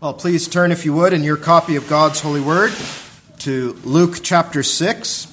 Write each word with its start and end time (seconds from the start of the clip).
Well, 0.00 0.14
please 0.14 0.48
turn, 0.48 0.72
if 0.72 0.86
you 0.86 0.94
would, 0.94 1.12
in 1.12 1.22
your 1.22 1.36
copy 1.36 1.76
of 1.76 1.86
God's 1.86 2.22
holy 2.22 2.40
word 2.40 2.72
to 3.40 3.74
Luke 3.84 4.20
chapter 4.22 4.62
6. 4.62 5.26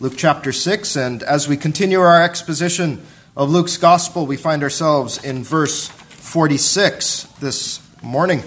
Luke 0.00 0.14
chapter 0.16 0.50
6. 0.50 0.96
And 0.96 1.22
as 1.22 1.46
we 1.46 1.56
continue 1.56 2.00
our 2.00 2.20
exposition 2.20 3.00
of 3.36 3.50
Luke's 3.50 3.76
gospel, 3.76 4.26
we 4.26 4.36
find 4.36 4.64
ourselves 4.64 5.22
in 5.22 5.44
verse 5.44 5.86
46 5.86 7.28
this 7.38 7.80
morning. 8.02 8.42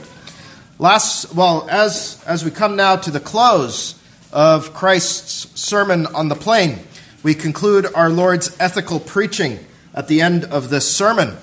Last, 0.78 1.34
well, 1.34 1.66
as, 1.72 2.22
as 2.28 2.44
we 2.44 2.52
come 2.52 2.76
now 2.76 2.98
to 2.98 3.10
the 3.10 3.22
close 3.22 3.98
of 4.34 4.74
Christ's 4.74 5.58
sermon 5.58 6.06
on 6.08 6.28
the 6.28 6.36
plain, 6.36 6.80
we 7.24 7.34
conclude 7.34 7.88
our 7.96 8.10
Lord's 8.10 8.54
ethical 8.60 9.00
preaching 9.00 9.60
at 9.94 10.10
the 10.10 10.20
end 10.20 10.44
of 10.44 10.70
this 10.70 10.94
sermon. 10.94 11.38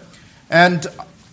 And 0.50 0.86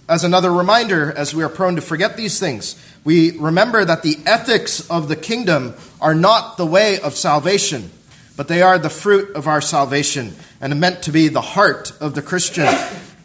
as 0.10 0.24
another 0.24 0.52
reminder, 0.52 1.14
as 1.14 1.36
we 1.36 1.44
are 1.44 1.50
prone 1.50 1.76
to 1.76 1.82
forget 1.82 2.18
these 2.18 2.40
things, 2.40 2.76
we 3.04 3.38
remember 3.38 3.86
that 3.86 4.02
the 4.02 4.18
ethics 4.26 4.90
of 4.90 5.08
the 5.08 5.16
kingdom 5.16 5.76
are 6.02 6.16
not 6.16 6.58
the 6.58 6.66
way 6.66 7.00
of 7.00 7.14
salvation, 7.14 7.92
but 8.36 8.48
they 8.48 8.64
are 8.64 8.80
the 8.80 8.90
fruit 8.90 9.36
of 9.36 9.48
our 9.48 9.62
salvation 9.62 10.34
and 10.60 10.74
are 10.74 10.76
meant 10.76 11.04
to 11.04 11.12
be 11.12 11.28
the 11.28 11.42
heart 11.42 11.94
of 12.02 12.16
the 12.16 12.24
Christian 12.24 12.68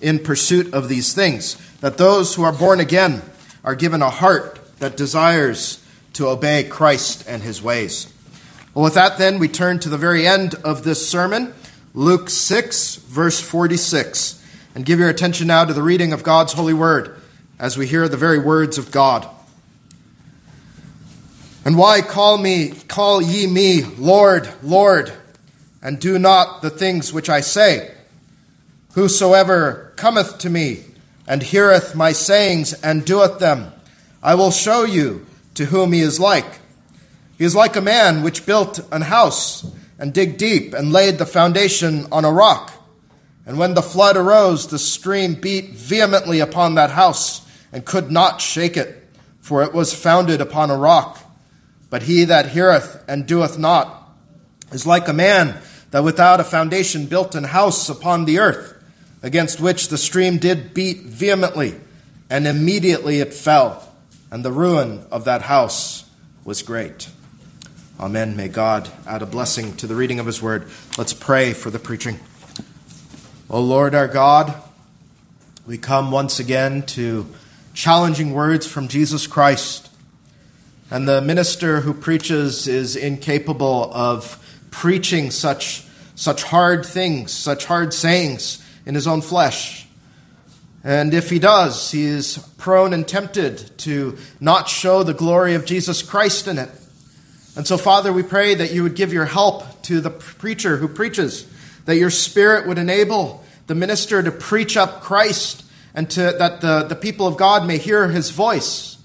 in 0.03 0.19
pursuit 0.19 0.75
of 0.75 0.91
these 0.91 1.15
things. 1.15 1.57
That 1.81 1.97
those 1.97 2.35
who 2.35 2.43
are 2.43 2.53
born 2.53 2.81
again 2.81 3.23
are 3.65 3.75
given 3.75 4.03
a 4.03 4.11
heart 4.11 4.61
that 4.79 4.97
desires 4.97 5.83
to 6.13 6.29
obey 6.29 6.65
Christ 6.65 7.25
and 7.27 7.43
his 7.43 7.63
ways. 7.63 8.13
Well, 8.75 8.85
with 8.85 8.95
that, 8.95 9.17
then, 9.17 9.39
we 9.39 9.49
turn 9.49 9.79
to 9.81 9.89
the 9.89 9.97
very 9.97 10.27
end 10.27 10.55
of 10.57 10.85
this 10.85 11.09
sermon, 11.09 11.55
Luke 11.95 12.29
6, 12.29 12.97
verse 12.97 13.41
46 13.41 14.43
and 14.75 14.85
give 14.85 14.99
your 14.99 15.09
attention 15.09 15.47
now 15.47 15.65
to 15.65 15.73
the 15.73 15.83
reading 15.83 16.13
of 16.13 16.23
God's 16.23 16.53
holy 16.53 16.75
word 16.75 17.17
as 17.59 17.79
we 17.79 17.87
hear 17.87 18.09
the 18.09 18.17
very 18.17 18.39
words 18.39 18.79
of 18.79 18.91
God. 18.91 19.29
And 21.65 21.79
why 21.79 22.03
call 22.03 22.37
me, 22.37 22.71
call 22.89 23.23
ye 23.23 23.47
me 23.47 23.83
Lord, 23.83 24.49
Lord, 24.63 25.13
and 25.83 25.99
do 25.99 26.19
not 26.19 26.61
the 26.61 26.71
things 26.71 27.13
which 27.13 27.31
I 27.31 27.41
say? 27.41 27.95
Whosoever 28.95 29.93
cometh 29.97 30.39
to 30.39 30.51
me 30.51 30.85
and 31.27 31.43
heareth 31.43 31.95
my 31.95 32.13
sayings 32.13 32.73
and 32.75 33.05
doeth 33.05 33.39
them, 33.39 33.73
I 34.23 34.35
will 34.35 34.51
show 34.51 34.85
you 34.85 35.27
to 35.55 35.67
whom 35.67 35.93
he 35.93 36.01
is 36.01 36.21
like. 36.21 36.61
He 37.39 37.45
is 37.45 37.55
like 37.55 37.77
a 37.77 37.81
man 37.81 38.23
which 38.23 38.47
built 38.47 38.81
an 38.93 39.03
house 39.03 39.67
and 39.99 40.13
digged 40.13 40.39
deep 40.39 40.75
and 40.75 40.93
laid 40.93 41.19
the 41.19 41.27
foundation 41.27 42.07
on 42.13 42.25
a 42.25 42.33
rock. 42.33 42.73
And 43.47 43.59
when 43.59 43.75
the 43.75 43.83
flood 43.83 44.17
arose, 44.17 44.69
the 44.69 44.79
stream 44.79 45.35
beat 45.35 45.71
vehemently 45.71 46.41
upon 46.41 46.77
that 46.77 46.91
house 46.91 47.47
and 47.73 47.85
could 47.85 48.11
not 48.11 48.41
shake 48.41 48.77
it, 48.77 49.07
for 49.41 49.63
it 49.63 49.75
was 49.75 49.93
founded 49.93 50.41
upon 50.41 50.71
a 50.71 50.77
rock. 50.77 51.21
But 51.91 52.05
he 52.05 52.25
that 52.25 52.51
heareth 52.51 53.05
and 53.07 53.27
doeth 53.27 53.59
not 53.59 54.13
is 54.73 54.87
like 54.87 55.09
a 55.09 55.13
man 55.13 55.61
that 55.91 56.03
without 56.03 56.41
a 56.41 56.45
foundation 56.45 57.07
built 57.07 57.35
an 57.35 57.45
house 57.45 57.89
upon 57.89 58.25
the 58.25 58.39
earth, 58.39 58.73
against 59.23 59.61
which 59.61 59.89
the 59.89 59.99
stream 59.99 60.39
did 60.39 60.75
beat 60.75 61.03
vehemently, 61.03 61.75
and 62.29 62.47
immediately 62.47 63.21
it 63.21 63.33
fell, 63.33 63.93
and 64.31 64.45
the 64.45 64.53
ruin 64.53 65.05
of 65.11 65.25
that 65.25 65.43
house 65.43 66.09
was 66.45 66.63
great. 66.63 67.09
Amen. 68.01 68.37
May 68.37 68.49
God 68.49 68.91
add 69.07 69.23
a 69.23 69.27
blessing 69.27 69.77
to 69.77 69.87
the 69.87 69.95
reading 69.95 70.19
of 70.19 70.27
his 70.27 70.43
word. 70.43 70.69
Let's 70.99 71.15
pray 71.15 71.53
for 71.53 71.71
the 71.71 71.79
preaching. 71.79 72.19
O 73.51 73.61
Lord 73.61 73.95
our 73.95 74.09
God, 74.09 74.55
we 75.67 75.77
come 75.77 76.11
once 76.11 76.41
again 76.41 76.81
to 76.87 77.27
challenging 77.75 78.33
words 78.33 78.67
from 78.67 78.89
Jesus 78.89 79.27
Christ. 79.27 79.91
And 80.91 81.07
the 81.07 81.21
minister 81.21 81.83
who 81.83 81.93
preaches 81.93 82.67
is 82.67 82.97
incapable 82.97 83.93
of 83.93 84.43
preaching 84.71 85.31
such, 85.31 85.85
such 86.15 86.43
hard 86.45 86.87
things, 86.87 87.33
such 87.33 87.67
hard 87.67 87.93
sayings 87.93 88.65
in 88.87 88.95
his 88.95 89.07
own 89.07 89.21
flesh. 89.21 89.87
And 90.83 91.13
if 91.13 91.29
he 91.29 91.39
does, 91.39 91.91
he 91.91 92.07
is 92.07 92.39
prone 92.57 92.95
and 92.95 93.07
tempted 93.07 93.77
to 93.81 94.17
not 94.41 94.71
show 94.71 95.03
the 95.03 95.13
glory 95.13 95.55
of 95.55 95.67
Jesus 95.67 96.01
Christ 96.03 96.49
in 96.49 96.57
it. 96.57 96.71
And 97.57 97.67
so, 97.67 97.77
Father, 97.77 98.11
we 98.11 98.23
pray 98.23 98.55
that 98.55 98.73
you 98.73 98.83
would 98.85 98.95
give 98.95 99.13
your 99.13 99.27
help 99.27 99.83
to 99.83 100.01
the 100.01 100.11
preacher 100.11 100.79
who 100.79 100.89
preaches 100.89 101.47
that 101.85 101.97
your 101.97 102.11
Spirit 102.11 102.67
would 102.67 102.79
enable 102.79 103.45
the 103.67 103.75
minister 103.75 104.23
to 104.23 104.31
preach 104.31 104.77
up 104.77 105.01
Christ 105.01 105.65
and 105.95 106.11
to, 106.11 106.21
that 106.39 106.61
the, 106.61 106.85
the 106.85 106.97
people 106.97 107.27
of 107.27 107.37
God 107.37 107.67
may 107.67 107.79
hear 107.79 108.09
his 108.09 108.31
voice. 108.31 108.99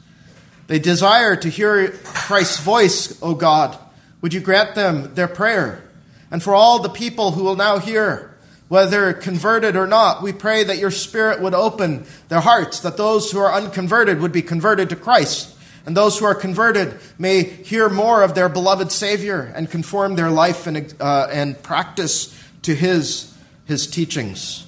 They 0.67 0.79
desire 0.79 1.35
to 1.35 1.49
hear 1.49 1.89
Christ's 2.03 2.59
voice, 2.59 3.21
O 3.21 3.33
God. 3.33 3.77
Would 4.21 4.33
you 4.33 4.39
grant 4.39 4.75
them 4.75 5.13
their 5.15 5.27
prayer? 5.27 5.83
And 6.31 6.43
for 6.43 6.53
all 6.53 6.79
the 6.79 6.89
people 6.89 7.31
who 7.31 7.43
will 7.43 7.55
now 7.55 7.79
hear, 7.79 8.37
whether 8.67 9.13
converted 9.13 9.75
or 9.75 9.87
not, 9.87 10.21
we 10.21 10.31
pray 10.31 10.63
that 10.63 10.77
your 10.77 10.91
Spirit 10.91 11.41
would 11.41 11.55
open 11.55 12.05
their 12.27 12.41
hearts, 12.41 12.81
that 12.81 12.97
those 12.97 13.31
who 13.31 13.39
are 13.39 13.51
unconverted 13.51 14.19
would 14.21 14.31
be 14.31 14.43
converted 14.43 14.89
to 14.89 14.95
Christ, 14.95 15.55
and 15.85 15.97
those 15.97 16.19
who 16.19 16.25
are 16.25 16.35
converted 16.35 16.99
may 17.17 17.43
hear 17.43 17.89
more 17.89 18.21
of 18.21 18.35
their 18.35 18.49
beloved 18.49 18.91
Savior 18.91 19.51
and 19.55 19.71
conform 19.71 20.15
their 20.15 20.29
life 20.29 20.67
and, 20.67 20.93
uh, 20.99 21.27
and 21.31 21.61
practice 21.63 22.38
to 22.63 22.75
his, 22.75 23.35
his 23.65 23.87
teachings. 23.87 24.65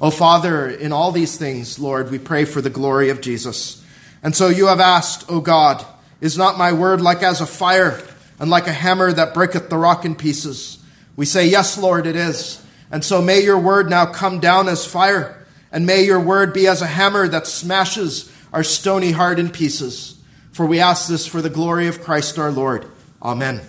Oh, 0.00 0.10
Father, 0.10 0.68
in 0.68 0.92
all 0.92 1.10
these 1.10 1.36
things, 1.36 1.78
Lord, 1.78 2.10
we 2.10 2.18
pray 2.18 2.44
for 2.44 2.60
the 2.60 2.70
glory 2.70 3.10
of 3.10 3.20
Jesus. 3.20 3.84
And 4.22 4.34
so 4.34 4.48
you 4.48 4.66
have 4.66 4.80
asked, 4.80 5.30
O 5.30 5.40
God, 5.40 5.84
is 6.20 6.38
not 6.38 6.58
my 6.58 6.72
word 6.72 7.00
like 7.00 7.22
as 7.22 7.40
a 7.40 7.46
fire 7.46 8.00
and 8.38 8.50
like 8.50 8.66
a 8.66 8.72
hammer 8.72 9.12
that 9.12 9.34
breaketh 9.34 9.68
the 9.68 9.76
rock 9.76 10.04
in 10.04 10.14
pieces? 10.14 10.78
We 11.16 11.26
say, 11.26 11.48
Yes, 11.48 11.76
Lord, 11.76 12.06
it 12.06 12.16
is. 12.16 12.64
And 12.90 13.04
so 13.04 13.20
may 13.20 13.42
your 13.42 13.58
word 13.58 13.90
now 13.90 14.06
come 14.06 14.40
down 14.40 14.68
as 14.68 14.86
fire, 14.86 15.44
and 15.70 15.84
may 15.84 16.04
your 16.04 16.20
word 16.20 16.54
be 16.54 16.66
as 16.66 16.80
a 16.80 16.86
hammer 16.86 17.28
that 17.28 17.46
smashes 17.46 18.32
our 18.52 18.64
stony 18.64 19.10
heart 19.10 19.38
in 19.38 19.50
pieces. 19.50 20.18
For 20.52 20.64
we 20.64 20.80
ask 20.80 21.08
this 21.08 21.26
for 21.26 21.42
the 21.42 21.50
glory 21.50 21.88
of 21.88 22.02
Christ 22.02 22.38
our 22.38 22.50
Lord. 22.50 22.86
Amen. 23.22 23.60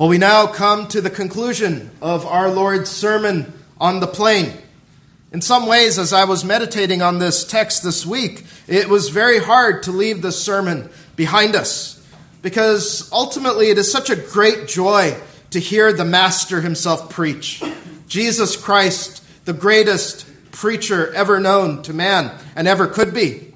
Well, 0.00 0.08
we 0.08 0.16
now 0.16 0.46
come 0.46 0.88
to 0.88 1.02
the 1.02 1.10
conclusion 1.10 1.90
of 2.00 2.24
our 2.24 2.50
Lord's 2.50 2.88
sermon 2.88 3.52
on 3.78 4.00
the 4.00 4.06
plain. 4.06 4.56
In 5.30 5.42
some 5.42 5.66
ways, 5.66 5.98
as 5.98 6.14
I 6.14 6.24
was 6.24 6.42
meditating 6.42 7.02
on 7.02 7.18
this 7.18 7.44
text 7.44 7.82
this 7.82 8.06
week, 8.06 8.46
it 8.66 8.88
was 8.88 9.10
very 9.10 9.38
hard 9.38 9.82
to 9.82 9.90
leave 9.90 10.22
this 10.22 10.42
sermon 10.42 10.88
behind 11.16 11.54
us 11.54 12.02
because 12.40 13.12
ultimately 13.12 13.68
it 13.68 13.76
is 13.76 13.92
such 13.92 14.08
a 14.08 14.16
great 14.16 14.66
joy 14.68 15.14
to 15.50 15.60
hear 15.60 15.92
the 15.92 16.06
Master 16.06 16.62
himself 16.62 17.10
preach. 17.10 17.62
Jesus 18.08 18.56
Christ, 18.56 19.22
the 19.44 19.52
greatest 19.52 20.24
preacher 20.50 21.12
ever 21.12 21.38
known 21.38 21.82
to 21.82 21.92
man 21.92 22.34
and 22.56 22.66
ever 22.66 22.86
could 22.86 23.12
be. 23.12 23.49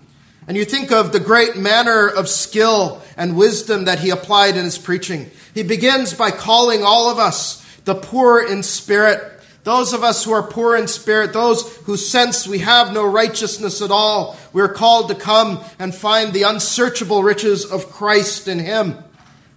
And 0.47 0.56
you 0.56 0.65
think 0.65 0.93
of 0.93 1.12
the 1.12 1.21
great 1.21 1.56
manner 1.56 2.06
of 2.06 2.28
skill 2.28 3.03
and 3.16 3.37
wisdom 3.37 3.87
that 3.87 4.00
he 4.00 4.10
applied 4.10 4.56
in 4.56 4.65
his 4.65 4.77
preaching. 4.77 5.31
He 5.55 5.62
begins 5.62 6.12
by 6.12 6.31
calling 6.31 6.82
all 6.82 7.10
of 7.10 7.19
us 7.19 7.65
the 7.84 7.94
poor 7.94 8.44
in 8.44 8.62
spirit, 8.62 9.41
those 9.62 9.94
of 9.94 10.03
us 10.03 10.25
who 10.25 10.33
are 10.33 10.43
poor 10.43 10.77
in 10.77 10.87
spirit, 10.87 11.33
those 11.33 11.77
who 11.78 11.97
sense 11.97 12.47
we 12.47 12.59
have 12.59 12.93
no 12.93 13.06
righteousness 13.06 13.81
at 13.81 13.91
all. 13.91 14.37
We 14.53 14.60
are 14.60 14.69
called 14.69 15.09
to 15.09 15.15
come 15.15 15.65
and 15.78 15.94
find 15.94 16.33
the 16.33 16.43
unsearchable 16.43 17.22
riches 17.22 17.65
of 17.65 17.91
Christ 17.91 18.47
in 18.47 18.59
him. 18.59 18.99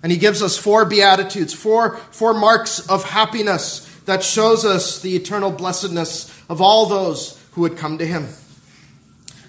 And 0.01 0.11
he 0.11 0.17
gives 0.17 0.41
us 0.41 0.57
four 0.57 0.85
beatitudes, 0.85 1.53
four, 1.53 1.97
four 2.11 2.33
marks 2.33 2.87
of 2.87 3.03
happiness 3.03 3.83
that 4.05 4.23
shows 4.23 4.63
us 4.63 5.01
the 5.01 5.17
eternal 5.17 5.51
blessedness 5.51 6.33
of 6.47 6.61
all 6.61 6.85
those 6.85 7.43
who 7.51 7.61
would 7.61 7.75
come 7.75 7.97
to 7.97 8.05
him. 8.05 8.29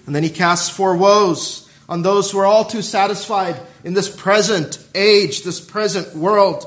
And 0.09 0.15
then 0.15 0.23
he 0.23 0.31
casts 0.31 0.71
four 0.71 0.97
woes 0.97 1.69
on 1.87 2.01
those 2.01 2.31
who 2.31 2.39
are 2.39 2.45
all 2.47 2.65
too 2.65 2.81
satisfied 2.81 3.61
in 3.83 3.93
this 3.93 4.09
present 4.09 4.83
age, 4.95 5.43
this 5.43 5.59
present 5.61 6.15
world. 6.15 6.65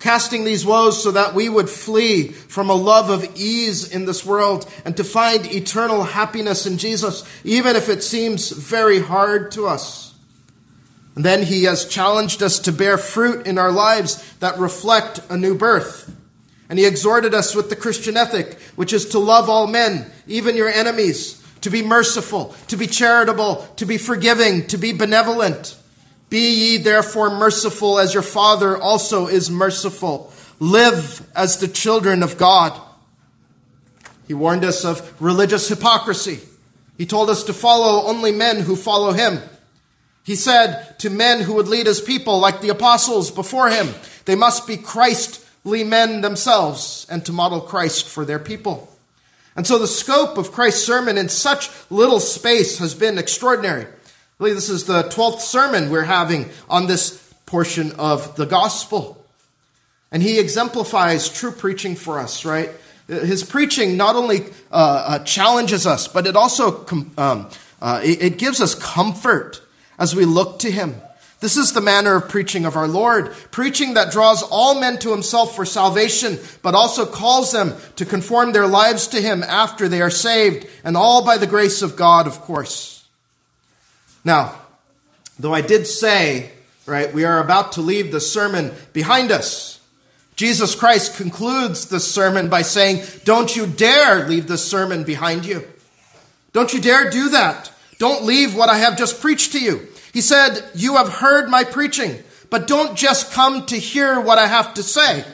Casting 0.00 0.42
these 0.42 0.66
woes 0.66 1.00
so 1.00 1.12
that 1.12 1.34
we 1.34 1.48
would 1.48 1.70
flee 1.70 2.32
from 2.32 2.68
a 2.68 2.74
love 2.74 3.10
of 3.10 3.36
ease 3.36 3.88
in 3.94 4.06
this 4.06 4.26
world 4.26 4.68
and 4.84 4.96
to 4.96 5.04
find 5.04 5.46
eternal 5.46 6.02
happiness 6.02 6.66
in 6.66 6.78
Jesus, 6.78 7.22
even 7.44 7.76
if 7.76 7.88
it 7.88 8.02
seems 8.02 8.50
very 8.50 8.98
hard 8.98 9.52
to 9.52 9.68
us. 9.68 10.12
And 11.14 11.24
then 11.24 11.44
he 11.44 11.62
has 11.62 11.86
challenged 11.86 12.42
us 12.42 12.58
to 12.58 12.72
bear 12.72 12.98
fruit 12.98 13.46
in 13.46 13.56
our 13.56 13.70
lives 13.70 14.34
that 14.40 14.58
reflect 14.58 15.20
a 15.30 15.36
new 15.36 15.54
birth. 15.54 16.12
And 16.68 16.76
he 16.76 16.86
exhorted 16.86 17.34
us 17.34 17.54
with 17.54 17.70
the 17.70 17.76
Christian 17.76 18.16
ethic, 18.16 18.60
which 18.74 18.92
is 18.92 19.10
to 19.10 19.20
love 19.20 19.48
all 19.48 19.68
men, 19.68 20.10
even 20.26 20.56
your 20.56 20.68
enemies, 20.68 21.38
to 21.62 21.70
be 21.70 21.82
merciful, 21.82 22.54
to 22.68 22.76
be 22.76 22.86
charitable, 22.86 23.66
to 23.76 23.86
be 23.86 23.98
forgiving, 23.98 24.66
to 24.68 24.76
be 24.76 24.92
benevolent. 24.92 25.76
Be 26.28 26.54
ye 26.54 26.76
therefore 26.78 27.30
merciful 27.30 27.98
as 27.98 28.14
your 28.14 28.22
Father 28.22 28.76
also 28.76 29.26
is 29.26 29.50
merciful. 29.50 30.32
Live 30.58 31.26
as 31.34 31.58
the 31.58 31.68
children 31.68 32.22
of 32.22 32.38
God. 32.38 32.80
He 34.28 34.34
warned 34.34 34.64
us 34.64 34.84
of 34.84 35.20
religious 35.20 35.68
hypocrisy. 35.68 36.40
He 36.96 37.06
told 37.06 37.30
us 37.30 37.44
to 37.44 37.52
follow 37.52 38.06
only 38.06 38.32
men 38.32 38.60
who 38.60 38.76
follow 38.76 39.12
him. 39.12 39.40
He 40.24 40.36
said 40.36 40.98
to 41.00 41.10
men 41.10 41.40
who 41.40 41.54
would 41.54 41.68
lead 41.68 41.86
his 41.86 42.00
people, 42.00 42.38
like 42.38 42.60
the 42.60 42.68
apostles 42.68 43.30
before 43.30 43.70
him, 43.70 43.88
they 44.24 44.36
must 44.36 44.66
be 44.66 44.76
Christly 44.76 45.82
men 45.84 46.20
themselves 46.20 47.06
and 47.10 47.24
to 47.26 47.32
model 47.32 47.60
Christ 47.60 48.08
for 48.08 48.24
their 48.24 48.38
people. 48.38 48.91
And 49.54 49.66
so 49.66 49.78
the 49.78 49.86
scope 49.86 50.38
of 50.38 50.52
Christ's 50.52 50.84
sermon 50.84 51.18
in 51.18 51.28
such 51.28 51.70
little 51.90 52.20
space 52.20 52.78
has 52.78 52.94
been 52.94 53.18
extraordinary. 53.18 53.86
Really, 54.38 54.54
this 54.54 54.70
is 54.70 54.84
the 54.84 55.04
12th 55.04 55.40
sermon 55.40 55.90
we're 55.90 56.04
having 56.04 56.48
on 56.68 56.86
this 56.86 57.32
portion 57.46 57.92
of 57.92 58.34
the 58.36 58.46
gospel. 58.46 59.24
And 60.10 60.22
he 60.22 60.38
exemplifies 60.38 61.28
true 61.28 61.52
preaching 61.52 61.96
for 61.96 62.18
us, 62.18 62.44
right? 62.44 62.70
His 63.06 63.44
preaching 63.44 63.96
not 63.96 64.16
only 64.16 64.44
uh, 64.70 65.04
uh, 65.06 65.18
challenges 65.24 65.86
us, 65.86 66.08
but 66.08 66.26
it 66.26 66.36
also 66.36 66.86
um, 67.18 67.50
uh, 67.80 68.00
it, 68.02 68.22
it 68.22 68.38
gives 68.38 68.60
us 68.60 68.74
comfort 68.74 69.60
as 69.98 70.14
we 70.14 70.24
look 70.24 70.60
to 70.60 70.70
him. 70.70 70.94
This 71.42 71.56
is 71.56 71.72
the 71.72 71.80
manner 71.80 72.14
of 72.14 72.28
preaching 72.28 72.64
of 72.64 72.76
our 72.76 72.86
Lord, 72.86 73.34
preaching 73.50 73.94
that 73.94 74.12
draws 74.12 74.44
all 74.44 74.78
men 74.78 74.96
to 75.00 75.10
himself 75.10 75.56
for 75.56 75.64
salvation, 75.64 76.38
but 76.62 76.76
also 76.76 77.04
calls 77.04 77.50
them 77.50 77.74
to 77.96 78.06
conform 78.06 78.52
their 78.52 78.68
lives 78.68 79.08
to 79.08 79.20
him 79.20 79.42
after 79.42 79.88
they 79.88 80.00
are 80.00 80.08
saved, 80.08 80.68
and 80.84 80.96
all 80.96 81.24
by 81.24 81.38
the 81.38 81.48
grace 81.48 81.82
of 81.82 81.96
God, 81.96 82.28
of 82.28 82.40
course. 82.42 83.04
Now, 84.24 84.54
though 85.36 85.52
I 85.52 85.62
did 85.62 85.88
say, 85.88 86.52
right, 86.86 87.12
we 87.12 87.24
are 87.24 87.40
about 87.40 87.72
to 87.72 87.80
leave 87.80 88.12
the 88.12 88.20
sermon 88.20 88.70
behind 88.92 89.32
us. 89.32 89.80
Jesus 90.36 90.76
Christ 90.76 91.16
concludes 91.16 91.86
the 91.86 91.98
sermon 91.98 92.50
by 92.50 92.62
saying, 92.62 93.04
Don't 93.24 93.56
you 93.56 93.66
dare 93.66 94.28
leave 94.28 94.46
the 94.46 94.56
sermon 94.56 95.02
behind 95.02 95.44
you. 95.44 95.66
Don't 96.52 96.72
you 96.72 96.80
dare 96.80 97.10
do 97.10 97.30
that. 97.30 97.72
Don't 97.98 98.24
leave 98.24 98.54
what 98.54 98.68
I 98.68 98.78
have 98.78 98.96
just 98.96 99.20
preached 99.20 99.50
to 99.52 99.60
you. 99.60 99.88
He 100.12 100.20
said, 100.20 100.62
You 100.74 100.96
have 100.96 101.08
heard 101.08 101.48
my 101.48 101.64
preaching, 101.64 102.22
but 102.50 102.66
don't 102.66 102.96
just 102.96 103.32
come 103.32 103.66
to 103.66 103.76
hear 103.76 104.20
what 104.20 104.38
I 104.38 104.46
have 104.46 104.74
to 104.74 104.82
say. 104.82 105.24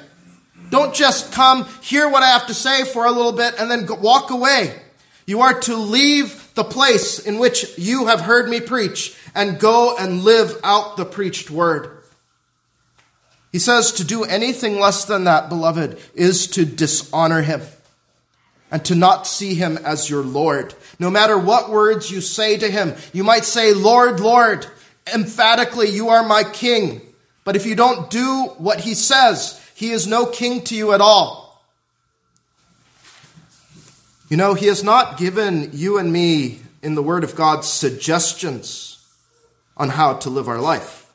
Don't 0.71 0.95
just 0.95 1.33
come, 1.33 1.67
hear 1.83 2.09
what 2.09 2.23
I 2.23 2.29
have 2.29 2.47
to 2.47 2.55
say 2.55 2.85
for 2.85 3.07
a 3.07 3.11
little 3.11 3.33
bit, 3.33 3.55
and 3.59 3.71
then 3.71 3.87
walk 4.01 4.31
away. 4.31 4.81
You 5.27 5.41
are 5.41 5.59
to 5.61 5.77
leave 5.77 6.55
the 6.55 6.65
place 6.65 7.19
in 7.19 7.39
which 7.39 7.77
you 7.79 8.07
have 8.07 8.21
heard 8.21 8.49
me 8.49 8.61
preach 8.61 9.17
and 9.35 9.59
go 9.59 9.97
and 9.97 10.25
live 10.25 10.59
out 10.63 10.97
the 10.97 11.05
preached 11.05 11.51
word. 11.51 11.91
He 13.53 13.59
says 13.59 13.93
to 13.93 14.05
do 14.05 14.25
anything 14.25 14.79
less 14.79 15.05
than 15.05 15.25
that, 15.25 15.49
beloved, 15.49 15.99
is 16.15 16.47
to 16.49 16.65
dishonor 16.65 17.43
him 17.43 17.63
and 18.70 18.85
to 18.85 18.94
not 18.94 19.26
see 19.26 19.55
him 19.55 19.79
as 19.79 20.11
your 20.11 20.23
Lord. 20.23 20.75
No 20.99 21.11
matter 21.11 21.38
what 21.38 21.70
words 21.70 22.11
you 22.11 22.20
say 22.20 22.56
to 22.59 22.70
him, 22.70 22.94
you 23.12 23.25
might 23.25 23.44
say, 23.44 23.73
Lord, 23.73 24.20
Lord, 24.20 24.67
emphatically, 25.12 25.88
you 25.88 26.09
are 26.11 26.26
my 26.26 26.44
king. 26.44 27.00
But 27.44 27.56
if 27.56 27.65
you 27.65 27.75
don't 27.75 28.11
do 28.11 28.55
what 28.59 28.81
he 28.81 28.94
says, 28.94 29.65
he 29.75 29.91
is 29.91 30.06
no 30.06 30.26
king 30.26 30.62
to 30.65 30.75
you 30.75 30.93
at 30.93 31.00
all. 31.00 31.62
You 34.29 34.37
know, 34.37 34.53
he 34.53 34.67
has 34.67 34.85
not 34.85 35.17
given 35.17 35.71
you 35.73 35.97
and 35.97 36.12
me 36.12 36.61
in 36.82 36.94
the 36.94 37.03
Word 37.03 37.25
of 37.25 37.35
God 37.35 37.64
suggestions 37.64 39.06
on 39.76 39.88
how 39.88 40.14
to 40.14 40.31
live 40.31 40.49
our 40.49 40.61
life. 40.61 41.11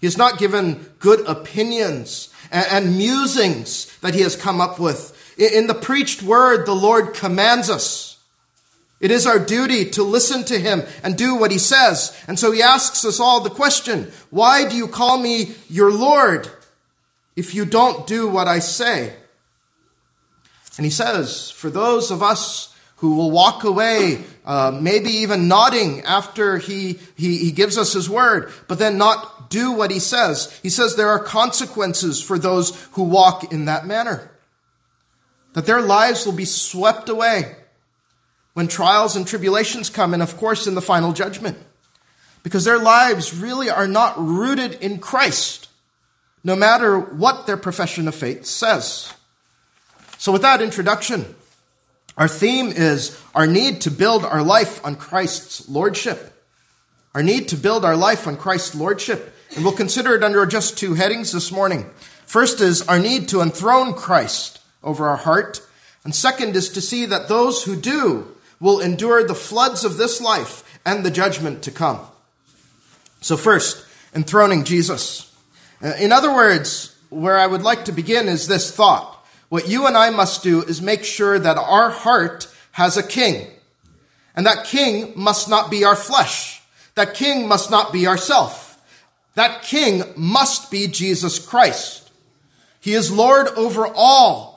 He 0.00 0.06
has 0.06 0.18
not 0.18 0.38
given 0.38 0.86
good 0.98 1.26
opinions 1.26 2.32
and, 2.50 2.96
musings 2.96 3.96
that 3.98 4.14
he 4.14 4.22
has 4.22 4.34
come 4.34 4.60
up 4.60 4.78
with 4.78 5.16
in 5.40 5.66
the 5.66 5.74
preached 5.74 6.22
word, 6.22 6.66
the 6.66 6.74
Lord 6.74 7.14
commands 7.14 7.70
us. 7.70 8.18
It 9.00 9.10
is 9.10 9.26
our 9.26 9.38
duty 9.38 9.86
to 9.92 10.02
listen 10.02 10.44
to 10.44 10.58
him 10.58 10.82
and 11.02 11.16
do 11.16 11.34
what 11.34 11.50
he 11.50 11.58
says. 11.58 12.14
And 12.28 12.38
so 12.38 12.52
he 12.52 12.62
asks 12.62 13.04
us 13.06 13.18
all 13.18 13.40
the 13.40 13.48
question, 13.48 14.12
why 14.28 14.68
do 14.68 14.76
you 14.76 14.86
call 14.86 15.16
me 15.16 15.54
your 15.70 15.90
Lord 15.90 16.48
if 17.34 17.54
you 17.54 17.64
don't 17.64 18.06
do 18.06 18.28
what 18.28 18.46
I 18.46 18.58
say? 18.58 19.14
And 20.76 20.84
he 20.84 20.90
says, 20.90 21.50
for 21.50 21.70
those 21.70 22.10
of 22.10 22.22
us 22.22 22.76
who 22.96 23.16
will 23.16 23.30
walk 23.30 23.64
away, 23.64 24.22
uh, 24.44 24.78
maybe 24.78 25.08
even 25.08 25.48
nodding 25.48 26.02
after 26.02 26.58
he, 26.58 26.98
he, 27.16 27.38
he 27.38 27.52
gives 27.52 27.78
us 27.78 27.94
his 27.94 28.10
word, 28.10 28.52
but 28.68 28.78
then 28.78 28.98
not 28.98 29.48
do 29.48 29.72
what 29.72 29.90
he 29.90 29.98
says, 29.98 30.58
he 30.62 30.68
says 30.68 30.94
there 30.94 31.08
are 31.08 31.18
consequences 31.18 32.22
for 32.22 32.38
those 32.38 32.78
who 32.92 33.02
walk 33.02 33.50
in 33.50 33.64
that 33.64 33.86
manner 33.86 34.29
that 35.52 35.66
their 35.66 35.80
lives 35.80 36.24
will 36.24 36.32
be 36.32 36.44
swept 36.44 37.08
away 37.08 37.56
when 38.54 38.68
trials 38.68 39.16
and 39.16 39.26
tribulations 39.26 39.90
come, 39.90 40.12
and 40.12 40.22
of 40.22 40.36
course 40.36 40.66
in 40.66 40.74
the 40.74 40.82
final 40.82 41.12
judgment. 41.12 41.58
Because 42.42 42.64
their 42.64 42.78
lives 42.78 43.34
really 43.34 43.68
are 43.68 43.88
not 43.88 44.18
rooted 44.18 44.74
in 44.74 44.98
Christ, 44.98 45.68
no 46.42 46.56
matter 46.56 46.98
what 46.98 47.46
their 47.46 47.56
profession 47.56 48.08
of 48.08 48.14
faith 48.14 48.46
says. 48.46 49.12
So, 50.18 50.32
with 50.32 50.42
that 50.42 50.62
introduction, 50.62 51.34
our 52.16 52.28
theme 52.28 52.68
is 52.68 53.18
our 53.34 53.46
need 53.46 53.82
to 53.82 53.90
build 53.90 54.24
our 54.24 54.42
life 54.42 54.84
on 54.84 54.96
Christ's 54.96 55.68
lordship. 55.68 56.34
Our 57.14 57.22
need 57.22 57.48
to 57.48 57.56
build 57.56 57.84
our 57.84 57.96
life 57.96 58.26
on 58.26 58.36
Christ's 58.36 58.74
lordship. 58.74 59.34
And 59.54 59.64
we'll 59.64 59.74
consider 59.74 60.14
it 60.14 60.22
under 60.22 60.44
just 60.46 60.78
two 60.78 60.94
headings 60.94 61.32
this 61.32 61.50
morning. 61.50 61.90
First 62.24 62.60
is 62.60 62.82
our 62.82 62.98
need 62.98 63.28
to 63.30 63.40
enthrone 63.40 63.94
Christ 63.94 64.59
over 64.82 65.08
our 65.08 65.16
heart. 65.16 65.60
And 66.04 66.14
second 66.14 66.56
is 66.56 66.68
to 66.70 66.80
see 66.80 67.06
that 67.06 67.28
those 67.28 67.64
who 67.64 67.76
do 67.76 68.34
will 68.58 68.80
endure 68.80 69.24
the 69.24 69.34
floods 69.34 69.84
of 69.84 69.96
this 69.96 70.20
life 70.20 70.64
and 70.84 71.04
the 71.04 71.10
judgment 71.10 71.62
to 71.62 71.70
come. 71.70 72.00
So, 73.20 73.36
first, 73.36 73.86
enthroning 74.14 74.64
Jesus. 74.64 75.34
Uh, 75.82 75.94
in 75.98 76.12
other 76.12 76.34
words, 76.34 76.96
where 77.10 77.38
I 77.38 77.46
would 77.46 77.62
like 77.62 77.86
to 77.86 77.92
begin 77.92 78.28
is 78.28 78.46
this 78.46 78.74
thought. 78.74 79.16
What 79.48 79.68
you 79.68 79.86
and 79.86 79.96
I 79.96 80.10
must 80.10 80.42
do 80.42 80.62
is 80.62 80.80
make 80.80 81.04
sure 81.04 81.38
that 81.38 81.58
our 81.58 81.90
heart 81.90 82.46
has 82.72 82.96
a 82.96 83.02
king. 83.02 83.48
And 84.36 84.46
that 84.46 84.64
king 84.64 85.12
must 85.16 85.48
not 85.48 85.70
be 85.70 85.84
our 85.84 85.96
flesh. 85.96 86.62
That 86.94 87.14
king 87.14 87.48
must 87.48 87.70
not 87.70 87.92
be 87.92 88.06
ourself. 88.06 88.80
That 89.34 89.62
king 89.62 90.02
must 90.16 90.70
be 90.70 90.86
Jesus 90.86 91.38
Christ. 91.38 92.10
He 92.80 92.94
is 92.94 93.12
Lord 93.12 93.48
over 93.48 93.86
all 93.86 94.49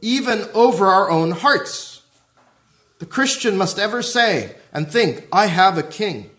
even 0.00 0.46
over 0.54 0.86
our 0.86 1.10
own 1.10 1.32
hearts. 1.32 2.02
The 2.98 3.06
Christian 3.06 3.56
must 3.56 3.78
ever 3.78 4.02
say 4.02 4.56
and 4.72 4.90
think, 4.90 5.26
I 5.32 5.46
have 5.46 5.78
a 5.78 5.82
king. 5.82 6.30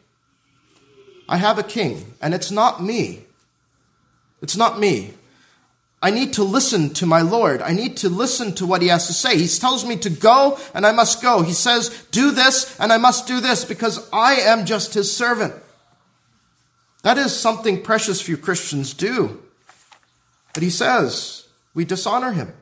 I 1.27 1.37
have 1.37 1.59
a 1.59 1.63
king, 1.63 2.13
and 2.21 2.33
it's 2.33 2.51
not 2.51 2.83
me. 2.83 3.25
It's 4.41 4.57
not 4.57 4.79
me. 4.79 5.13
I 6.01 6.11
need 6.11 6.33
to 6.33 6.43
listen 6.43 6.93
to 6.95 7.05
my 7.05 7.21
Lord. 7.21 7.61
I 7.61 7.73
need 7.73 7.97
to 7.97 8.09
listen 8.09 8.53
to 8.55 8.65
what 8.65 8.81
he 8.81 8.87
has 8.87 9.07
to 9.07 9.13
say. 9.13 9.37
He 9.37 9.47
tells 9.47 9.85
me 9.85 9.97
to 9.97 10.09
go, 10.09 10.57
and 10.73 10.85
I 10.85 10.91
must 10.91 11.21
go. 11.21 11.41
He 11.41 11.53
says, 11.53 12.05
do 12.11 12.31
this, 12.31 12.79
and 12.79 12.91
I 12.93 12.97
must 12.97 13.27
do 13.27 13.41
this 13.41 13.65
because 13.65 14.09
I 14.11 14.35
am 14.35 14.65
just 14.65 14.93
his 14.93 15.15
servant. 15.15 15.53
That 17.03 17.17
is 17.17 17.37
something 17.37 17.81
precious 17.81 18.21
few 18.21 18.37
Christians 18.37 18.93
do. 18.93 19.41
But 20.53 20.63
he 20.63 20.69
says, 20.69 21.47
we 21.73 21.85
dishonor 21.85 22.31
him. 22.31 22.53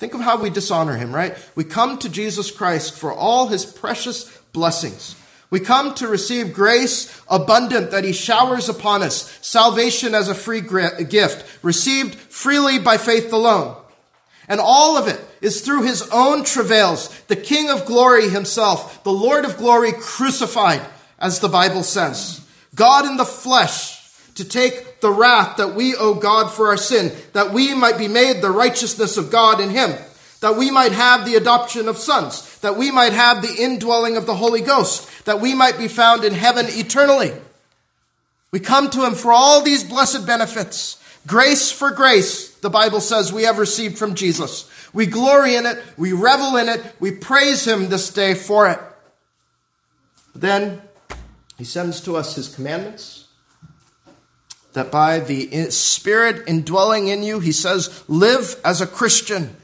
Think 0.00 0.14
of 0.14 0.22
how 0.22 0.40
we 0.40 0.48
dishonor 0.48 0.96
him, 0.96 1.14
right? 1.14 1.36
We 1.54 1.62
come 1.62 1.98
to 1.98 2.08
Jesus 2.08 2.50
Christ 2.50 2.94
for 2.94 3.12
all 3.12 3.48
his 3.48 3.66
precious 3.66 4.34
blessings. 4.54 5.14
We 5.50 5.60
come 5.60 5.94
to 5.96 6.08
receive 6.08 6.54
grace 6.54 7.22
abundant 7.28 7.90
that 7.90 8.04
he 8.04 8.14
showers 8.14 8.70
upon 8.70 9.02
us, 9.02 9.30
salvation 9.42 10.14
as 10.14 10.28
a 10.28 10.34
free 10.34 10.62
gift, 10.62 11.62
received 11.62 12.14
freely 12.14 12.78
by 12.78 12.96
faith 12.96 13.30
alone. 13.30 13.76
And 14.48 14.58
all 14.58 14.96
of 14.96 15.06
it 15.06 15.20
is 15.42 15.60
through 15.60 15.82
his 15.82 16.08
own 16.10 16.44
travails, 16.44 17.10
the 17.28 17.36
King 17.36 17.68
of 17.68 17.84
glory 17.84 18.30
himself, 18.30 19.04
the 19.04 19.12
Lord 19.12 19.44
of 19.44 19.58
glory 19.58 19.92
crucified, 19.92 20.80
as 21.18 21.40
the 21.40 21.48
Bible 21.50 21.82
says. 21.82 22.40
God 22.74 23.04
in 23.04 23.18
the 23.18 23.26
flesh, 23.26 24.00
to 24.36 24.44
take 24.44 24.86
the 25.00 25.10
wrath 25.10 25.56
that 25.56 25.74
we 25.74 25.94
owe 25.94 26.14
God 26.14 26.50
for 26.50 26.68
our 26.68 26.76
sin, 26.76 27.12
that 27.32 27.52
we 27.52 27.74
might 27.74 27.98
be 27.98 28.08
made 28.08 28.40
the 28.40 28.50
righteousness 28.50 29.16
of 29.16 29.30
God 29.30 29.60
in 29.60 29.70
Him, 29.70 29.92
that 30.40 30.56
we 30.56 30.70
might 30.70 30.92
have 30.92 31.24
the 31.24 31.34
adoption 31.34 31.88
of 31.88 31.98
sons, 31.98 32.58
that 32.60 32.76
we 32.76 32.90
might 32.90 33.12
have 33.12 33.42
the 33.42 33.62
indwelling 33.62 34.16
of 34.16 34.26
the 34.26 34.36
Holy 34.36 34.60
Ghost, 34.60 35.24
that 35.24 35.40
we 35.40 35.54
might 35.54 35.78
be 35.78 35.88
found 35.88 36.24
in 36.24 36.34
heaven 36.34 36.66
eternally. 36.68 37.32
We 38.50 38.60
come 38.60 38.90
to 38.90 39.06
Him 39.06 39.14
for 39.14 39.32
all 39.32 39.62
these 39.62 39.84
blessed 39.84 40.26
benefits. 40.26 40.98
Grace 41.26 41.70
for 41.70 41.90
grace, 41.90 42.54
the 42.56 42.70
Bible 42.70 43.00
says 43.00 43.32
we 43.32 43.44
have 43.44 43.58
received 43.58 43.98
from 43.98 44.14
Jesus. 44.14 44.68
We 44.92 45.06
glory 45.06 45.54
in 45.54 45.66
it, 45.66 45.78
we 45.96 46.12
revel 46.12 46.56
in 46.56 46.68
it, 46.68 46.82
we 46.98 47.12
praise 47.12 47.66
Him 47.66 47.88
this 47.88 48.12
day 48.12 48.34
for 48.34 48.68
it. 48.68 48.80
Then 50.34 50.82
He 51.58 51.64
sends 51.64 52.00
to 52.02 52.16
us 52.16 52.34
His 52.34 52.54
commandments 52.54 53.26
that 54.72 54.90
by 54.90 55.18
the 55.18 55.70
Spirit 55.70 56.44
indwelling 56.46 57.08
in 57.08 57.22
you, 57.22 57.40
he 57.40 57.52
says, 57.52 58.04
live 58.08 58.60
as 58.64 58.80
a 58.80 58.86
Christian. 58.86 59.56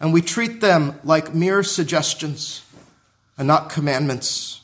And 0.00 0.12
we 0.12 0.20
treat 0.20 0.60
them 0.60 0.98
like 1.04 1.34
mere 1.34 1.62
suggestions 1.62 2.62
and 3.38 3.48
not 3.48 3.70
commandments. 3.70 4.60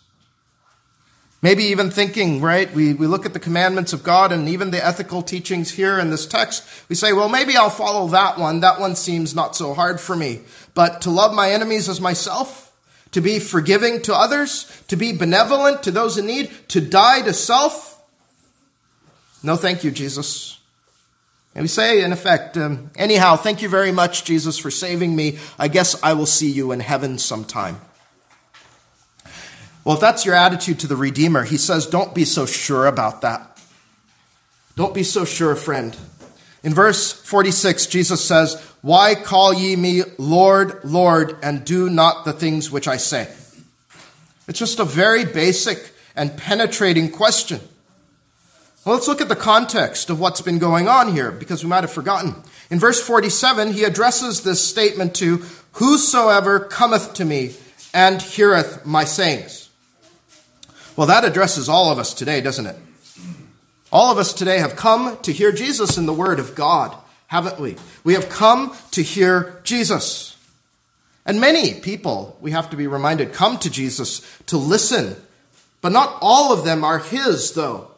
Maybe 1.43 1.65
even 1.65 1.91
thinking, 1.91 2.43
right? 2.43 2.71
We, 2.75 2.93
we 2.93 3.07
look 3.07 3.25
at 3.25 3.33
the 3.33 3.39
commandments 3.39 3.95
of 3.95 4.03
God 4.03 4.31
and 4.31 4.47
even 4.47 4.71
the 4.71 4.85
ethical 4.85 5.23
teachings 5.23 5.71
here 5.71 5.99
in 5.99 6.11
this 6.11 6.27
text. 6.27 6.69
We 6.91 6.95
say, 6.95 7.15
well, 7.15 7.31
maybe 7.31 7.57
I'll 7.57 7.71
follow 7.71 8.09
that 8.09 8.39
one. 8.39 8.61
That 8.61 8.79
one 8.79 8.95
seems 8.95 9.35
not 9.35 9.57
so 9.57 9.73
hard 9.73 9.99
for 9.99 10.15
me. 10.15 10.41
But 10.75 11.01
to 11.03 11.11
love 11.11 11.35
my 11.35 11.51
enemies 11.51 11.89
as 11.89 11.99
myself, 11.99 12.71
to 13.13 13.23
be 13.23 13.39
forgiving 13.39 14.03
to 14.03 14.15
others, 14.15 14.71
to 14.89 14.97
be 14.97 15.17
benevolent 15.17 15.83
to 15.85 15.91
those 15.91 16.19
in 16.19 16.27
need, 16.27 16.51
to 16.69 16.83
die 16.83 17.23
to 17.23 17.33
self, 17.33 18.00
no 19.43 19.57
thank 19.57 19.85
you, 19.85 19.91
Jesus. 19.91 20.59
And 21.55 21.63
we 21.63 21.69
say, 21.69 22.03
in 22.03 22.13
effect, 22.13 22.57
um, 22.57 22.91
anyhow, 22.97 23.37
thank 23.37 23.61
you 23.61 23.69
very 23.69 23.91
much, 23.91 24.25
Jesus, 24.25 24.57
for 24.57 24.71
saving 24.71 25.17
me. 25.17 25.39
I 25.59 25.69
guess 25.69 26.01
I 26.03 26.13
will 26.13 26.27
see 26.27 26.51
you 26.51 26.71
in 26.71 26.81
heaven 26.81 27.19
sometime. 27.19 27.81
Well, 29.85 29.95
if 29.95 30.01
that's 30.01 30.25
your 30.25 30.35
attitude 30.35 30.79
to 30.81 30.87
the 30.87 30.97
Redeemer, 30.97 31.43
he 31.43 31.57
says, 31.57 31.87
don't 31.87 32.15
be 32.15 32.25
so 32.25 32.47
sure 32.47 32.87
about 32.87 33.23
that. 33.23 33.59
Don't 34.77 34.95
be 34.95 35.03
so 35.03 35.25
sure, 35.25 35.57
friend. 35.57 35.97
In 36.63 36.75
verse 36.75 37.13
46, 37.13 37.87
Jesus 37.87 38.25
says, 38.25 38.61
Why 38.83 39.15
call 39.15 39.53
ye 39.53 39.77
me 39.77 40.03
Lord, 40.19 40.85
Lord, 40.85 41.37
and 41.43 41.65
do 41.65 41.89
not 41.89 42.25
the 42.25 42.33
things 42.33 42.71
which 42.71 42.87
I 42.87 42.99
say? 42.99 43.29
It's 44.47 44.59
just 44.59 44.79
a 44.79 44.85
very 44.85 45.25
basic 45.25 45.93
and 46.15 46.37
penetrating 46.37 47.11
question. 47.11 47.61
Well, 48.85 48.95
let's 48.95 49.09
look 49.09 49.21
at 49.21 49.29
the 49.29 49.37
context 49.37 50.09
of 50.09 50.21
what's 50.21 50.41
been 50.41 50.59
going 50.59 50.89
on 50.89 51.13
here 51.13 51.31
because 51.31 51.63
we 51.63 51.69
might 51.69 51.85
have 51.85 51.93
forgotten. 51.93 52.35
In 52.71 52.79
verse 52.79 52.99
47, 52.99 53.75
he 53.75 53.85
addresses 53.85 54.43
this 54.43 54.67
statement 54.67 55.15
to 55.17 55.45
whosoever 55.73 56.61
cometh 56.61 57.13
to 57.15 57.27
me 57.27 57.55
and 57.93 58.23
heareth 58.23 58.87
my 58.87 59.05
sayings. 59.05 59.69
Well, 60.97 61.09
that 61.09 61.27
addresses 61.27 61.69
all 61.69 61.93
of 61.93 61.99
us 61.99 62.15
today, 62.15 62.41
doesn't 62.41 62.65
it? 62.65 62.77
All 63.93 64.11
of 64.11 64.17
us 64.17 64.33
today 64.33 64.59
have 64.59 64.77
come 64.77 65.19
to 65.23 65.33
hear 65.33 65.53
Jesus 65.53 65.99
in 65.99 66.07
the 66.07 66.15
Word 66.15 66.39
of 66.39 66.55
God, 66.55 66.97
haven't 67.27 67.61
we? 67.61 67.77
We 68.03 68.15
have 68.15 68.31
come 68.31 68.75
to 68.93 69.03
hear 69.03 69.61
Jesus. 69.63 70.39
And 71.27 71.39
many 71.39 71.75
people, 71.75 72.39
we 72.41 72.53
have 72.53 72.71
to 72.71 72.77
be 72.77 72.87
reminded, 72.87 73.35
come 73.35 73.59
to 73.59 73.71
Jesus 73.71 74.23
to 74.47 74.57
listen. 74.57 75.17
But 75.83 75.93
not 75.93 76.17
all 76.23 76.53
of 76.53 76.65
them 76.65 76.83
are 76.83 76.99
His, 76.99 77.53
though. 77.53 77.91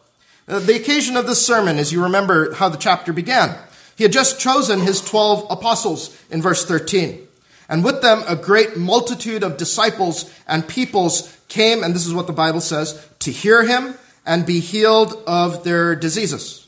Uh, 0.48 0.58
the 0.58 0.76
occasion 0.76 1.16
of 1.16 1.26
this 1.26 1.44
sermon, 1.44 1.78
as 1.78 1.92
you 1.92 2.02
remember 2.02 2.54
how 2.54 2.68
the 2.68 2.78
chapter 2.78 3.12
began, 3.12 3.56
he 3.96 4.04
had 4.04 4.12
just 4.12 4.40
chosen 4.40 4.80
his 4.80 5.00
12 5.00 5.46
apostles 5.50 6.16
in 6.30 6.42
verse 6.42 6.64
13. 6.64 7.26
And 7.68 7.84
with 7.84 8.02
them, 8.02 8.22
a 8.26 8.36
great 8.36 8.76
multitude 8.76 9.42
of 9.42 9.56
disciples 9.56 10.32
and 10.46 10.66
peoples 10.66 11.38
came, 11.48 11.82
and 11.82 11.94
this 11.94 12.06
is 12.06 12.14
what 12.14 12.26
the 12.26 12.32
Bible 12.32 12.60
says, 12.60 13.08
to 13.20 13.30
hear 13.30 13.64
him 13.64 13.94
and 14.26 14.44
be 14.44 14.60
healed 14.60 15.22
of 15.26 15.64
their 15.64 15.94
diseases. 15.94 16.66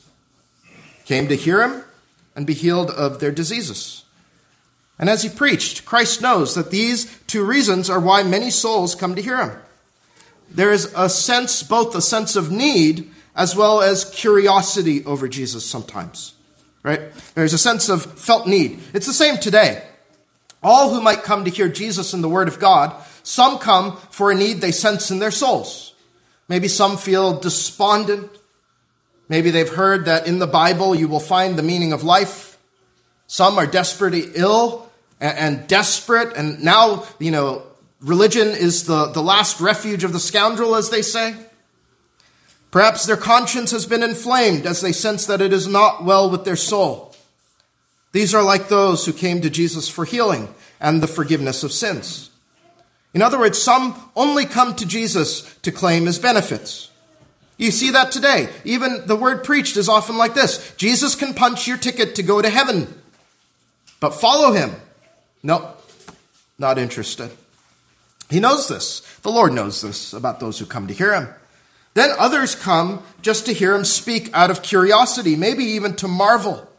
Came 1.05 1.27
to 1.27 1.35
hear 1.35 1.61
him 1.61 1.83
and 2.35 2.47
be 2.47 2.53
healed 2.53 2.89
of 2.91 3.19
their 3.19 3.31
diseases. 3.31 4.03
And 4.97 5.09
as 5.09 5.23
he 5.23 5.29
preached, 5.29 5.85
Christ 5.85 6.21
knows 6.21 6.55
that 6.55 6.71
these 6.71 7.19
two 7.27 7.43
reasons 7.43 7.89
are 7.89 7.99
why 7.99 8.23
many 8.23 8.49
souls 8.49 8.95
come 8.95 9.15
to 9.15 9.21
hear 9.21 9.37
him. 9.37 9.57
There 10.49 10.71
is 10.71 10.93
a 10.95 11.09
sense, 11.09 11.63
both 11.63 11.95
a 11.95 12.01
sense 12.01 12.35
of 12.35 12.51
need 12.51 13.11
as 13.35 13.55
well 13.55 13.81
as 13.81 14.05
curiosity 14.05 15.03
over 15.05 15.27
Jesus 15.27 15.65
sometimes. 15.65 16.33
Right? 16.83 17.01
There's 17.33 17.53
a 17.53 17.57
sense 17.57 17.89
of 17.89 18.19
felt 18.19 18.47
need. 18.47 18.79
It's 18.93 19.07
the 19.07 19.13
same 19.13 19.37
today. 19.37 19.83
All 20.61 20.93
who 20.93 21.01
might 21.01 21.23
come 21.23 21.45
to 21.45 21.51
hear 21.51 21.67
Jesus 21.67 22.13
and 22.13 22.23
the 22.23 22.29
Word 22.29 22.47
of 22.47 22.59
God, 22.59 22.95
some 23.23 23.57
come 23.57 23.97
for 24.11 24.31
a 24.31 24.35
need 24.35 24.61
they 24.61 24.71
sense 24.71 25.11
in 25.11 25.19
their 25.19 25.31
souls. 25.31 25.93
Maybe 26.47 26.67
some 26.67 26.97
feel 26.97 27.39
despondent. 27.39 28.29
Maybe 29.27 29.49
they've 29.49 29.67
heard 29.67 30.05
that 30.05 30.27
in 30.27 30.39
the 30.39 30.47
Bible 30.47 30.95
you 30.95 31.07
will 31.07 31.19
find 31.19 31.57
the 31.57 31.63
meaning 31.63 31.91
of 31.91 32.03
life. 32.03 32.57
Some 33.27 33.57
are 33.57 33.65
desperately 33.65 34.25
ill 34.35 34.89
and, 35.19 35.37
and 35.37 35.67
desperate, 35.67 36.35
and 36.35 36.63
now, 36.63 37.05
you 37.19 37.31
know, 37.31 37.63
religion 38.01 38.49
is 38.49 38.85
the, 38.85 39.07
the 39.07 39.23
last 39.23 39.59
refuge 39.59 40.03
of 40.03 40.13
the 40.13 40.19
scoundrel, 40.19 40.75
as 40.75 40.91
they 40.91 41.01
say. 41.01 41.35
Perhaps 42.75 43.05
their 43.05 43.15
conscience 43.15 43.71
has 43.71 43.85
been 43.85 44.03
inflamed 44.03 44.65
as 44.65 44.81
they 44.81 44.91
sense 44.91 45.25
that 45.27 45.39
it 45.39 45.53
is 45.53 45.65
not 45.65 46.03
well 46.03 46.29
with 46.29 46.43
their 46.43 46.57
soul. 46.57 47.15
These 48.11 48.35
are 48.35 48.43
like 48.43 48.67
those 48.67 49.05
who 49.05 49.13
came 49.13 49.39
to 49.39 49.49
Jesus 49.49 49.87
for 49.87 50.03
healing 50.03 50.53
and 50.81 51.01
the 51.01 51.07
forgiveness 51.07 51.63
of 51.63 51.71
sins. 51.71 52.31
In 53.13 53.21
other 53.21 53.39
words, 53.39 53.57
some 53.61 54.11
only 54.13 54.45
come 54.45 54.75
to 54.75 54.85
Jesus 54.85 55.55
to 55.59 55.71
claim 55.71 56.05
his 56.05 56.19
benefits. 56.19 56.91
You 57.55 57.71
see 57.71 57.91
that 57.91 58.11
today. 58.11 58.49
Even 58.65 59.07
the 59.07 59.15
word 59.15 59.45
preached 59.45 59.77
is 59.77 59.87
often 59.87 60.17
like 60.17 60.33
this 60.33 60.75
Jesus 60.75 61.15
can 61.15 61.33
punch 61.33 61.69
your 61.69 61.77
ticket 61.77 62.15
to 62.15 62.23
go 62.23 62.41
to 62.41 62.49
heaven, 62.49 62.93
but 64.01 64.15
follow 64.15 64.51
him. 64.51 64.71
No, 65.43 65.75
not 66.59 66.77
interested. 66.77 67.31
He 68.29 68.41
knows 68.41 68.67
this. 68.67 68.99
The 69.21 69.31
Lord 69.31 69.53
knows 69.53 69.81
this 69.81 70.11
about 70.11 70.41
those 70.41 70.59
who 70.59 70.65
come 70.65 70.87
to 70.87 70.93
hear 70.93 71.13
him. 71.13 71.29
Then 71.95 72.11
others 72.19 72.53
come 72.53 73.01
just 73.21 73.47
to 73.47 73.53
hear 73.53 73.73
him 73.73 73.85
speak 73.85 74.29
out 74.33 74.51
of 74.51 74.61
curiosity, 74.61 75.35
maybe 75.35 75.63
even 75.63 75.95
to 75.95 76.07
marvel. 76.07 76.69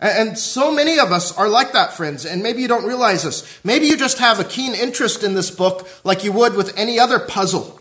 And 0.00 0.38
so 0.38 0.70
many 0.70 1.00
of 1.00 1.10
us 1.10 1.36
are 1.36 1.48
like 1.48 1.72
that, 1.72 1.92
friends, 1.92 2.24
and 2.24 2.40
maybe 2.40 2.62
you 2.62 2.68
don't 2.68 2.86
realize 2.86 3.24
this. 3.24 3.58
Maybe 3.64 3.86
you 3.86 3.96
just 3.96 4.18
have 4.18 4.38
a 4.38 4.44
keen 4.44 4.74
interest 4.74 5.24
in 5.24 5.34
this 5.34 5.50
book 5.50 5.88
like 6.04 6.22
you 6.22 6.30
would 6.30 6.54
with 6.54 6.78
any 6.78 7.00
other 7.00 7.18
puzzle. 7.18 7.80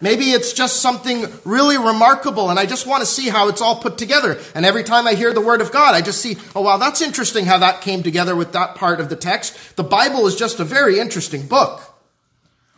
Maybe 0.00 0.32
it's 0.32 0.52
just 0.52 0.82
something 0.82 1.24
really 1.44 1.78
remarkable 1.78 2.50
and 2.50 2.58
I 2.58 2.66
just 2.66 2.86
want 2.86 3.00
to 3.00 3.06
see 3.06 3.30
how 3.30 3.48
it's 3.48 3.62
all 3.62 3.76
put 3.80 3.96
together. 3.96 4.38
And 4.54 4.66
every 4.66 4.84
time 4.84 5.06
I 5.06 5.14
hear 5.14 5.32
the 5.32 5.40
word 5.40 5.62
of 5.62 5.72
God, 5.72 5.94
I 5.94 6.02
just 6.02 6.20
see, 6.20 6.36
oh 6.54 6.60
wow, 6.60 6.76
that's 6.76 7.00
interesting 7.00 7.46
how 7.46 7.58
that 7.58 7.80
came 7.80 8.02
together 8.02 8.36
with 8.36 8.52
that 8.52 8.74
part 8.74 9.00
of 9.00 9.08
the 9.08 9.16
text. 9.16 9.76
The 9.76 9.82
Bible 9.82 10.26
is 10.26 10.36
just 10.36 10.60
a 10.60 10.64
very 10.64 10.98
interesting 10.98 11.46
book. 11.46 11.93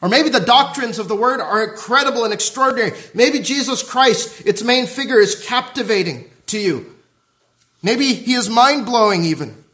Or 0.03 0.09
maybe 0.09 0.29
the 0.29 0.41
doctrines 0.41 0.99
of 0.99 1.09
the 1.09 1.17
word 1.17 1.41
are 1.41 1.65
incredible 1.65 2.25
and 2.25 2.35
extraordinary. 2.35 2.93
Maybe 3.15 3.41
Jesus 3.41 3.83
Christ, 3.83 4.47
its 4.47 4.63
main 4.63 4.87
figure, 4.87 5.19
is 5.19 5.45
captivating 5.47 6.31
to 6.47 6.59
you. 6.59 6.95
Maybe 7.83 8.13
he 8.13 8.35
is 8.35 8.49
mind 8.49 8.85
blowing 8.85 9.25
even. 9.25 9.65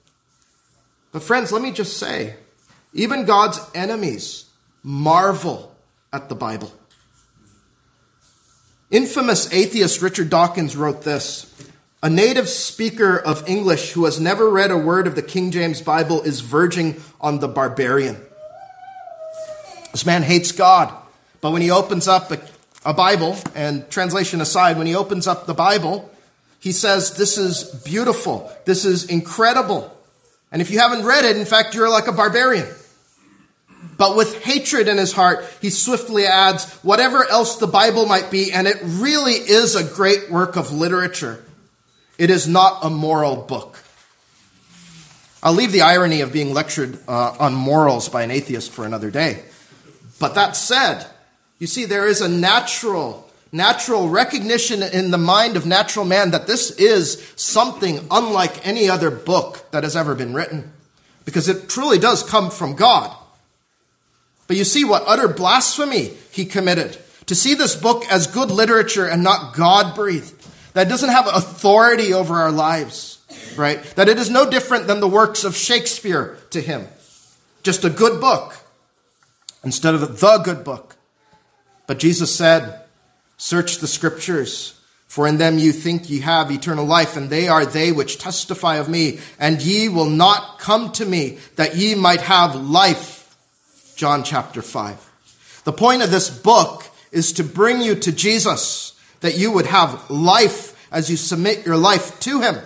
But 1.10 1.22
friends, 1.22 1.50
let 1.52 1.62
me 1.62 1.72
just 1.72 1.96
say, 1.98 2.36
even 2.94 3.24
God's 3.24 3.60
enemies 3.74 4.46
marvel 4.82 5.74
at 6.12 6.28
the 6.28 6.34
Bible. 6.34 6.72
Infamous 8.90 9.52
atheist 9.52 10.02
Richard 10.02 10.28
Dawkins 10.30 10.76
wrote 10.76 11.02
this 11.02 11.52
A 12.02 12.10
native 12.10 12.48
speaker 12.48 13.16
of 13.16 13.48
English 13.48 13.92
who 13.92 14.04
has 14.04 14.20
never 14.20 14.50
read 14.50 14.70
a 14.70 14.76
word 14.76 15.06
of 15.06 15.14
the 15.14 15.22
King 15.22 15.50
James 15.50 15.80
Bible 15.80 16.22
is 16.22 16.40
verging 16.40 17.00
on 17.20 17.40
the 17.40 17.48
barbarian. 17.48 18.20
This 19.92 20.04
man 20.04 20.22
hates 20.22 20.52
God. 20.52 20.92
But 21.40 21.52
when 21.52 21.62
he 21.62 21.70
opens 21.70 22.08
up 22.08 22.30
a, 22.30 22.40
a 22.84 22.94
Bible, 22.94 23.36
and 23.54 23.88
translation 23.90 24.40
aside, 24.40 24.78
when 24.78 24.86
he 24.86 24.94
opens 24.94 25.26
up 25.26 25.46
the 25.46 25.54
Bible, 25.54 26.10
he 26.58 26.72
says, 26.72 27.16
This 27.16 27.38
is 27.38 27.64
beautiful. 27.84 28.50
This 28.64 28.84
is 28.84 29.04
incredible. 29.04 29.94
And 30.50 30.60
if 30.60 30.70
you 30.70 30.78
haven't 30.78 31.04
read 31.04 31.24
it, 31.24 31.36
in 31.36 31.44
fact, 31.44 31.74
you're 31.74 31.90
like 31.90 32.06
a 32.06 32.12
barbarian. 32.12 32.68
But 33.98 34.16
with 34.16 34.42
hatred 34.42 34.88
in 34.88 34.96
his 34.96 35.12
heart, 35.12 35.44
he 35.60 35.70
swiftly 35.70 36.26
adds, 36.26 36.72
whatever 36.76 37.28
else 37.28 37.56
the 37.56 37.66
Bible 37.66 38.06
might 38.06 38.30
be, 38.30 38.52
and 38.52 38.66
it 38.66 38.78
really 38.82 39.34
is 39.34 39.74
a 39.74 39.84
great 39.84 40.30
work 40.30 40.56
of 40.56 40.72
literature. 40.72 41.44
It 42.18 42.30
is 42.30 42.46
not 42.46 42.84
a 42.84 42.90
moral 42.90 43.36
book. 43.36 43.78
I'll 45.42 45.52
leave 45.52 45.72
the 45.72 45.82
irony 45.82 46.20
of 46.20 46.32
being 46.32 46.54
lectured 46.54 46.98
uh, 47.08 47.36
on 47.38 47.54
morals 47.54 48.08
by 48.08 48.22
an 48.22 48.30
atheist 48.30 48.70
for 48.70 48.86
another 48.86 49.10
day. 49.10 49.42
But 50.22 50.36
that 50.36 50.54
said, 50.54 51.04
you 51.58 51.66
see, 51.66 51.84
there 51.84 52.06
is 52.06 52.20
a 52.20 52.28
natural, 52.28 53.28
natural 53.50 54.08
recognition 54.08 54.80
in 54.80 55.10
the 55.10 55.18
mind 55.18 55.56
of 55.56 55.66
natural 55.66 56.04
man 56.04 56.30
that 56.30 56.46
this 56.46 56.70
is 56.70 57.28
something 57.34 58.06
unlike 58.08 58.64
any 58.64 58.88
other 58.88 59.10
book 59.10 59.68
that 59.72 59.82
has 59.82 59.96
ever 59.96 60.14
been 60.14 60.32
written. 60.32 60.70
Because 61.24 61.48
it 61.48 61.68
truly 61.68 61.98
does 61.98 62.22
come 62.22 62.50
from 62.50 62.76
God. 62.76 63.12
But 64.46 64.56
you 64.56 64.62
see 64.62 64.84
what 64.84 65.02
utter 65.08 65.26
blasphemy 65.26 66.12
he 66.30 66.44
committed. 66.44 66.96
To 67.26 67.34
see 67.34 67.54
this 67.54 67.74
book 67.74 68.04
as 68.08 68.28
good 68.28 68.52
literature 68.52 69.08
and 69.08 69.24
not 69.24 69.56
God 69.56 69.96
breathed. 69.96 70.34
That 70.74 70.88
doesn't 70.88 71.10
have 71.10 71.26
authority 71.26 72.14
over 72.14 72.36
our 72.36 72.52
lives, 72.52 73.18
right? 73.56 73.82
That 73.96 74.08
it 74.08 74.20
is 74.20 74.30
no 74.30 74.48
different 74.48 74.86
than 74.86 75.00
the 75.00 75.08
works 75.08 75.42
of 75.42 75.56
Shakespeare 75.56 76.38
to 76.50 76.60
him. 76.60 76.86
Just 77.64 77.84
a 77.84 77.90
good 77.90 78.20
book 78.20 78.61
instead 79.64 79.94
of 79.94 80.20
the 80.20 80.38
good 80.38 80.64
book. 80.64 80.96
But 81.86 81.98
Jesus 81.98 82.34
said, 82.34 82.80
Search 83.36 83.78
the 83.78 83.88
scriptures, 83.88 84.80
for 85.08 85.26
in 85.26 85.38
them 85.38 85.58
you 85.58 85.72
think 85.72 86.08
ye 86.08 86.20
have 86.20 86.50
eternal 86.50 86.86
life, 86.86 87.16
and 87.16 87.28
they 87.28 87.48
are 87.48 87.66
they 87.66 87.92
which 87.92 88.18
testify 88.18 88.76
of 88.76 88.88
me, 88.88 89.18
and 89.38 89.60
ye 89.60 89.88
will 89.88 90.08
not 90.08 90.58
come 90.58 90.92
to 90.92 91.04
me 91.04 91.38
that 91.56 91.76
ye 91.76 91.94
might 91.94 92.20
have 92.20 92.54
life. 92.54 93.36
John 93.96 94.22
chapter 94.22 94.62
5. 94.62 95.62
The 95.64 95.72
point 95.72 96.02
of 96.02 96.10
this 96.10 96.30
book 96.30 96.84
is 97.10 97.32
to 97.34 97.44
bring 97.44 97.82
you 97.82 97.94
to 97.96 98.12
Jesus, 98.12 98.98
that 99.20 99.36
you 99.36 99.52
would 99.52 99.66
have 99.66 100.10
life 100.10 100.88
as 100.90 101.10
you 101.10 101.16
submit 101.16 101.66
your 101.66 101.76
life 101.76 102.18
to 102.20 102.40
him. 102.40 102.56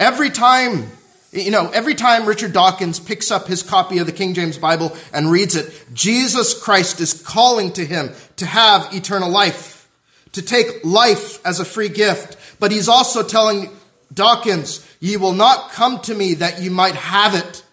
Every 0.00 0.30
time, 0.30 0.90
you 1.32 1.50
know, 1.50 1.70
every 1.70 1.94
time 1.94 2.26
Richard 2.26 2.52
Dawkins 2.52 3.00
picks 3.00 3.30
up 3.30 3.46
his 3.46 3.62
copy 3.62 3.98
of 3.98 4.06
the 4.06 4.12
King 4.12 4.34
James 4.34 4.58
Bible 4.58 4.94
and 5.14 5.30
reads 5.30 5.56
it, 5.56 5.72
Jesus 5.94 6.60
Christ 6.60 7.00
is 7.00 7.14
calling 7.14 7.72
to 7.72 7.84
him 7.84 8.10
to 8.36 8.44
have 8.44 8.94
eternal 8.94 9.30
life, 9.30 9.88
to 10.32 10.42
take 10.42 10.84
life 10.84 11.44
as 11.46 11.58
a 11.58 11.64
free 11.64 11.88
gift. 11.88 12.36
But 12.60 12.70
he's 12.70 12.88
also 12.88 13.22
telling 13.22 13.70
Dawkins, 14.12 14.86
ye 15.00 15.16
will 15.16 15.32
not 15.32 15.72
come 15.72 16.00
to 16.00 16.14
me 16.14 16.34
that 16.34 16.60
ye 16.60 16.68
might 16.68 16.96
have 16.96 17.34
it. 17.34 17.64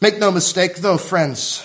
Make 0.00 0.18
no 0.18 0.32
mistake, 0.32 0.76
though, 0.76 0.98
friends, 0.98 1.64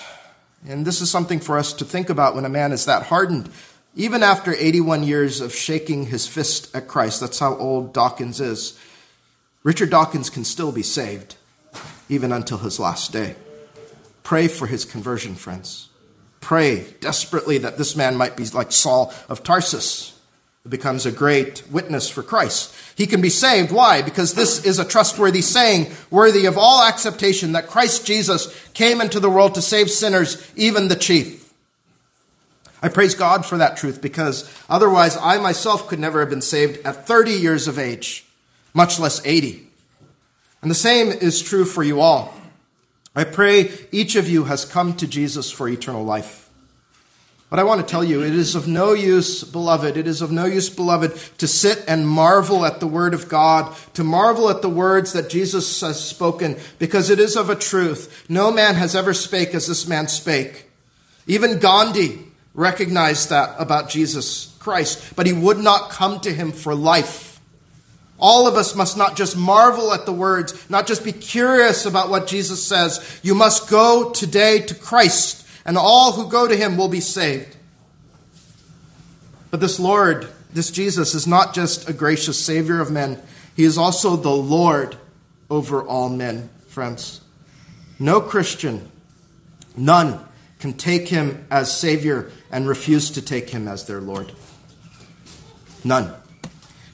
and 0.66 0.86
this 0.86 1.00
is 1.00 1.10
something 1.10 1.40
for 1.40 1.58
us 1.58 1.72
to 1.74 1.84
think 1.84 2.08
about 2.08 2.34
when 2.34 2.44
a 2.44 2.48
man 2.48 2.72
is 2.72 2.86
that 2.86 3.02
hardened. 3.02 3.50
Even 3.96 4.22
after 4.22 4.54
81 4.54 5.02
years 5.02 5.40
of 5.40 5.54
shaking 5.54 6.06
his 6.06 6.26
fist 6.26 6.74
at 6.74 6.86
Christ, 6.86 7.20
that's 7.20 7.40
how 7.40 7.56
old 7.56 7.92
Dawkins 7.92 8.40
is, 8.40 8.78
Richard 9.62 9.90
Dawkins 9.90 10.30
can 10.30 10.44
still 10.44 10.72
be 10.72 10.82
saved, 10.82 11.36
even 12.08 12.32
until 12.32 12.58
his 12.58 12.80
last 12.80 13.12
day. 13.12 13.36
Pray 14.22 14.48
for 14.48 14.66
his 14.66 14.84
conversion, 14.84 15.34
friends. 15.34 15.88
Pray 16.40 16.86
desperately 17.00 17.58
that 17.58 17.76
this 17.76 17.94
man 17.94 18.16
might 18.16 18.36
be 18.36 18.46
like 18.46 18.72
Saul 18.72 19.12
of 19.28 19.42
Tarsus, 19.42 20.18
who 20.62 20.70
becomes 20.70 21.04
a 21.04 21.12
great 21.12 21.62
witness 21.70 22.08
for 22.08 22.22
Christ. 22.22 22.74
He 22.96 23.06
can 23.06 23.20
be 23.20 23.28
saved. 23.28 23.70
Why? 23.70 24.00
Because 24.00 24.32
this 24.32 24.64
is 24.64 24.78
a 24.78 24.84
trustworthy 24.84 25.42
saying, 25.42 25.92
worthy 26.10 26.46
of 26.46 26.56
all 26.56 26.82
acceptation, 26.82 27.52
that 27.52 27.68
Christ 27.68 28.06
Jesus 28.06 28.54
came 28.72 29.00
into 29.00 29.20
the 29.20 29.30
world 29.30 29.54
to 29.56 29.62
save 29.62 29.90
sinners, 29.90 30.50
even 30.56 30.88
the 30.88 30.96
chief. 30.96 31.52
I 32.82 32.88
praise 32.88 33.14
God 33.14 33.44
for 33.44 33.58
that 33.58 33.76
truth 33.76 34.00
because 34.00 34.50
otherwise 34.68 35.18
I 35.18 35.38
myself 35.38 35.86
could 35.86 35.98
never 35.98 36.20
have 36.20 36.30
been 36.30 36.40
saved 36.40 36.78
at 36.86 37.06
30 37.06 37.32
years 37.32 37.68
of 37.68 37.78
age, 37.78 38.24
much 38.74 38.98
less 38.98 39.24
80. 39.24 39.66
And 40.62 40.70
the 40.70 40.74
same 40.74 41.08
is 41.08 41.42
true 41.42 41.64
for 41.64 41.82
you 41.82 42.00
all. 42.00 42.34
I 43.14 43.24
pray 43.24 43.70
each 43.90 44.14
of 44.16 44.28
you 44.28 44.44
has 44.44 44.64
come 44.64 44.94
to 44.96 45.06
Jesus 45.06 45.50
for 45.50 45.68
eternal 45.68 46.04
life. 46.04 46.48
But 47.50 47.58
I 47.58 47.64
want 47.64 47.80
to 47.80 47.86
tell 47.86 48.04
you, 48.04 48.22
it 48.22 48.32
is 48.32 48.54
of 48.54 48.68
no 48.68 48.92
use, 48.92 49.42
beloved, 49.42 49.96
it 49.96 50.06
is 50.06 50.22
of 50.22 50.30
no 50.30 50.44
use, 50.44 50.70
beloved, 50.70 51.16
to 51.38 51.48
sit 51.48 51.82
and 51.88 52.06
marvel 52.06 52.64
at 52.64 52.78
the 52.78 52.86
word 52.86 53.12
of 53.12 53.28
God, 53.28 53.74
to 53.94 54.04
marvel 54.04 54.48
at 54.48 54.62
the 54.62 54.68
words 54.68 55.14
that 55.14 55.28
Jesus 55.28 55.80
has 55.80 56.00
spoken, 56.00 56.56
because 56.78 57.10
it 57.10 57.18
is 57.18 57.36
of 57.36 57.50
a 57.50 57.56
truth. 57.56 58.24
No 58.28 58.52
man 58.52 58.76
has 58.76 58.94
ever 58.94 59.12
spake 59.12 59.52
as 59.52 59.66
this 59.66 59.88
man 59.88 60.06
spake. 60.06 60.70
Even 61.26 61.58
Gandhi 61.58 62.24
recognized 62.54 63.30
that 63.30 63.56
about 63.58 63.90
Jesus 63.90 64.56
Christ, 64.60 65.16
but 65.16 65.26
he 65.26 65.32
would 65.32 65.58
not 65.58 65.90
come 65.90 66.20
to 66.20 66.32
him 66.32 66.52
for 66.52 66.72
life. 66.76 67.29
All 68.20 68.46
of 68.46 68.54
us 68.54 68.74
must 68.74 68.96
not 68.96 69.16
just 69.16 69.36
marvel 69.36 69.92
at 69.92 70.06
the 70.06 70.12
words, 70.12 70.68
not 70.70 70.86
just 70.86 71.04
be 71.04 71.12
curious 71.12 71.86
about 71.86 72.10
what 72.10 72.26
Jesus 72.26 72.62
says. 72.62 73.20
You 73.22 73.34
must 73.34 73.70
go 73.70 74.10
today 74.10 74.60
to 74.60 74.74
Christ 74.74 75.46
and 75.64 75.76
all 75.76 76.12
who 76.12 76.28
go 76.28 76.46
to 76.46 76.56
him 76.56 76.76
will 76.76 76.88
be 76.88 77.00
saved. 77.00 77.56
But 79.50 79.60
this 79.60 79.80
Lord, 79.80 80.28
this 80.52 80.70
Jesus, 80.70 81.14
is 81.14 81.26
not 81.26 81.54
just 81.54 81.88
a 81.88 81.92
gracious 81.92 82.38
Savior 82.38 82.80
of 82.80 82.90
men, 82.90 83.20
he 83.56 83.64
is 83.64 83.78
also 83.78 84.16
the 84.16 84.30
Lord 84.30 84.96
over 85.48 85.82
all 85.82 86.08
men, 86.08 86.50
friends. 86.68 87.20
No 87.98 88.20
Christian, 88.20 88.90
none, 89.76 90.24
can 90.60 90.72
take 90.74 91.08
him 91.08 91.46
as 91.50 91.76
Savior 91.76 92.30
and 92.50 92.68
refuse 92.68 93.10
to 93.12 93.22
take 93.22 93.50
him 93.50 93.66
as 93.66 93.86
their 93.86 94.00
Lord. 94.00 94.32
None. 95.84 96.14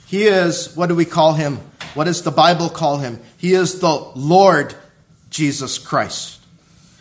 He 0.06 0.24
is, 0.24 0.74
what 0.76 0.86
do 0.86 0.94
we 0.94 1.04
call 1.04 1.34
him? 1.34 1.60
What 1.94 2.04
does 2.04 2.22
the 2.22 2.30
Bible 2.30 2.68
call 2.68 2.98
him? 2.98 3.20
He 3.36 3.54
is 3.54 3.80
the 3.80 3.92
Lord 4.14 4.74
Jesus 5.30 5.78
Christ. 5.78 6.40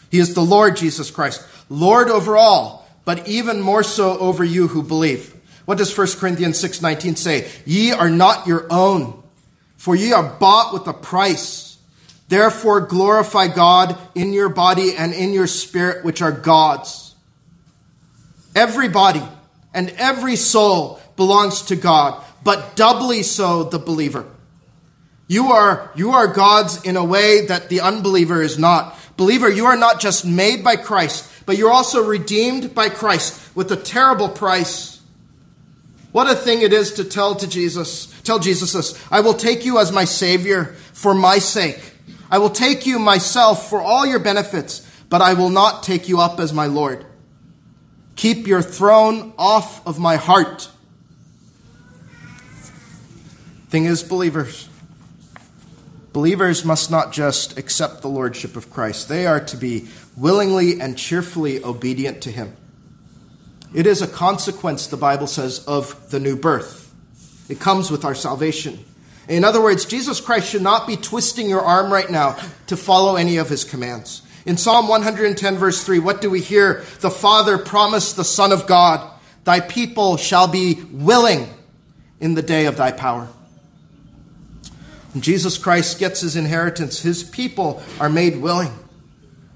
He 0.09 0.19
is 0.19 0.33
the 0.33 0.41
Lord 0.41 0.75
Jesus 0.75 1.11
Christ. 1.11 1.45
Lord 1.69 2.09
over 2.09 2.35
all, 2.35 2.87
but 3.05 3.27
even 3.27 3.61
more 3.61 3.83
so 3.83 4.17
over 4.17 4.43
you 4.43 4.67
who 4.67 4.81
believe. 4.81 5.35
What 5.65 5.77
does 5.77 5.95
1 5.95 6.19
Corinthians 6.19 6.57
6:19 6.59 7.15
say? 7.15 7.49
Ye 7.65 7.91
are 7.91 8.09
not 8.09 8.47
your 8.47 8.65
own, 8.69 9.21
for 9.77 9.95
ye 9.95 10.13
are 10.13 10.37
bought 10.39 10.73
with 10.73 10.87
a 10.87 10.93
price. 10.93 11.77
Therefore 12.27 12.81
glorify 12.81 13.47
God 13.47 13.97
in 14.15 14.33
your 14.33 14.49
body 14.49 14.95
and 14.95 15.13
in 15.13 15.33
your 15.33 15.47
spirit 15.47 16.03
which 16.03 16.21
are 16.21 16.31
God's. 16.31 17.13
Every 18.55 18.87
body 18.87 19.23
and 19.73 19.89
every 19.97 20.35
soul 20.35 20.99
belongs 21.15 21.61
to 21.63 21.75
God, 21.75 22.23
but 22.45 22.75
doubly 22.77 23.23
so 23.23 23.63
the 23.63 23.79
believer. 23.79 24.25
You 25.27 25.47
are, 25.47 25.91
you 25.95 26.11
are 26.11 26.27
God's 26.27 26.83
in 26.83 26.95
a 26.95 27.03
way 27.03 27.47
that 27.47 27.69
the 27.69 27.81
unbeliever 27.81 28.41
is 28.43 28.59
not. 28.59 28.97
Believer, 29.17 29.49
you 29.49 29.65
are 29.65 29.75
not 29.75 29.99
just 29.99 30.25
made 30.25 30.63
by 30.63 30.75
Christ, 30.75 31.29
but 31.47 31.57
you're 31.57 31.71
also 31.71 32.05
redeemed 32.05 32.75
by 32.75 32.89
Christ 32.89 33.55
with 33.55 33.71
a 33.71 33.75
terrible 33.75 34.29
price. 34.29 35.01
What 36.11 36.29
a 36.29 36.35
thing 36.35 36.61
it 36.61 36.71
is 36.71 36.93
to 36.93 37.03
tell 37.03 37.33
to 37.33 37.47
Jesus, 37.47 38.13
tell 38.21 38.37
Jesus 38.37 38.73
this, 38.73 39.03
I 39.11 39.21
will 39.21 39.33
take 39.33 39.65
you 39.65 39.79
as 39.79 39.91
my 39.91 40.05
Savior 40.05 40.75
for 40.93 41.15
my 41.15 41.39
sake. 41.39 41.93
I 42.29 42.37
will 42.37 42.51
take 42.51 42.85
you 42.85 42.99
myself 42.99 43.69
for 43.71 43.81
all 43.81 44.05
your 44.05 44.19
benefits, 44.19 44.87
but 45.09 45.21
I 45.21 45.33
will 45.33 45.49
not 45.49 45.81
take 45.81 46.07
you 46.07 46.19
up 46.19 46.39
as 46.39 46.53
my 46.53 46.67
Lord. 46.67 47.05
Keep 48.15 48.45
your 48.45 48.61
throne 48.61 49.33
off 49.35 49.85
of 49.87 49.97
my 49.97 50.17
heart. 50.17 50.69
Thing 53.75 53.87
is, 53.87 54.03
believers, 54.03 54.69
believers 56.13 56.63
must 56.63 56.89
not 56.89 57.11
just 57.11 57.59
accept 57.59 58.01
the 58.01 58.07
Lordship 58.07 58.55
of 58.55 58.71
Christ, 58.71 59.09
they 59.09 59.27
are 59.27 59.41
to 59.41 59.57
be 59.57 59.89
willingly 60.15 60.79
and 60.79 60.97
cheerfully 60.97 61.61
obedient 61.61 62.21
to 62.21 62.31
him. 62.31 62.55
It 63.73 63.85
is 63.85 64.01
a 64.01 64.07
consequence, 64.07 64.87
the 64.87 64.95
Bible 64.95 65.27
says, 65.27 65.59
of 65.65 66.09
the 66.09 66.21
new 66.21 66.37
birth. 66.37 66.95
It 67.49 67.59
comes 67.59 67.91
with 67.91 68.05
our 68.05 68.15
salvation. 68.15 68.79
In 69.27 69.43
other 69.43 69.61
words, 69.61 69.83
Jesus 69.83 70.21
Christ 70.21 70.49
should 70.49 70.61
not 70.61 70.87
be 70.87 70.95
twisting 70.95 71.49
your 71.49 71.61
arm 71.61 71.91
right 71.91 72.09
now 72.09 72.39
to 72.67 72.77
follow 72.77 73.17
any 73.17 73.35
of 73.35 73.49
his 73.49 73.65
commands. 73.65 74.21
In 74.45 74.55
Psalm 74.55 74.87
110, 74.87 75.57
verse 75.57 75.83
3, 75.83 75.99
what 75.99 76.21
do 76.21 76.29
we 76.29 76.39
hear? 76.39 76.85
The 77.01 77.11
Father 77.11 77.57
promised 77.57 78.15
the 78.15 78.23
Son 78.23 78.53
of 78.53 78.67
God, 78.67 79.05
Thy 79.43 79.59
people 79.59 80.15
shall 80.15 80.47
be 80.47 80.75
willing 80.75 81.49
in 82.21 82.35
the 82.35 82.41
day 82.41 82.67
of 82.67 82.77
thy 82.77 82.93
power. 82.93 83.27
Jesus 85.21 85.57
Christ 85.57 85.99
gets 85.99 86.21
his 86.21 86.35
inheritance, 86.35 87.01
his 87.01 87.23
people 87.23 87.81
are 87.99 88.09
made 88.09 88.37
willing. 88.37 88.71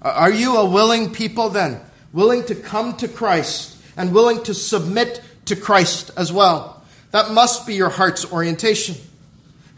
Are 0.02 0.32
you 0.32 0.58
a 0.58 0.70
willing 0.70 1.12
people 1.12 1.50
then? 1.50 1.82
Willing 2.14 2.44
to 2.46 2.56
come 2.56 2.96
to 2.98 3.08
Christ 3.08 3.78
and 3.98 4.14
willing 4.14 4.42
to 4.44 4.54
submit 4.54 5.22
to 5.46 5.56
Christ 5.56 6.12
as 6.16 6.32
well? 6.32 6.84
That 7.12 7.32
must 7.32 7.68
be 7.68 7.76
your 7.76 7.90
heart's 7.90 8.32
orientation. 8.32 8.96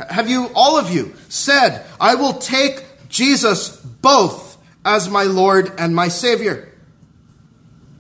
Have 0.10 0.30
you, 0.30 0.50
all 0.56 0.78
of 0.78 0.92
you, 0.92 1.14
said, 1.30 1.86
I 2.00 2.16
will 2.16 2.34
take 2.34 2.84
Jesus 3.10 3.76
both 3.78 4.58
as 4.84 5.10
my 5.10 5.24
Lord 5.24 5.72
and 5.78 5.96
my 5.96 6.08
Savior? 6.08 6.71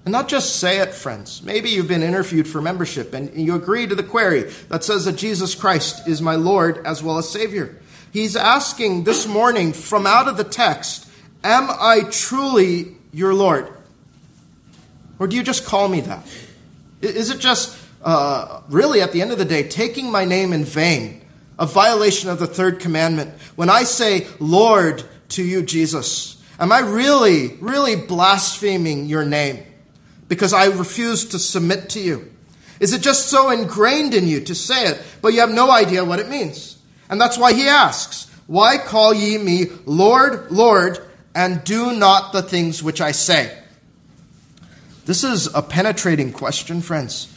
And 0.04 0.12
not 0.12 0.28
just 0.28 0.56
say 0.58 0.80
it, 0.80 0.96
friends. 0.96 1.44
Maybe 1.44 1.70
you've 1.70 1.88
been 1.88 2.02
interviewed 2.02 2.48
for 2.48 2.62
membership 2.62 3.14
and 3.14 3.34
you 3.36 3.54
agree 3.54 3.86
to 3.86 3.94
the 3.94 4.04
query 4.04 4.52
that 4.70 4.84
says 4.84 5.06
that 5.06 5.16
Jesus 5.16 5.54
Christ 5.54 6.08
is 6.08 6.22
my 6.22 6.36
Lord 6.36 6.80
as 6.86 7.04
well 7.04 7.20
as 7.20 7.30
Savior. 7.30 7.80
He's 8.12 8.36
asking 8.36 9.04
this 9.04 9.28
morning 9.28 9.74
from 9.74 10.08
out 10.08 10.28
of 10.28 10.38
the 10.38 10.44
text, 10.44 11.08
Am 11.44 11.70
I 11.70 12.02
truly 12.12 12.96
your 13.14 13.34
Lord? 13.34 13.68
Or 15.20 15.28
do 15.28 15.36
you 15.36 15.44
just 15.44 15.66
call 15.66 15.88
me 15.88 16.02
that? 16.02 16.26
Is 17.02 17.30
it 17.30 17.40
just, 17.40 17.78
uh, 18.04 18.62
really, 18.70 19.02
at 19.02 19.12
the 19.12 19.22
end 19.22 19.32
of 19.32 19.38
the 19.38 19.46
day, 19.46 19.68
taking 19.68 20.12
my 20.12 20.26
name 20.26 20.52
in 20.52 20.66
vain, 20.66 21.22
a 21.58 21.66
violation 21.66 22.30
of 22.30 22.40
the 22.40 22.48
third 22.48 22.80
commandment? 22.80 23.32
When 23.56 23.70
I 23.70 23.84
say, 23.84 24.28
Lord, 24.40 25.04
to 25.30 25.44
you, 25.44 25.64
Jesus, 25.64 26.42
am 26.60 26.72
I 26.72 26.80
really, 26.80 27.56
really 27.60 27.96
blaspheming 27.96 29.06
your 29.06 29.26
name 29.26 29.64
because 30.32 30.54
I 30.54 30.68
refuse 30.68 31.26
to 31.26 31.40
submit 31.40 31.90
to 31.90 32.00
you? 32.00 32.32
Is 32.80 32.94
it 32.94 33.02
just 33.02 33.28
so 33.28 33.50
ingrained 33.50 34.14
in 34.14 34.30
you 34.30 34.40
to 34.46 34.56
say 34.56 34.86
it, 34.86 35.04
but 35.22 35.34
you 35.34 35.42
have 35.42 35.52
no 35.52 35.70
idea 35.70 36.06
what 36.06 36.20
it 36.20 36.30
means? 36.30 36.78
And 37.10 37.20
that's 37.20 37.38
why 37.38 37.52
he 37.52 37.68
asks, 37.68 38.32
Why 38.48 38.78
call 38.78 39.14
ye 39.14 39.38
me 39.38 39.66
Lord, 39.86 40.50
Lord, 40.50 41.00
and 41.36 41.62
do 41.66 41.92
not 41.92 42.32
the 42.32 42.42
things 42.42 42.82
which 42.82 43.02
I 43.02 43.12
say? 43.12 43.62
This 45.06 45.26
is 45.26 45.54
a 45.54 45.62
penetrating 45.62 46.32
question, 46.32 46.80
friends. 46.80 47.28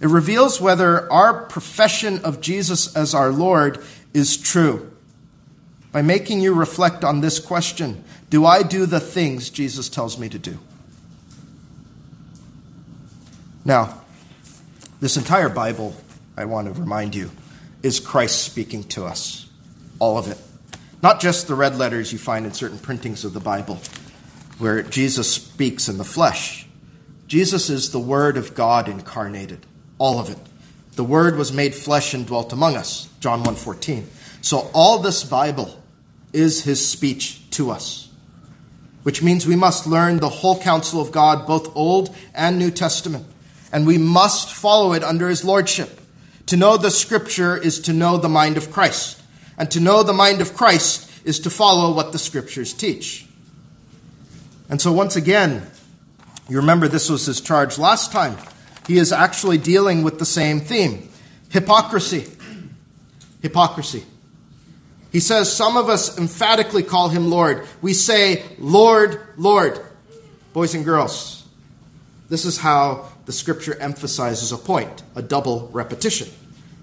It 0.00 0.08
reveals 0.08 0.60
whether 0.60 1.08
our 1.12 1.44
profession 1.44 2.24
of 2.24 2.40
Jesus 2.40 2.96
as 2.96 3.14
our 3.14 3.30
Lord 3.30 3.80
is 4.12 4.36
true. 4.36 4.90
By 5.92 6.02
making 6.02 6.40
you 6.40 6.52
reflect 6.52 7.04
on 7.04 7.20
this 7.20 7.38
question, 7.38 8.02
do 8.28 8.44
I 8.44 8.64
do 8.64 8.86
the 8.86 8.98
things 8.98 9.50
Jesus 9.50 9.88
tells 9.88 10.18
me 10.18 10.28
to 10.30 10.38
do? 10.40 10.58
Now, 13.64 14.02
this 15.00 15.16
entire 15.16 15.48
Bible, 15.48 15.94
I 16.36 16.44
want 16.44 16.72
to 16.72 16.80
remind 16.80 17.14
you, 17.14 17.30
is 17.82 18.00
Christ 18.00 18.42
speaking 18.42 18.84
to 18.84 19.04
us. 19.04 19.48
All 19.98 20.18
of 20.18 20.28
it. 20.28 20.38
Not 21.02 21.20
just 21.20 21.46
the 21.46 21.54
red 21.54 21.76
letters 21.76 22.12
you 22.12 22.18
find 22.18 22.46
in 22.46 22.52
certain 22.52 22.78
printings 22.78 23.24
of 23.24 23.32
the 23.32 23.40
Bible, 23.40 23.80
where 24.58 24.82
Jesus 24.82 25.32
speaks 25.32 25.88
in 25.88 25.98
the 25.98 26.04
flesh. 26.04 26.66
Jesus 27.26 27.70
is 27.70 27.90
the 27.90 27.98
Word 27.98 28.36
of 28.36 28.54
God 28.54 28.88
incarnated. 28.88 29.64
All 29.98 30.18
of 30.18 30.30
it. 30.30 30.38
The 30.96 31.04
Word 31.04 31.36
was 31.36 31.52
made 31.52 31.74
flesh 31.74 32.12
and 32.12 32.26
dwelt 32.26 32.52
among 32.52 32.76
us. 32.76 33.08
John 33.20 33.42
1.14. 33.44 34.04
So 34.42 34.70
all 34.74 34.98
this 34.98 35.24
Bible 35.24 35.82
is 36.32 36.64
his 36.64 36.86
speech 36.86 37.48
to 37.50 37.70
us 37.70 38.10
which 39.02 39.22
means 39.22 39.46
we 39.46 39.56
must 39.56 39.86
learn 39.86 40.18
the 40.18 40.28
whole 40.28 40.60
counsel 40.60 41.00
of 41.00 41.12
God, 41.12 41.46
both 41.46 41.74
Old 41.74 42.14
and 42.34 42.58
New 42.58 42.70
Testament, 42.70 43.26
and 43.72 43.86
we 43.86 43.98
must 43.98 44.52
follow 44.52 44.92
it 44.92 45.04
under 45.04 45.28
his 45.28 45.44
lordship. 45.44 46.00
To 46.46 46.56
know 46.56 46.76
the 46.76 46.90
scripture 46.90 47.56
is 47.56 47.80
to 47.80 47.92
know 47.92 48.16
the 48.16 48.28
mind 48.28 48.56
of 48.56 48.72
Christ, 48.72 49.22
and 49.56 49.70
to 49.70 49.80
know 49.80 50.02
the 50.02 50.12
mind 50.12 50.40
of 50.40 50.54
Christ 50.54 51.10
is 51.24 51.40
to 51.40 51.50
follow 51.50 51.94
what 51.94 52.12
the 52.12 52.18
scriptures 52.18 52.72
teach. 52.72 53.26
And 54.68 54.80
so, 54.80 54.92
once 54.92 55.16
again, 55.16 55.66
you 56.48 56.56
remember 56.56 56.88
this 56.88 57.10
was 57.10 57.26
his 57.26 57.40
charge 57.40 57.78
last 57.78 58.12
time. 58.12 58.36
He 58.86 58.98
is 58.98 59.12
actually 59.12 59.58
dealing 59.58 60.02
with 60.02 60.18
the 60.18 60.24
same 60.24 60.60
theme 60.60 61.08
hypocrisy. 61.50 62.26
Hypocrisy. 63.42 64.04
He 65.12 65.20
says, 65.20 65.52
Some 65.52 65.76
of 65.76 65.88
us 65.88 66.18
emphatically 66.18 66.82
call 66.82 67.08
him 67.08 67.30
Lord. 67.30 67.66
We 67.82 67.92
say, 67.94 68.44
Lord, 68.58 69.20
Lord. 69.36 69.80
Boys 70.52 70.74
and 70.74 70.84
girls, 70.84 71.39
this 72.30 72.44
is 72.44 72.56
how 72.56 73.08
the 73.26 73.32
scripture 73.32 73.76
emphasizes 73.78 74.52
a 74.52 74.56
point, 74.56 75.02
a 75.16 75.20
double 75.20 75.68
repetition. 75.72 76.28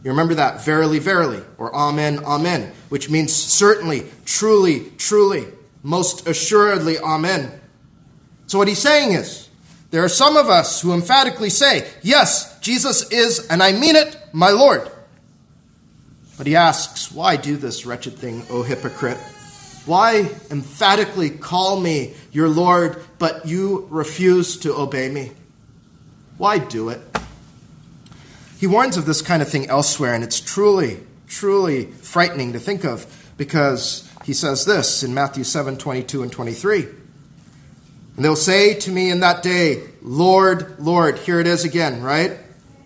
You 0.03 0.11
remember 0.11 0.35
that, 0.35 0.63
verily, 0.63 0.99
verily, 0.99 1.41
or 1.57 1.73
amen, 1.73 2.19
amen, 2.25 2.73
which 2.89 3.09
means 3.09 3.33
certainly, 3.33 4.05
truly, 4.25 4.91
truly, 4.97 5.47
most 5.83 6.27
assuredly, 6.27 6.99
amen. 6.99 7.59
So 8.45 8.57
what 8.57 8.67
he's 8.67 8.77
saying 8.77 9.13
is, 9.13 9.49
there 9.89 10.03
are 10.03 10.09
some 10.09 10.35
of 10.35 10.49
us 10.49 10.81
who 10.81 10.93
emphatically 10.93 11.49
say, 11.49 11.89
Yes, 12.03 12.59
Jesus 12.59 13.09
is, 13.09 13.47
and 13.47 13.63
I 13.63 13.71
mean 13.71 13.95
it, 13.95 14.17
my 14.33 14.49
Lord. 14.49 14.91
But 16.37 16.45
he 16.45 16.57
asks, 16.57 17.09
Why 17.11 17.37
do 17.37 17.55
this 17.55 17.85
wretched 17.85 18.17
thing, 18.17 18.43
O 18.49 18.63
hypocrite? 18.63 19.17
Why 19.85 20.29
emphatically 20.51 21.29
call 21.29 21.79
me 21.79 22.15
your 22.33 22.49
Lord, 22.49 23.01
but 23.19 23.45
you 23.45 23.87
refuse 23.89 24.57
to 24.57 24.75
obey 24.75 25.09
me? 25.09 25.31
Why 26.37 26.59
do 26.59 26.89
it? 26.89 27.01
He 28.59 28.67
warns 28.67 28.97
of 28.97 29.05
this 29.05 29.21
kind 29.21 29.41
of 29.41 29.49
thing 29.49 29.67
elsewhere, 29.69 30.13
and 30.13 30.23
it's 30.23 30.39
truly, 30.39 30.99
truly 31.27 31.85
frightening 31.85 32.53
to 32.53 32.59
think 32.59 32.83
of 32.83 33.31
because 33.37 34.09
he 34.25 34.33
says 34.33 34.65
this 34.65 35.03
in 35.03 35.13
Matthew 35.13 35.43
7 35.43 35.77
22 35.77 36.23
and 36.23 36.31
23. 36.31 36.87
And 38.15 38.25
they'll 38.25 38.35
say 38.35 38.73
to 38.73 38.91
me 38.91 39.11
in 39.11 39.19
that 39.19 39.43
day, 39.43 39.83
Lord, 40.01 40.79
Lord. 40.79 41.19
Here 41.19 41.39
it 41.39 41.45
is 41.45 41.63
again, 41.63 42.01
right? 42.01 42.31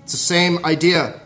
It's 0.04 0.12
the 0.12 0.18
same 0.18 0.66
idea. 0.66 1.22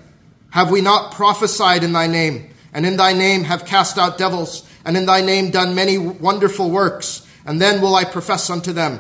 Have 0.51 0.69
we 0.69 0.81
not 0.81 1.13
prophesied 1.13 1.83
in 1.83 1.91
thy 1.91 2.05
name, 2.07 2.53
and 2.71 2.85
in 2.85 2.97
thy 2.97 3.13
name 3.13 3.45
have 3.45 3.65
cast 3.65 3.97
out 3.97 4.19
devils, 4.19 4.69
and 4.85 4.95
in 4.95 5.07
thy 5.07 5.21
name 5.21 5.49
done 5.49 5.73
many 5.73 5.97
wonderful 5.97 6.69
works? 6.69 7.24
And 7.45 7.61
then 7.61 7.81
will 7.81 7.95
I 7.95 8.03
profess 8.03 8.49
unto 8.49 8.73
them, 8.73 8.99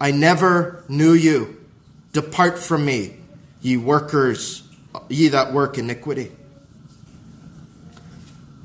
I 0.00 0.10
never 0.10 0.84
knew 0.88 1.12
you. 1.12 1.60
Depart 2.12 2.58
from 2.58 2.84
me, 2.84 3.16
ye 3.60 3.76
workers, 3.76 4.62
ye 5.08 5.28
that 5.28 5.52
work 5.52 5.78
iniquity. 5.78 6.30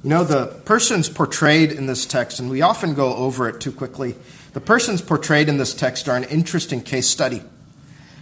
You 0.04 0.10
know, 0.12 0.24
the 0.24 0.48
persons 0.66 1.10
portrayed 1.10 1.72
in 1.72 1.88
this 1.88 2.06
text, 2.06 2.40
and 2.40 2.50
we 2.50 2.62
often 2.62 2.94
go 2.94 3.16
over 3.16 3.50
it 3.50 3.60
too 3.60 3.72
quickly, 3.72 4.16
the 4.54 4.62
persons 4.62 5.02
portrayed 5.02 5.50
in 5.50 5.58
this 5.58 5.74
text 5.74 6.08
are 6.08 6.16
an 6.16 6.24
interesting 6.26 6.82
case 6.82 7.08
study. 7.08 7.42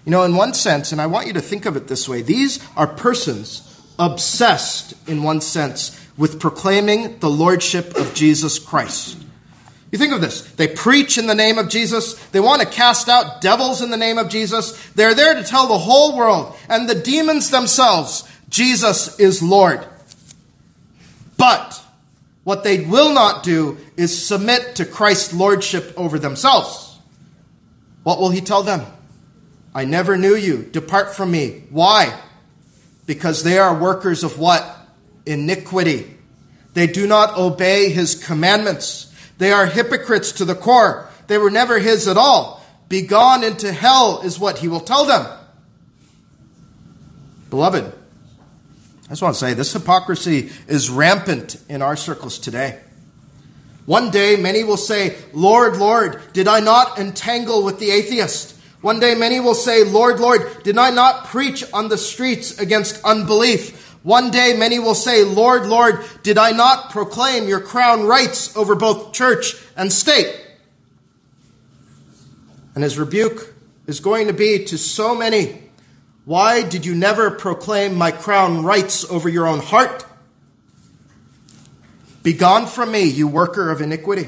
You 0.05 0.11
know, 0.11 0.23
in 0.23 0.35
one 0.35 0.53
sense, 0.53 0.91
and 0.91 1.01
I 1.01 1.07
want 1.07 1.27
you 1.27 1.33
to 1.33 1.41
think 1.41 1.65
of 1.65 1.75
it 1.75 1.87
this 1.87 2.07
way, 2.07 2.21
these 2.21 2.65
are 2.75 2.87
persons 2.87 3.63
obsessed, 3.99 4.93
in 5.07 5.21
one 5.21 5.41
sense, 5.41 5.99
with 6.17 6.39
proclaiming 6.39 7.19
the 7.19 7.29
lordship 7.29 7.95
of 7.95 8.13
Jesus 8.13 8.57
Christ. 8.57 9.17
You 9.91 9.97
think 9.97 10.13
of 10.13 10.21
this. 10.21 10.41
They 10.41 10.67
preach 10.67 11.17
in 11.17 11.27
the 11.27 11.35
name 11.35 11.57
of 11.57 11.69
Jesus. 11.69 12.13
They 12.29 12.39
want 12.39 12.61
to 12.61 12.67
cast 12.67 13.07
out 13.07 13.41
devils 13.41 13.81
in 13.81 13.89
the 13.89 13.97
name 13.97 14.17
of 14.17 14.29
Jesus. 14.29 14.71
They're 14.91 15.15
there 15.15 15.35
to 15.35 15.43
tell 15.43 15.67
the 15.67 15.77
whole 15.77 16.17
world 16.17 16.55
and 16.69 16.89
the 16.89 16.95
demons 16.95 17.49
themselves 17.49 18.27
Jesus 18.49 19.19
is 19.19 19.41
Lord. 19.41 19.85
But 21.37 21.81
what 22.43 22.63
they 22.63 22.85
will 22.85 23.13
not 23.13 23.43
do 23.43 23.77
is 23.95 24.27
submit 24.27 24.75
to 24.75 24.85
Christ's 24.85 25.33
lordship 25.33 25.93
over 25.95 26.17
themselves. 26.19 26.97
What 28.03 28.19
will 28.19 28.29
he 28.29 28.41
tell 28.41 28.63
them? 28.63 28.85
I 29.75 29.85
never 29.85 30.17
knew 30.17 30.35
you. 30.35 30.63
Depart 30.63 31.15
from 31.15 31.31
me. 31.31 31.63
Why? 31.69 32.17
because 33.07 33.41
they 33.41 33.57
are 33.57 33.73
workers 33.73 34.23
of 34.23 34.37
what? 34.37 34.63
Iniquity. 35.25 36.13
They 36.75 36.85
do 36.85 37.07
not 37.07 37.37
obey 37.37 37.89
his 37.89 38.13
commandments. 38.13 39.06
They 39.37 39.51
are 39.51 39.65
hypocrites 39.65 40.31
to 40.33 40.45
the 40.45 40.55
core. 40.55 41.09
They 41.27 41.37
were 41.37 41.51
never 41.51 41.79
his 41.79 42.07
at 42.07 42.17
all. 42.17 42.63
Begone 42.89 43.43
into 43.43 43.71
hell 43.71 44.21
is 44.21 44.39
what 44.39 44.59
he 44.59 44.67
will 44.67 44.79
tell 44.79 45.05
them. 45.05 45.25
Beloved, 47.49 47.85
I 49.05 49.09
just 49.09 49.21
want 49.21 49.35
to 49.35 49.39
say 49.39 49.53
this 49.53 49.73
hypocrisy 49.73 50.51
is 50.67 50.89
rampant 50.89 51.61
in 51.69 51.81
our 51.81 51.95
circles 51.95 52.39
today. 52.39 52.79
One 53.85 54.11
day, 54.11 54.35
many 54.35 54.65
will 54.65 54.77
say, 54.77 55.17
Lord, 55.33 55.77
Lord, 55.77 56.21
did 56.33 56.47
I 56.47 56.59
not 56.59 56.99
entangle 56.99 57.63
with 57.63 57.79
the 57.79 57.91
atheist? 57.91 58.57
One 58.81 58.99
day 58.99 59.15
many 59.15 59.39
will 59.39 59.55
say, 59.55 59.85
Lord, 59.85 60.19
Lord, 60.19 60.63
did 60.63 60.77
I 60.77 60.91
not 60.91 61.25
preach 61.25 61.63
on 61.73 61.87
the 61.87 61.97
streets 61.97 62.59
against 62.59 63.03
unbelief? 63.03 63.86
One 64.03 64.31
day 64.31 64.55
many 64.57 64.79
will 64.79 64.95
say, 64.95 65.23
Lord, 65.23 65.65
Lord, 65.67 66.05
did 66.23 66.37
I 66.37 66.51
not 66.51 66.91
proclaim 66.91 67.47
your 67.47 67.59
crown 67.59 68.03
rights 68.03 68.55
over 68.55 68.75
both 68.75 69.13
church 69.13 69.55
and 69.75 69.91
state? 69.91 70.33
And 72.75 72.83
his 72.83 72.97
rebuke 72.97 73.53
is 73.87 73.99
going 73.99 74.27
to 74.27 74.33
be 74.33 74.65
to 74.65 74.77
so 74.77 75.15
many, 75.15 75.63
why 76.25 76.61
did 76.61 76.85
you 76.85 76.93
never 76.93 77.31
proclaim 77.31 77.95
my 77.95 78.11
crown 78.11 78.63
rights 78.63 79.09
over 79.09 79.27
your 79.29 79.47
own 79.47 79.59
heart? 79.59 80.05
Begone 82.21 82.67
from 82.67 82.91
me, 82.91 83.03
you 83.03 83.27
worker 83.27 83.71
of 83.71 83.81
iniquity. 83.81 84.27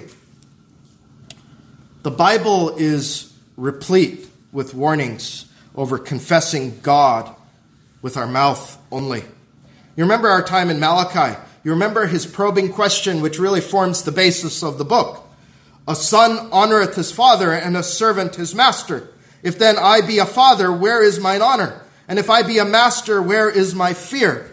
The 2.03 2.11
Bible 2.11 2.77
is 2.77 3.33
replete 3.57 4.25
with 4.53 4.73
warnings 4.73 5.45
over 5.75 5.97
confessing 5.97 6.79
God 6.79 7.35
with 8.01 8.15
our 8.15 8.25
mouth 8.25 8.77
only. 8.91 9.23
You 9.99 10.05
remember 10.05 10.29
our 10.29 10.41
time 10.41 10.69
in 10.69 10.79
Malachi. 10.79 11.37
You 11.61 11.71
remember 11.71 12.07
his 12.07 12.25
probing 12.25 12.71
question, 12.71 13.19
which 13.19 13.37
really 13.37 13.59
forms 13.59 14.01
the 14.01 14.13
basis 14.13 14.63
of 14.63 14.77
the 14.77 14.85
book. 14.85 15.27
A 15.89 15.93
son 15.93 16.49
honoreth 16.51 16.95
his 16.95 17.11
father, 17.11 17.51
and 17.51 17.75
a 17.75 17.83
servant 17.83 18.35
his 18.37 18.55
master. 18.55 19.09
If 19.43 19.59
then 19.59 19.77
I 19.77 19.99
be 19.99 20.19
a 20.19 20.25
father, 20.25 20.71
where 20.71 21.03
is 21.03 21.19
mine 21.19 21.41
honor? 21.41 21.81
And 22.07 22.17
if 22.17 22.29
I 22.29 22.43
be 22.43 22.59
a 22.59 22.63
master, 22.63 23.21
where 23.21 23.49
is 23.49 23.75
my 23.75 23.93
fear? 23.93 24.49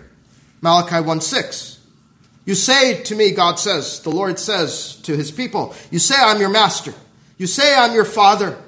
Malachi 0.62 1.00
1 1.00 1.20
6. 1.20 1.78
You 2.44 2.56
say 2.56 3.00
to 3.04 3.14
me, 3.14 3.30
God 3.30 3.60
says, 3.60 4.00
the 4.00 4.10
Lord 4.10 4.40
says 4.40 4.96
to 5.02 5.16
his 5.16 5.30
people, 5.30 5.76
You 5.92 6.00
say 6.00 6.16
I'm 6.18 6.40
your 6.40 6.50
master. 6.50 6.92
You 7.38 7.46
say 7.46 7.72
I'm 7.72 7.94
your 7.94 8.04
father. 8.04 8.58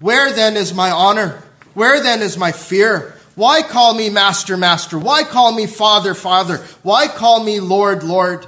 Where 0.00 0.32
then 0.32 0.56
is 0.56 0.74
my 0.74 0.90
honor? 0.90 1.44
Where 1.74 2.02
then 2.02 2.20
is 2.20 2.36
my 2.36 2.50
fear? 2.50 3.15
Why 3.36 3.60
call 3.62 3.94
me 3.94 4.08
Master, 4.08 4.56
Master? 4.56 4.98
Why 4.98 5.22
call 5.22 5.52
me 5.52 5.66
Father, 5.66 6.14
Father? 6.14 6.56
Why 6.82 7.06
call 7.06 7.44
me 7.44 7.60
Lord, 7.60 8.02
Lord? 8.02 8.46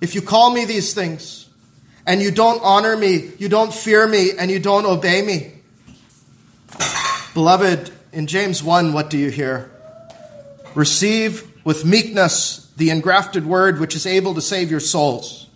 If 0.00 0.14
you 0.14 0.22
call 0.22 0.50
me 0.50 0.64
these 0.64 0.94
things 0.94 1.48
and 2.06 2.22
you 2.22 2.30
don't 2.30 2.62
honor 2.64 2.96
me, 2.96 3.30
you 3.38 3.50
don't 3.50 3.72
fear 3.72 4.06
me, 4.08 4.30
and 4.38 4.50
you 4.50 4.58
don't 4.58 4.86
obey 4.86 5.20
me. 5.20 5.52
Beloved, 7.34 7.90
in 8.12 8.26
James 8.26 8.62
1, 8.62 8.94
what 8.94 9.10
do 9.10 9.18
you 9.18 9.30
hear? 9.30 9.70
Receive 10.74 11.46
with 11.64 11.84
meekness 11.84 12.72
the 12.78 12.88
engrafted 12.88 13.44
word 13.44 13.78
which 13.80 13.94
is 13.94 14.06
able 14.06 14.34
to 14.34 14.40
save 14.40 14.70
your 14.70 14.80
souls. 14.80 15.46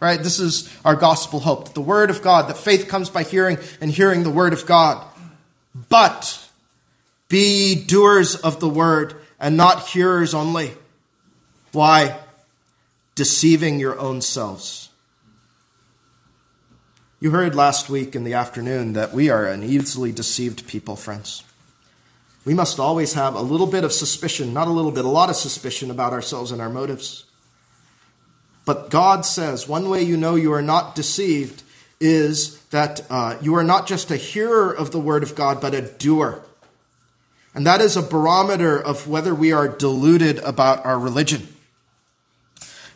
Right? 0.00 0.22
This 0.22 0.40
is 0.40 0.74
our 0.82 0.96
gospel 0.96 1.40
hope. 1.40 1.74
The 1.74 1.82
word 1.82 2.08
of 2.08 2.22
God, 2.22 2.48
that 2.48 2.56
faith 2.56 2.88
comes 2.88 3.10
by 3.10 3.22
hearing 3.22 3.58
and 3.82 3.90
hearing 3.90 4.22
the 4.22 4.30
word 4.30 4.54
of 4.54 4.64
God. 4.64 5.06
But 5.90 6.48
be 7.30 7.74
doers 7.74 8.34
of 8.36 8.60
the 8.60 8.68
word 8.68 9.14
and 9.38 9.56
not 9.56 9.88
hearers 9.88 10.34
only. 10.34 10.72
Why? 11.72 12.18
Deceiving 13.14 13.78
your 13.78 13.98
own 13.98 14.20
selves. 14.20 14.90
You 17.20 17.30
heard 17.30 17.54
last 17.54 17.88
week 17.88 18.16
in 18.16 18.24
the 18.24 18.34
afternoon 18.34 18.94
that 18.94 19.12
we 19.12 19.30
are 19.30 19.46
an 19.46 19.62
easily 19.62 20.10
deceived 20.10 20.66
people, 20.66 20.96
friends. 20.96 21.44
we 22.44 22.54
must 22.54 22.80
always 22.80 23.12
have 23.12 23.34
a 23.34 23.40
little 23.40 23.66
bit 23.66 23.84
of 23.84 23.92
suspicion, 23.92 24.52
not 24.52 24.68
a 24.68 24.72
little 24.72 24.90
bit, 24.90 25.04
a 25.04 25.08
lot 25.08 25.30
of 25.30 25.36
suspicion 25.36 25.90
about 25.90 26.12
ourselves 26.12 26.50
and 26.50 26.60
our 26.60 26.70
motives. 26.70 27.26
But 28.64 28.90
God 28.90 29.24
says 29.24 29.68
one 29.68 29.88
way 29.88 30.02
you 30.02 30.16
know 30.16 30.34
you 30.34 30.52
are 30.52 30.62
not 30.62 30.94
deceived 30.94 31.62
is 32.00 32.58
that 32.70 33.02
uh, 33.10 33.36
you 33.42 33.54
are 33.54 33.64
not 33.64 33.86
just 33.86 34.10
a 34.10 34.16
hearer 34.16 34.72
of 34.72 34.90
the 34.90 34.98
word 34.98 35.22
of 35.22 35.34
God, 35.34 35.60
but 35.60 35.74
a 35.74 35.82
doer. 35.82 36.42
And 37.54 37.66
that 37.66 37.80
is 37.80 37.96
a 37.96 38.02
barometer 38.02 38.80
of 38.80 39.08
whether 39.08 39.34
we 39.34 39.52
are 39.52 39.68
deluded 39.68 40.38
about 40.38 40.84
our 40.84 40.98
religion. 40.98 41.48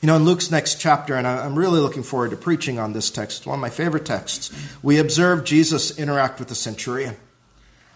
You 0.00 0.06
know, 0.08 0.16
in 0.16 0.24
Luke's 0.24 0.50
next 0.50 0.80
chapter, 0.80 1.14
and 1.14 1.26
I'm 1.26 1.58
really 1.58 1.80
looking 1.80 2.02
forward 2.02 2.30
to 2.30 2.36
preaching 2.36 2.78
on 2.78 2.92
this 2.92 3.10
text, 3.10 3.46
one 3.46 3.54
of 3.54 3.60
my 3.60 3.70
favorite 3.70 4.04
texts, 4.04 4.52
we 4.82 4.98
observe 4.98 5.44
Jesus 5.44 5.98
interact 5.98 6.38
with 6.38 6.48
the 6.48 6.54
centurion. 6.54 7.16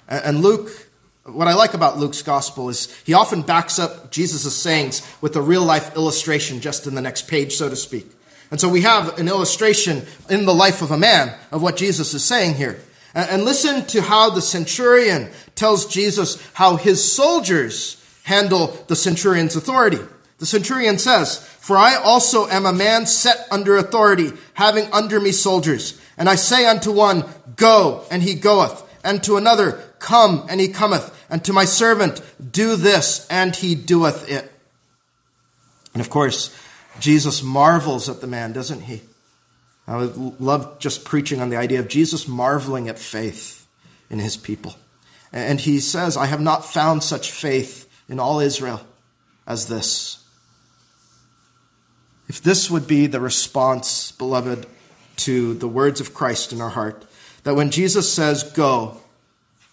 And 0.09 0.41
Luke, 0.41 0.89
what 1.25 1.49
I 1.49 1.55
like 1.55 1.75
about 1.75 1.99
Luke's 1.99 2.23
gospel 2.23 2.71
is 2.71 2.95
he 3.05 3.13
often 3.13 3.43
backs 3.43 3.79
up 3.79 4.11
Jesus' 4.11 4.57
sayings 4.57 5.07
with 5.21 5.37
a 5.37 5.43
real 5.43 5.63
life 5.63 5.95
illustration 5.97 6.61
just 6.61 6.87
in 6.87 6.95
the 6.95 7.03
next 7.03 7.29
page, 7.29 7.55
so 7.55 7.69
to 7.69 7.77
speak. 7.77 8.11
And 8.51 8.59
so 8.59 8.71
we 8.71 8.81
have 8.81 9.19
an 9.19 9.29
illustration 9.29 10.07
in 10.31 10.47
the 10.47 10.55
life 10.55 10.81
of 10.81 10.91
a 10.91 10.97
man 10.97 11.35
of 11.53 11.61
what 11.61 11.77
Jesus 11.77 12.15
is 12.15 12.25
saying 12.25 12.55
here. 12.55 12.81
And 13.15 13.45
listen 13.45 13.85
to 13.87 14.01
how 14.01 14.31
the 14.31 14.41
centurion 14.41 15.31
tells 15.59 15.87
Jesus 15.87 16.43
how 16.55 16.77
his 16.77 17.13
soldiers 17.13 18.03
handle 18.25 18.69
the 18.87 18.97
centurion's 18.97 19.57
authority. 19.57 19.99
The 20.39 20.47
centurion 20.47 20.99
says, 20.99 21.39
For 21.39 21.77
I 21.77 21.97
also 21.97 22.47
am 22.47 22.65
a 22.65 22.73
man 22.73 23.07
set 23.07 23.47
under 23.51 23.77
authority, 23.77 24.33
having 24.55 24.91
under 24.93 25.21
me 25.21 25.33
soldiers. 25.33 26.01
And 26.17 26.29
I 26.29 26.37
say 26.37 26.67
unto 26.67 26.93
one, 26.93 27.25
Go, 27.57 28.05
and 28.11 28.23
he 28.23 28.35
goeth, 28.35 28.85
and 29.05 29.23
to 29.25 29.37
another, 29.37 29.73
Come, 29.99 30.47
and 30.49 30.61
he 30.61 30.69
cometh, 30.69 31.13
and 31.29 31.45
to 31.45 31.53
my 31.53 31.65
servant, 31.65 32.23
Do 32.53 32.77
this, 32.77 33.27
and 33.29 33.55
he 33.55 33.75
doeth 33.75 34.31
it. 34.31 34.51
And 35.93 36.01
of 36.01 36.11
course, 36.11 36.57
Jesus 37.01 37.43
marvels 37.43 38.09
at 38.09 38.21
the 38.21 38.27
man, 38.27 38.53
doesn't 38.53 38.83
he? 38.83 39.03
I 39.89 39.97
would 39.97 40.41
love 40.41 40.79
just 40.79 41.05
preaching 41.05 41.41
on 41.41 41.49
the 41.49 41.57
idea 41.57 41.81
of 41.81 41.89
Jesus 41.89 42.29
marveling 42.29 42.89
at 42.89 42.99
faith 42.99 43.67
in 44.11 44.19
his 44.19 44.37
people. 44.37 44.77
And 45.33 45.61
he 45.61 45.81
says, 45.81 46.17
I 46.17 46.27
have 46.27 46.41
not 46.41 46.65
found 46.65 47.03
such 47.03 47.31
faith 47.31 47.89
in 48.09 48.19
all 48.19 48.41
Israel 48.41 48.81
as 49.47 49.69
this. 49.69 50.25
If 52.29 52.43
this 52.43 52.71
would 52.71 52.87
be 52.87 53.07
the 53.07 53.21
response, 53.21 54.13
beloved, 54.13 54.67
to 55.17 55.55
the 55.55 55.69
words 55.69 56.01
of 56.01 56.15
Christ 56.15 56.53
in 56.53 56.61
our 56.61 56.71
heart, 56.71 57.05
that 57.45 57.55
when 57.55 57.71
Jesus 57.71 58.13
says 58.13 58.43
go, 58.43 59.01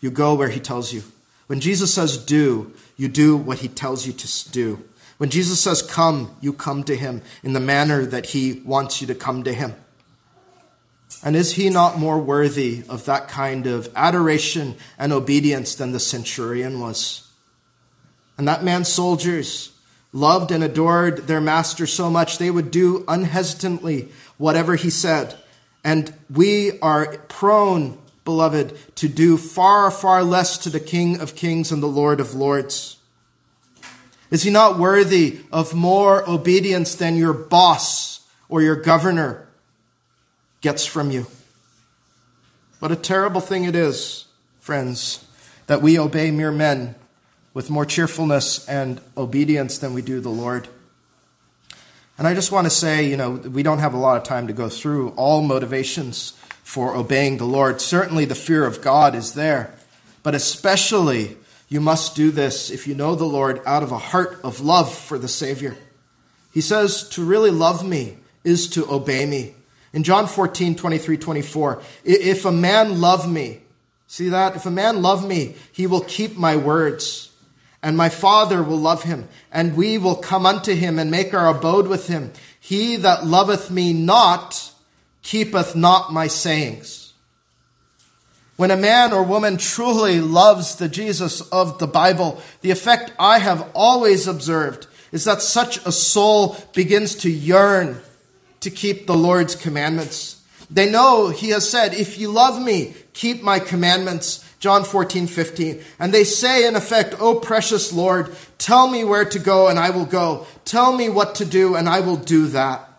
you 0.01 0.09
go 0.09 0.35
where 0.35 0.49
he 0.49 0.59
tells 0.59 0.93
you. 0.93 1.03
When 1.47 1.59
Jesus 1.59 1.93
says 1.93 2.17
do, 2.17 2.73
you 2.97 3.07
do 3.07 3.37
what 3.37 3.59
he 3.59 3.67
tells 3.67 4.07
you 4.07 4.13
to 4.13 4.49
do. 4.51 4.83
When 5.17 5.29
Jesus 5.29 5.61
says 5.61 5.81
come, 5.81 6.35
you 6.41 6.53
come 6.53 6.83
to 6.85 6.95
him 6.95 7.21
in 7.43 7.53
the 7.53 7.59
manner 7.59 8.05
that 8.05 8.27
he 8.27 8.61
wants 8.65 9.01
you 9.01 9.07
to 9.07 9.15
come 9.15 9.43
to 9.43 9.53
him. 9.53 9.75
And 11.23 11.35
is 11.35 11.53
he 11.53 11.69
not 11.69 11.97
more 11.97 12.19
worthy 12.19 12.83
of 12.87 13.05
that 13.05 13.27
kind 13.27 13.67
of 13.67 13.89
adoration 13.95 14.75
and 14.97 15.11
obedience 15.11 15.75
than 15.75 15.91
the 15.91 15.99
centurion 15.99 16.79
was? 16.79 17.27
And 18.37 18.47
that 18.47 18.63
man's 18.63 18.89
soldiers 18.89 19.71
loved 20.11 20.51
and 20.51 20.63
adored 20.63 21.27
their 21.27 21.41
master 21.41 21.87
so 21.87 22.09
much 22.09 22.37
they 22.37 22.51
would 22.51 22.71
do 22.71 23.03
unhesitantly 23.07 24.09
whatever 24.37 24.75
he 24.75 24.89
said. 24.89 25.37
And 25.83 26.13
we 26.29 26.79
are 26.79 27.17
prone, 27.27 27.97
beloved, 28.23 28.95
to 28.95 29.07
do 29.07 29.37
far, 29.37 29.91
far 29.91 30.23
less 30.23 30.57
to 30.59 30.69
the 30.69 30.79
King 30.79 31.19
of 31.19 31.35
kings 31.35 31.71
and 31.71 31.81
the 31.81 31.87
Lord 31.87 32.19
of 32.19 32.33
lords. 32.33 32.97
Is 34.31 34.43
he 34.43 34.49
not 34.49 34.79
worthy 34.79 35.39
of 35.51 35.73
more 35.73 36.27
obedience 36.29 36.95
than 36.95 37.15
your 37.15 37.33
boss 37.33 38.21
or 38.49 38.61
your 38.61 38.75
governor 38.75 39.44
gets 40.65 40.83
from 40.83 41.11
you? 41.11 41.27
What 42.79 42.91
a 42.91 42.95
terrible 42.95 43.39
thing 43.39 43.65
it 43.65 43.75
is, 43.75 44.25
friends, 44.59 45.23
that 45.67 45.83
we 45.83 45.99
obey 45.99 46.31
mere 46.31 46.51
men 46.51 46.95
with 47.53 47.69
more 47.69 47.85
cheerfulness 47.85 48.67
and 48.67 48.99
obedience 49.15 49.77
than 49.77 49.93
we 49.93 50.01
do 50.01 50.19
the 50.19 50.29
Lord. 50.29 50.67
And 52.17 52.27
I 52.27 52.33
just 52.33 52.51
want 52.51 52.65
to 52.65 52.71
say, 52.71 53.07
you 53.07 53.15
know, 53.15 53.29
we 53.29 53.61
don't 53.61 53.77
have 53.77 53.93
a 53.93 53.97
lot 53.99 54.17
of 54.17 54.23
time 54.23 54.47
to 54.47 54.53
go 54.53 54.67
through 54.67 55.09
all 55.09 55.43
motivations 55.43 56.31
for 56.63 56.95
obeying 56.95 57.37
the 57.37 57.45
Lord. 57.45 57.79
Certainly 57.79 58.25
the 58.25 58.33
fear 58.33 58.65
of 58.65 58.81
God 58.81 59.13
is 59.13 59.35
there, 59.35 59.71
but 60.23 60.33
especially 60.33 61.37
you 61.69 61.79
must 61.79 62.15
do 62.15 62.31
this 62.31 62.71
if 62.71 62.87
you 62.87 62.95
know 62.95 63.13
the 63.13 63.25
Lord 63.25 63.61
out 63.67 63.83
of 63.83 63.91
a 63.91 63.99
heart 63.99 64.39
of 64.43 64.61
love 64.61 64.91
for 64.91 65.19
the 65.19 65.27
Savior. 65.27 65.77
He 66.51 66.61
says 66.61 67.07
to 67.09 67.23
really 67.23 67.51
love 67.51 67.87
me 67.87 68.17
is 68.43 68.67
to 68.69 68.91
obey 68.91 69.27
me. 69.27 69.54
In 69.95 70.03
John 70.03 70.27
14, 70.27 70.75
23, 70.75 71.17
24, 71.17 71.81
if 72.03 72.43
a 72.43 72.51
man 72.51 72.99
love 72.99 73.31
me, 73.31 73.61
see 74.07 74.27
that? 74.27 74.57
If 74.57 74.65
a 74.65 74.71
man 74.71 75.01
love 75.01 75.25
me, 75.25 75.55
he 75.71 75.87
will 75.87 76.01
keep 76.01 76.35
my 76.35 76.57
words 76.57 77.31
and 77.81 77.95
my 77.95 78.09
Father 78.09 78.61
will 78.61 78.79
love 78.79 79.03
him, 79.03 79.29
and 79.51 79.77
we 79.77 79.99
will 79.99 80.15
come 80.15 80.45
unto 80.45 80.73
him 80.73 80.97
and 80.97 81.11
make 81.11 81.35
our 81.35 81.47
abode 81.47 81.87
with 81.87 82.07
him. 82.07 82.33
He 82.59 82.95
that 82.97 83.25
loveth 83.25 83.69
me 83.69 83.93
not 83.93 84.73
keepeth 85.21 85.75
not 85.75 86.11
my 86.11 86.25
sayings. 86.27 87.13
When 88.57 88.71
a 88.71 88.77
man 88.77 89.13
or 89.13 89.21
woman 89.21 89.57
truly 89.57 90.19
loves 90.19 90.75
the 90.75 90.89
Jesus 90.89 91.41
of 91.51 91.77
the 91.77 91.87
Bible, 91.87 92.41
the 92.61 92.71
effect 92.71 93.13
I 93.19 93.37
have 93.37 93.69
always 93.75 94.27
observed 94.27 94.87
is 95.11 95.23
that 95.25 95.43
such 95.43 95.77
a 95.85 95.91
soul 95.91 96.57
begins 96.73 97.15
to 97.17 97.29
yearn 97.29 98.01
to 98.65 98.71
keep 98.71 99.05
the 99.05 99.15
Lord's 99.15 99.55
commandments. 99.55 100.41
They 100.71 100.89
know 100.89 101.29
he 101.29 101.49
has 101.49 101.69
said, 101.69 101.93
If 101.93 102.17
you 102.17 102.31
love 102.31 102.59
me, 102.59 102.95
keep 103.13 103.43
my 103.43 103.59
commandments. 103.59 104.43
John 104.59 104.83
14, 104.83 105.27
15. 105.27 105.83
And 105.99 106.11
they 106.11 106.23
say, 106.23 106.67
in 106.67 106.75
effect, 106.75 107.13
Oh, 107.19 107.35
precious 107.35 107.93
Lord, 107.93 108.35
tell 108.57 108.87
me 108.87 109.03
where 109.03 109.25
to 109.25 109.37
go 109.37 109.67
and 109.67 109.77
I 109.77 109.91
will 109.91 110.07
go. 110.07 110.47
Tell 110.65 110.97
me 110.97 111.09
what 111.09 111.35
to 111.35 111.45
do 111.45 111.75
and 111.75 111.87
I 111.87 111.99
will 111.99 112.15
do 112.15 112.47
that. 112.47 112.89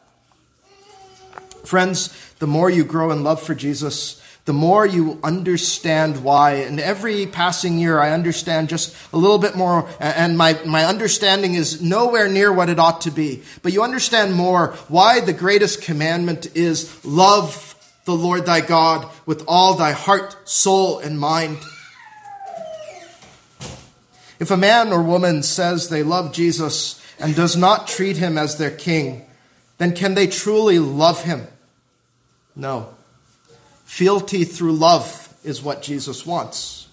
Friends, 1.64 2.16
the 2.38 2.46
more 2.46 2.70
you 2.70 2.85
grow 2.85 3.11
in 3.11 3.24
love 3.24 3.42
for 3.42 3.57
Jesus, 3.57 4.22
the 4.46 4.52
more 4.52 4.87
you 4.87 5.18
understand 5.24 6.22
why. 6.22 6.52
And 6.52 6.80
every 6.80 7.26
passing 7.26 7.78
year, 7.78 7.98
I 7.98 8.12
understand 8.12 8.68
just 8.68 8.96
a 9.12 9.18
little 9.18 9.38
bit 9.38 9.56
more, 9.56 9.88
and 9.98 10.38
my, 10.38 10.59
my 10.64 10.85
understanding 10.85 11.54
is 11.54 11.82
nowhere 11.82 12.28
near 12.28 12.52
what 12.52 12.70
it 12.70 12.78
ought 12.78 13.02
to 13.02 13.11
be. 13.11 13.42
But 13.62 13.72
you 13.72 13.82
understand 13.82 14.35
more 14.35 14.68
why 14.88 15.18
the 15.20 15.32
greatest 15.32 15.82
commandment 15.82 16.46
is 16.54 17.04
love 17.04 17.74
the 18.04 18.14
Lord 18.14 18.46
thy 18.46 18.61
God 18.61 19.11
with 19.26 19.44
all 19.48 19.74
thy 19.74 19.90
heart, 19.90 20.37
soul, 20.48 21.00
and 21.00 21.18
mind. 21.18 21.59
If 24.38 24.52
a 24.52 24.56
man 24.56 24.92
or 24.92 25.02
woman 25.02 25.42
says 25.42 25.88
they 25.88 26.04
love 26.04 26.32
Jesus 26.32 27.02
and 27.18 27.35
does 27.35 27.56
not 27.56 27.88
treat 27.88 28.16
him 28.16 28.38
as 28.38 28.59
their 28.59 28.70
king, 28.70 29.26
then 29.78 29.92
can 29.92 30.14
they 30.14 30.28
truly 30.28 30.78
love 30.78 31.24
him? 31.24 31.48
No. 32.54 32.95
Fealty 33.96 34.44
through 34.44 34.74
love 34.74 35.35
is 35.42 35.62
what 35.62 35.80
Jesus 35.80 36.26
wants. 36.26 36.87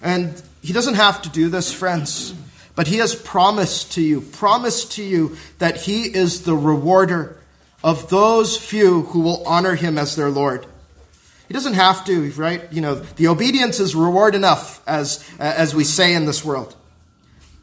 And 0.00 0.42
he 0.62 0.72
doesn't 0.72 0.94
have 0.94 1.20
to 1.20 1.28
do 1.28 1.50
this, 1.50 1.70
friends, 1.70 2.32
but 2.74 2.86
he 2.86 2.96
has 2.96 3.14
promised 3.14 3.92
to 3.92 4.00
you, 4.00 4.22
promised 4.22 4.92
to 4.92 5.02
you 5.02 5.36
that 5.58 5.82
he 5.82 6.04
is 6.04 6.44
the 6.44 6.56
rewarder 6.56 7.36
of 7.84 8.08
those 8.08 8.56
few 8.56 9.02
who 9.02 9.20
will 9.20 9.46
honor 9.46 9.74
him 9.74 9.98
as 9.98 10.16
their 10.16 10.30
Lord. 10.30 10.64
He 11.46 11.52
doesn't 11.52 11.74
have 11.74 12.06
to, 12.06 12.30
right? 12.30 12.62
You 12.72 12.80
know, 12.80 12.94
the 12.94 13.28
obedience 13.28 13.78
is 13.78 13.94
reward 13.94 14.34
enough, 14.34 14.80
as, 14.88 15.22
as 15.38 15.74
we 15.74 15.84
say 15.84 16.14
in 16.14 16.24
this 16.24 16.42
world. 16.42 16.74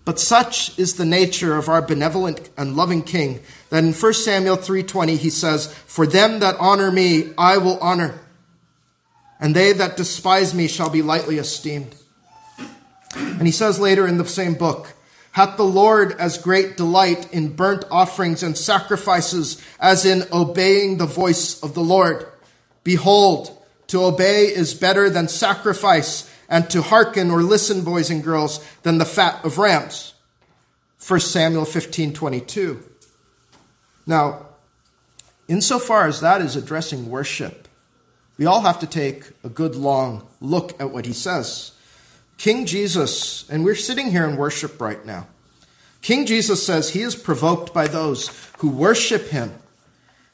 But 0.05 0.19
such 0.19 0.77
is 0.77 0.97
the 0.97 1.05
nature 1.05 1.57
of 1.57 1.67
our 1.67 1.81
benevolent 1.81 2.47
and 2.55 2.75
loving 2.75 3.01
King 3.01 3.39
that 3.71 3.83
in 3.83 3.91
1 3.91 4.13
Samuel 4.13 4.57
3:20 4.57 5.17
he 5.17 5.31
says, 5.31 5.73
"For 5.87 6.05
them 6.05 6.41
that 6.41 6.57
honor 6.59 6.91
me, 6.91 7.33
I 7.39 7.57
will 7.57 7.79
honor, 7.79 8.21
and 9.39 9.55
they 9.55 9.73
that 9.73 9.97
despise 9.97 10.53
me 10.53 10.67
shall 10.67 10.89
be 10.89 11.01
lightly 11.01 11.37
esteemed." 11.37 11.95
And 13.15 13.45
he 13.45 13.51
says 13.51 13.79
later 13.79 14.07
in 14.07 14.17
the 14.17 14.27
same 14.27 14.55
book, 14.55 14.93
hath 15.31 15.57
the 15.57 15.63
Lord 15.63 16.15
as 16.19 16.37
great 16.37 16.77
delight 16.77 17.31
in 17.33 17.55
burnt 17.55 17.83
offerings 17.91 18.41
and 18.41 18.57
sacrifices 18.57 19.61
as 19.79 20.05
in 20.05 20.25
obeying 20.31 20.97
the 20.97 21.05
voice 21.05 21.61
of 21.61 21.73
the 21.73 21.83
Lord. 21.83 22.25
Behold, 22.85 23.57
to 23.87 24.03
obey 24.03 24.45
is 24.45 24.73
better 24.73 25.09
than 25.09 25.27
sacrifice, 25.27 26.29
and 26.47 26.69
to 26.69 26.81
hearken 26.81 27.31
or 27.31 27.43
listen, 27.43 27.81
boys 27.81 28.09
and 28.09 28.23
girls, 28.23 28.63
than 28.83 28.97
the 28.97 29.05
fat 29.05 29.43
of 29.43 29.57
rams. 29.57 30.13
1 31.05 31.19
Samuel 31.19 31.65
15 31.65 32.13
22. 32.13 32.83
Now, 34.07 34.45
insofar 35.47 36.07
as 36.07 36.21
that 36.21 36.41
is 36.41 36.55
addressing 36.55 37.09
worship, 37.09 37.64
we 38.37 38.45
all 38.45 38.61
have 38.61 38.79
to 38.79 38.87
take 38.87 39.31
a 39.43 39.49
good 39.49 39.75
long 39.75 40.27
look 40.41 40.79
at 40.79 40.91
what 40.91 41.05
he 41.05 41.13
says. 41.13 41.71
King 42.37 42.65
Jesus, 42.65 43.49
and 43.49 43.63
we're 43.63 43.75
sitting 43.75 44.11
here 44.11 44.25
in 44.25 44.35
worship 44.35 44.81
right 44.81 45.05
now. 45.05 45.27
King 46.01 46.25
Jesus 46.25 46.65
says 46.65 46.89
he 46.89 47.01
is 47.01 47.15
provoked 47.15 47.73
by 47.73 47.87
those 47.87 48.29
who 48.59 48.69
worship 48.69 49.29
him, 49.29 49.53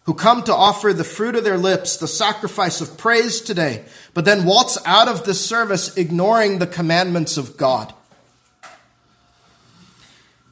who 0.04 0.14
come 0.14 0.44
to 0.44 0.54
offer 0.54 0.94
the 0.94 1.04
fruit 1.04 1.36
of 1.36 1.44
their 1.44 1.58
lips, 1.58 1.98
the 1.98 2.08
sacrifice 2.08 2.82
of 2.82 2.98
praise 2.98 3.40
today, 3.40 3.86
but 4.14 4.26
then 4.26 4.46
waltz 4.46 4.78
out 4.86 5.08
of 5.08 5.26
this 5.26 5.46
service 5.46 5.96
ignoring 5.96 6.60
the 6.60 6.68
commandments 6.68 7.38
of 7.38 7.56
God. 7.56 7.94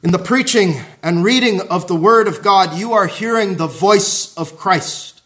In 0.02 0.12
the 0.12 0.18
preaching 0.18 0.80
and 1.02 1.22
reading 1.22 1.60
of 1.68 1.86
the 1.86 1.96
Word 1.96 2.26
of 2.26 2.42
God, 2.42 2.78
you 2.78 2.94
are 2.94 3.06
hearing 3.06 3.56
the 3.56 3.66
voice 3.66 4.34
of 4.38 4.56
Christ. 4.56 5.19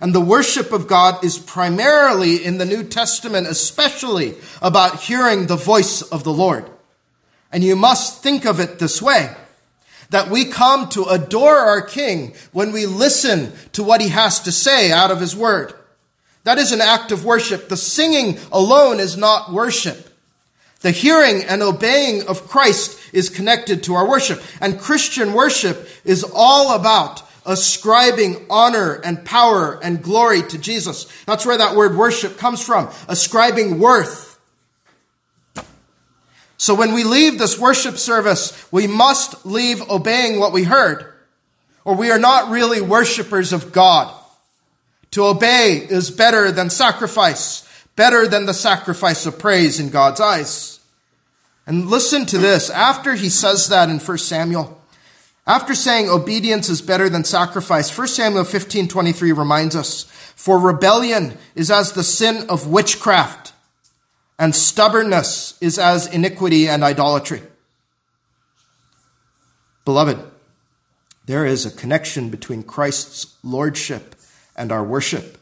And 0.00 0.14
the 0.14 0.20
worship 0.20 0.72
of 0.72 0.86
God 0.86 1.24
is 1.24 1.38
primarily 1.38 2.44
in 2.44 2.58
the 2.58 2.66
New 2.66 2.84
Testament, 2.84 3.46
especially 3.46 4.34
about 4.60 5.00
hearing 5.00 5.46
the 5.46 5.56
voice 5.56 6.02
of 6.02 6.22
the 6.22 6.32
Lord. 6.32 6.68
And 7.50 7.64
you 7.64 7.76
must 7.76 8.22
think 8.22 8.44
of 8.44 8.60
it 8.60 8.78
this 8.78 9.00
way 9.00 9.34
that 10.10 10.30
we 10.30 10.44
come 10.44 10.88
to 10.90 11.04
adore 11.04 11.56
our 11.56 11.82
King 11.82 12.34
when 12.52 12.72
we 12.72 12.86
listen 12.86 13.52
to 13.72 13.82
what 13.82 14.00
he 14.00 14.08
has 14.10 14.40
to 14.40 14.52
say 14.52 14.92
out 14.92 15.10
of 15.10 15.20
his 15.20 15.34
word. 15.34 15.72
That 16.44 16.58
is 16.58 16.70
an 16.70 16.80
act 16.80 17.10
of 17.10 17.24
worship. 17.24 17.68
The 17.68 17.76
singing 17.76 18.38
alone 18.52 19.00
is 19.00 19.16
not 19.16 19.52
worship. 19.52 20.08
The 20.80 20.92
hearing 20.92 21.42
and 21.42 21.62
obeying 21.62 22.28
of 22.28 22.46
Christ 22.46 23.00
is 23.12 23.30
connected 23.30 23.82
to 23.84 23.94
our 23.94 24.08
worship. 24.08 24.40
And 24.60 24.78
Christian 24.78 25.32
worship 25.32 25.88
is 26.04 26.22
all 26.22 26.76
about 26.76 27.25
ascribing 27.46 28.46
honor 28.50 28.94
and 28.94 29.24
power 29.24 29.78
and 29.82 30.02
glory 30.02 30.42
to 30.42 30.58
Jesus. 30.58 31.06
That's 31.24 31.46
where 31.46 31.58
that 31.58 31.76
word 31.76 31.96
worship 31.96 32.38
comes 32.38 32.62
from. 32.64 32.90
Ascribing 33.08 33.78
worth. 33.78 34.38
So 36.58 36.74
when 36.74 36.94
we 36.94 37.04
leave 37.04 37.38
this 37.38 37.58
worship 37.58 37.96
service, 37.96 38.66
we 38.72 38.86
must 38.86 39.44
leave 39.44 39.88
obeying 39.90 40.40
what 40.40 40.52
we 40.52 40.64
heard, 40.64 41.12
or 41.84 41.94
we 41.94 42.10
are 42.10 42.18
not 42.18 42.50
really 42.50 42.80
worshipers 42.80 43.52
of 43.52 43.72
God. 43.72 44.12
To 45.12 45.24
obey 45.24 45.86
is 45.88 46.10
better 46.10 46.50
than 46.50 46.70
sacrifice, 46.70 47.62
better 47.94 48.26
than 48.26 48.46
the 48.46 48.54
sacrifice 48.54 49.26
of 49.26 49.38
praise 49.38 49.78
in 49.78 49.90
God's 49.90 50.20
eyes. 50.20 50.80
And 51.66 51.88
listen 51.88 52.26
to 52.26 52.38
this. 52.38 52.70
After 52.70 53.14
he 53.14 53.28
says 53.28 53.68
that 53.68 53.90
in 53.90 53.98
1 53.98 54.18
Samuel, 54.18 54.80
after 55.46 55.74
saying 55.74 56.08
obedience 56.08 56.68
is 56.68 56.82
better 56.82 57.08
than 57.08 57.24
sacrifice, 57.24 57.96
1 57.96 58.08
Samuel 58.08 58.44
15, 58.44 58.88
23 58.88 59.32
reminds 59.32 59.76
us, 59.76 60.04
for 60.34 60.58
rebellion 60.58 61.38
is 61.54 61.70
as 61.70 61.92
the 61.92 62.02
sin 62.02 62.48
of 62.48 62.66
witchcraft, 62.66 63.52
and 64.38 64.54
stubbornness 64.54 65.56
is 65.60 65.78
as 65.78 66.12
iniquity 66.12 66.68
and 66.68 66.82
idolatry. 66.82 67.42
Beloved, 69.84 70.18
there 71.26 71.46
is 71.46 71.64
a 71.64 71.70
connection 71.70 72.28
between 72.28 72.62
Christ's 72.62 73.36
lordship 73.42 74.14
and 74.56 74.72
our 74.72 74.82
worship. 74.82 75.38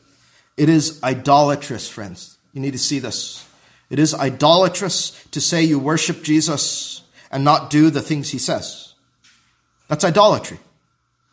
It 0.56 0.68
is 0.68 1.02
idolatrous, 1.02 1.88
friends. 1.88 2.38
You 2.52 2.60
need 2.60 2.72
to 2.72 2.78
see 2.78 2.98
this. 2.98 3.46
It 3.90 3.98
is 3.98 4.14
idolatrous 4.14 5.10
to 5.32 5.40
say 5.40 5.62
you 5.62 5.78
worship 5.78 6.22
Jesus 6.22 7.02
and 7.30 7.42
not 7.42 7.70
do 7.70 7.90
the 7.90 8.02
things 8.02 8.30
he 8.30 8.38
says. 8.38 8.93
That's 9.88 10.04
idolatry. 10.04 10.58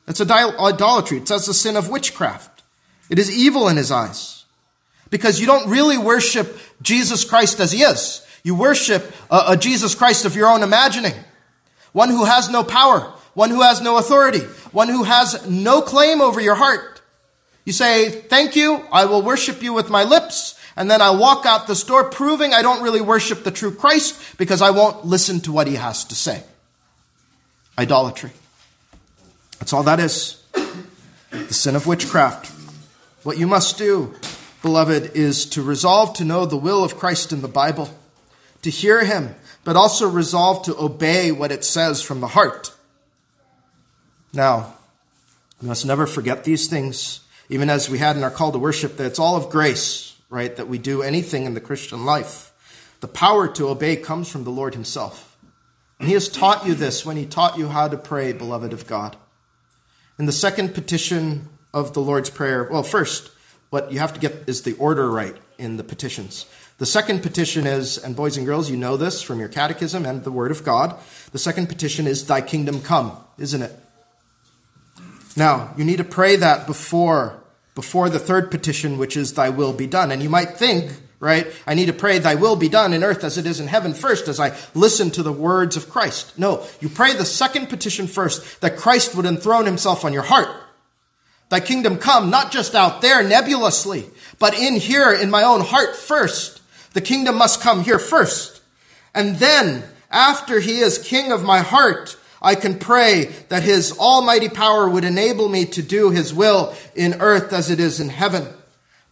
That's 0.05 0.21
idolatry. 0.21 1.17
It's 1.17 1.31
as 1.31 1.45
the 1.45 1.53
sin 1.53 1.75
of 1.75 1.89
witchcraft. 1.89 2.63
It 3.09 3.19
is 3.19 3.31
evil 3.31 3.67
in 3.67 3.77
his 3.77 3.91
eyes. 3.91 4.45
Because 5.09 5.39
you 5.39 5.45
don't 5.45 5.69
really 5.69 5.97
worship 5.97 6.57
Jesus 6.81 7.25
Christ 7.25 7.59
as 7.59 7.71
he 7.71 7.83
is. 7.83 8.25
You 8.43 8.55
worship 8.55 9.11
a, 9.29 9.43
a 9.49 9.57
Jesus 9.57 9.93
Christ 9.95 10.25
of 10.25 10.35
your 10.35 10.49
own 10.49 10.63
imagining. 10.63 11.13
One 11.91 12.09
who 12.09 12.25
has 12.25 12.49
no 12.49 12.63
power. 12.63 13.13
One 13.33 13.49
who 13.49 13.61
has 13.61 13.81
no 13.81 13.97
authority. 13.97 14.39
One 14.71 14.87
who 14.87 15.03
has 15.03 15.47
no 15.47 15.81
claim 15.81 16.21
over 16.21 16.39
your 16.39 16.55
heart. 16.55 17.01
You 17.65 17.73
say, 17.73 18.09
thank 18.09 18.55
you. 18.55 18.83
I 18.91 19.05
will 19.05 19.21
worship 19.21 19.61
you 19.61 19.73
with 19.73 19.89
my 19.89 20.03
lips 20.03 20.57
and 20.75 20.89
then 20.89 21.01
I 21.01 21.11
walk 21.11 21.45
out 21.45 21.67
this 21.67 21.83
door 21.83 22.09
proving 22.09 22.53
I 22.53 22.61
don't 22.61 22.81
really 22.81 23.01
worship 23.01 23.43
the 23.43 23.51
true 23.51 23.73
Christ 23.73 24.37
because 24.37 24.61
I 24.61 24.71
won't 24.71 25.05
listen 25.05 25.41
to 25.41 25.51
what 25.51 25.67
he 25.67 25.75
has 25.75 26.05
to 26.05 26.15
say. 26.15 26.43
Idolatry. 27.77 28.31
That's 29.61 29.73
all 29.73 29.83
that 29.83 29.99
is. 29.99 30.41
The 31.29 31.53
sin 31.53 31.75
of 31.75 31.85
witchcraft. 31.85 32.51
What 33.21 33.37
you 33.37 33.45
must 33.45 33.77
do, 33.77 34.15
beloved, 34.63 35.11
is 35.15 35.45
to 35.51 35.61
resolve 35.61 36.15
to 36.15 36.25
know 36.25 36.47
the 36.47 36.57
will 36.57 36.83
of 36.83 36.97
Christ 36.97 37.31
in 37.31 37.43
the 37.43 37.47
Bible, 37.47 37.95
to 38.63 38.71
hear 38.71 39.05
him, 39.05 39.35
but 39.63 39.75
also 39.75 40.09
resolve 40.09 40.65
to 40.65 40.75
obey 40.79 41.31
what 41.31 41.51
it 41.51 41.63
says 41.63 42.01
from 42.01 42.21
the 42.21 42.27
heart. 42.29 42.73
Now, 44.33 44.73
we 45.61 45.67
must 45.67 45.85
never 45.85 46.07
forget 46.07 46.43
these 46.43 46.65
things, 46.65 47.19
even 47.47 47.69
as 47.69 47.87
we 47.87 47.99
had 47.99 48.17
in 48.17 48.23
our 48.23 48.31
call 48.31 48.51
to 48.51 48.57
worship, 48.57 48.97
that 48.97 49.05
it's 49.05 49.19
all 49.19 49.37
of 49.37 49.51
grace 49.51 50.15
right, 50.31 50.55
that 50.55 50.69
we 50.69 50.79
do 50.79 51.03
anything 51.03 51.45
in 51.45 51.53
the 51.53 51.61
Christian 51.61 52.03
life. 52.03 52.51
The 53.01 53.07
power 53.07 53.47
to 53.49 53.67
obey 53.67 53.95
comes 53.95 54.27
from 54.27 54.43
the 54.43 54.49
Lord 54.49 54.73
Himself. 54.73 55.37
And 55.99 56.07
He 56.07 56.15
has 56.15 56.29
taught 56.29 56.65
you 56.65 56.73
this 56.73 57.05
when 57.05 57.15
He 57.15 57.27
taught 57.27 57.59
you 57.59 57.67
how 57.67 57.87
to 57.87 57.97
pray, 57.97 58.33
beloved 58.33 58.73
of 58.73 58.87
God. 58.87 59.17
In 60.21 60.27
the 60.27 60.31
second 60.31 60.75
petition 60.75 61.49
of 61.73 61.95
the 61.95 61.99
Lord's 61.99 62.29
Prayer, 62.29 62.69
well, 62.69 62.83
first, 62.83 63.31
what 63.71 63.91
you 63.91 63.97
have 63.97 64.13
to 64.13 64.19
get 64.19 64.43
is 64.45 64.61
the 64.61 64.73
order 64.73 65.09
right 65.09 65.35
in 65.57 65.77
the 65.77 65.83
petitions. 65.83 66.45
The 66.77 66.85
second 66.85 67.23
petition 67.23 67.65
is, 67.65 67.97
and 67.97 68.15
boys 68.15 68.37
and 68.37 68.45
girls, 68.45 68.69
you 68.69 68.77
know 68.77 68.97
this 68.97 69.23
from 69.23 69.39
your 69.39 69.49
catechism 69.49 70.05
and 70.05 70.23
the 70.23 70.31
Word 70.31 70.51
of 70.51 70.63
God. 70.63 70.95
The 71.31 71.39
second 71.39 71.69
petition 71.69 72.05
is, 72.05 72.27
Thy 72.27 72.41
kingdom 72.41 72.83
come, 72.83 73.17
isn't 73.39 73.63
it? 73.63 73.75
Now, 75.35 75.73
you 75.75 75.83
need 75.83 75.97
to 75.97 76.03
pray 76.03 76.35
that 76.35 76.67
before 76.67 77.41
before 77.73 78.07
the 78.07 78.19
third 78.19 78.51
petition, 78.51 78.99
which 78.99 79.17
is, 79.17 79.33
Thy 79.33 79.49
will 79.49 79.73
be 79.73 79.87
done. 79.87 80.11
And 80.11 80.21
you 80.21 80.29
might 80.29 80.51
think, 80.51 80.91
right, 81.21 81.47
I 81.65 81.75
need 81.75 81.85
to 81.85 81.93
pray, 81.93 82.19
Thy 82.19 82.35
will 82.35 82.57
be 82.57 82.67
done 82.67 82.91
in 82.91 83.03
earth 83.03 83.23
as 83.23 83.37
it 83.37 83.45
is 83.45 83.61
in 83.61 83.67
heaven 83.67 83.93
first, 83.93 84.27
as 84.27 84.39
I 84.39 84.57
listen 84.73 85.11
to 85.11 85.23
the 85.23 85.31
words 85.31 85.77
of 85.77 85.89
Christ. 85.89 86.37
No, 86.37 86.65
you 86.81 86.89
pray 86.89 87.13
the 87.13 87.23
second 87.23 87.69
petition 87.69 88.07
first, 88.07 88.59
that 88.59 88.75
Christ 88.75 89.15
would 89.15 89.25
enthrone 89.25 89.65
himself 89.65 90.03
on 90.03 90.11
your 90.11 90.23
heart. 90.23 90.49
Thy 91.49 91.59
kingdom 91.59 91.97
come, 91.97 92.29
not 92.29 92.51
just 92.51 92.75
out 92.75 93.01
there 93.01 93.23
nebulously, 93.23 94.09
but 94.39 94.57
in 94.57 94.75
here, 94.75 95.13
in 95.13 95.29
my 95.29 95.43
own 95.43 95.61
heart 95.61 95.95
first. 95.95 96.59
The 96.93 97.01
kingdom 97.01 97.37
must 97.37 97.61
come 97.61 97.83
here 97.83 97.99
first. 97.99 98.61
And 99.13 99.35
then, 99.35 99.83
after 100.09 100.59
he 100.59 100.79
is 100.79 100.97
king 100.97 101.31
of 101.31 101.43
my 101.43 101.59
heart, 101.59 102.17
I 102.41 102.55
can 102.55 102.79
pray 102.79 103.25
that 103.49 103.63
his 103.63 103.97
almighty 103.99 104.49
power 104.49 104.89
would 104.89 105.03
enable 105.03 105.47
me 105.47 105.65
to 105.65 105.83
do 105.83 106.09
his 106.09 106.33
will 106.33 106.73
in 106.95 107.21
earth 107.21 107.53
as 107.53 107.69
it 107.69 107.79
is 107.79 107.99
in 107.99 108.09
heaven. 108.09 108.47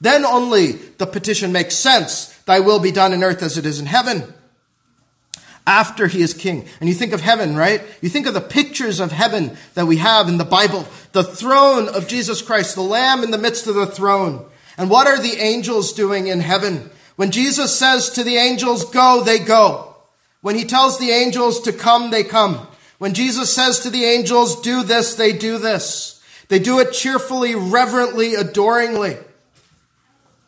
Then 0.01 0.25
only 0.25 0.73
the 0.73 1.07
petition 1.07 1.51
makes 1.51 1.75
sense. 1.75 2.27
Thy 2.45 2.59
will 2.59 2.79
be 2.79 2.91
done 2.91 3.13
in 3.13 3.23
earth 3.23 3.43
as 3.43 3.57
it 3.57 3.65
is 3.65 3.79
in 3.79 3.85
heaven. 3.85 4.33
After 5.67 6.07
he 6.07 6.21
is 6.21 6.33
king. 6.33 6.67
And 6.79 6.89
you 6.89 6.95
think 6.95 7.13
of 7.13 7.21
heaven, 7.21 7.55
right? 7.55 7.81
You 8.01 8.09
think 8.09 8.25
of 8.25 8.33
the 8.33 8.41
pictures 8.41 8.99
of 8.99 9.11
heaven 9.11 9.55
that 9.75 9.85
we 9.85 9.97
have 9.97 10.27
in 10.27 10.37
the 10.37 10.45
Bible. 10.45 10.87
The 11.11 11.23
throne 11.23 11.89
of 11.89 12.07
Jesus 12.07 12.41
Christ, 12.41 12.75
the 12.75 12.81
lamb 12.81 13.23
in 13.23 13.31
the 13.31 13.37
midst 13.37 13.67
of 13.67 13.75
the 13.75 13.85
throne. 13.85 14.45
And 14.77 14.89
what 14.89 15.07
are 15.07 15.21
the 15.21 15.35
angels 15.37 15.93
doing 15.93 16.27
in 16.27 16.39
heaven? 16.39 16.89
When 17.17 17.31
Jesus 17.31 17.77
says 17.77 18.09
to 18.11 18.23
the 18.23 18.37
angels, 18.37 18.85
go, 18.85 19.21
they 19.23 19.39
go. 19.39 19.97
When 20.41 20.55
he 20.55 20.63
tells 20.63 20.97
the 20.97 21.11
angels 21.11 21.59
to 21.61 21.73
come, 21.73 22.11
they 22.11 22.23
come. 22.23 22.65
When 22.97 23.13
Jesus 23.13 23.53
says 23.53 23.79
to 23.81 23.89
the 23.89 24.05
angels, 24.05 24.61
do 24.61 24.83
this, 24.83 25.15
they 25.15 25.33
do 25.33 25.57
this. 25.57 26.23
They 26.47 26.59
do 26.59 26.79
it 26.79 26.93
cheerfully, 26.93 27.55
reverently, 27.55 28.35
adoringly. 28.35 29.17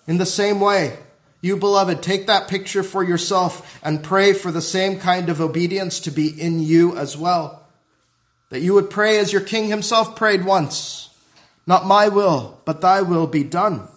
In 0.08 0.18
the 0.18 0.26
same 0.26 0.60
way, 0.60 0.97
you 1.41 1.58
beloved, 1.58 2.02
take 2.02 2.28
that 2.28 2.47
picture 2.47 2.84
for 2.84 3.04
yourself 3.04 3.80
and 3.84 4.04
pray 4.04 4.34
for 4.34 4.52
the 4.52 4.62
same 4.62 4.99
kind 4.99 5.30
of 5.30 5.41
obedience 5.41 5.99
to 6.02 6.12
be 6.12 6.30
in 6.30 6.60
you 6.60 6.95
as 6.97 7.18
well. 7.18 7.66
That 8.49 8.62
you 8.62 8.74
would 8.74 8.89
pray 8.89 9.18
as 9.18 9.32
your 9.32 9.41
king 9.41 9.70
himself 9.70 10.16
prayed 10.16 10.45
once. 10.45 11.10
Not 11.66 11.86
my 11.86 12.10
will, 12.10 12.60
but 12.66 12.82
thy 12.82 13.02
will 13.02 13.28
be 13.28 13.43
done. 13.43 13.88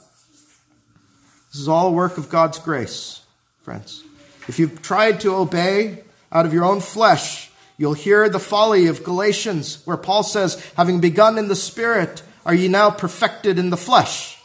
This 1.53 1.61
is 1.61 1.69
all 1.69 1.95
work 1.95 2.19
of 2.19 2.29
God's 2.29 2.59
grace, 2.59 3.23
friends. 3.63 4.03
If 4.49 4.59
you've 4.59 4.83
tried 4.83 5.21
to 5.21 5.35
obey 5.35 6.05
out 6.31 6.47
of 6.47 6.53
your 6.53 6.65
own 6.65 6.81
flesh, 6.81 7.51
You'll 7.77 7.95
hear 7.95 8.29
the 8.29 8.39
folly 8.39 8.87
of 8.87 9.03
Galatians, 9.03 9.85
where 9.85 9.97
Paul 9.97 10.23
says, 10.23 10.65
having 10.77 11.01
begun 11.01 11.39
in 11.39 11.49
the 11.49 11.57
Spirit, 11.57 12.23
are 12.47 12.55
ye 12.55 12.69
now 12.69 12.91
perfected 12.91 13.59
in 13.59 13.71
the 13.71 13.77
flesh? 13.77 14.39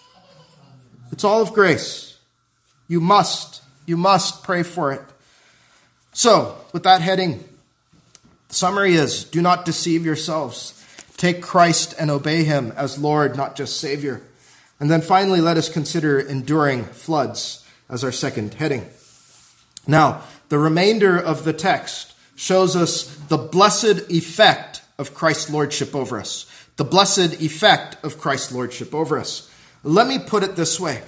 It's 1.11 1.23
all 1.23 1.41
of 1.41 1.53
grace. 1.53 2.17
You 2.87 2.99
must, 2.99 3.61
you 3.85 3.97
must 3.97 4.43
pray 4.43 4.63
for 4.63 4.91
it. 4.91 5.01
So, 6.13 6.57
with 6.73 6.83
that 6.83 7.01
heading, 7.01 7.43
the 8.47 8.55
summary 8.55 8.95
is 8.95 9.23
do 9.23 9.41
not 9.41 9.65
deceive 9.65 10.05
yourselves. 10.05 10.75
Take 11.17 11.41
Christ 11.41 11.93
and 11.99 12.09
obey 12.09 12.43
him 12.43 12.73
as 12.75 12.97
Lord, 12.97 13.35
not 13.35 13.55
just 13.55 13.79
Savior. 13.79 14.21
And 14.79 14.89
then 14.89 15.01
finally, 15.01 15.41
let 15.41 15.57
us 15.57 15.69
consider 15.69 16.19
enduring 16.19 16.85
floods 16.85 17.65
as 17.89 18.03
our 18.03 18.11
second 18.11 18.53
heading. 18.53 18.89
Now, 19.85 20.21
the 20.49 20.59
remainder 20.59 21.17
of 21.17 21.43
the 21.43 21.53
text 21.53 22.13
shows 22.35 22.75
us 22.75 23.13
the 23.27 23.37
blessed 23.37 24.09
effect 24.09 24.81
of 24.97 25.13
Christ's 25.13 25.49
lordship 25.49 25.95
over 25.95 26.17
us. 26.17 26.45
The 26.77 26.85
blessed 26.85 27.41
effect 27.41 28.03
of 28.03 28.17
Christ's 28.17 28.53
lordship 28.53 28.95
over 28.95 29.17
us. 29.17 29.48
Let 29.83 30.07
me 30.07 30.19
put 30.19 30.43
it 30.43 30.55
this 30.55 30.79
way. 30.79 31.01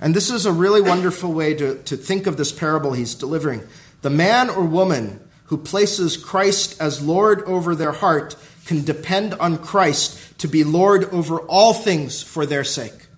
And 0.00 0.14
this 0.14 0.30
is 0.30 0.46
a 0.46 0.52
really 0.52 0.80
wonderful 0.80 1.32
way 1.32 1.54
to, 1.54 1.76
to 1.84 1.96
think 1.96 2.26
of 2.26 2.36
this 2.36 2.52
parable 2.52 2.92
he's 2.92 3.14
delivering. 3.14 3.62
The 4.02 4.10
man 4.10 4.48
or 4.48 4.64
woman 4.64 5.20
who 5.44 5.58
places 5.58 6.16
Christ 6.16 6.80
as 6.80 7.02
Lord 7.02 7.42
over 7.42 7.74
their 7.74 7.92
heart 7.92 8.36
can 8.66 8.84
depend 8.84 9.34
on 9.34 9.58
Christ 9.58 10.38
to 10.38 10.48
be 10.48 10.64
Lord 10.64 11.04
over 11.12 11.40
all 11.40 11.74
things 11.74 12.22
for 12.22 12.46
their 12.46 12.64
sake. 12.64 13.08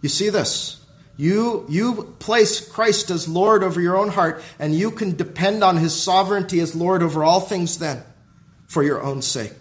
You 0.00 0.08
see 0.08 0.30
this? 0.30 0.80
You, 1.16 1.66
you 1.68 2.14
place 2.18 2.66
Christ 2.66 3.10
as 3.10 3.28
Lord 3.28 3.62
over 3.62 3.78
your 3.80 3.98
own 3.98 4.08
heart, 4.08 4.42
and 4.58 4.74
you 4.74 4.90
can 4.90 5.16
depend 5.16 5.62
on 5.62 5.76
his 5.76 5.94
sovereignty 5.94 6.60
as 6.60 6.74
Lord 6.74 7.02
over 7.02 7.22
all 7.22 7.40
things 7.40 7.78
then 7.78 8.02
for 8.66 8.82
your 8.82 9.02
own 9.02 9.20
sake. 9.20 9.52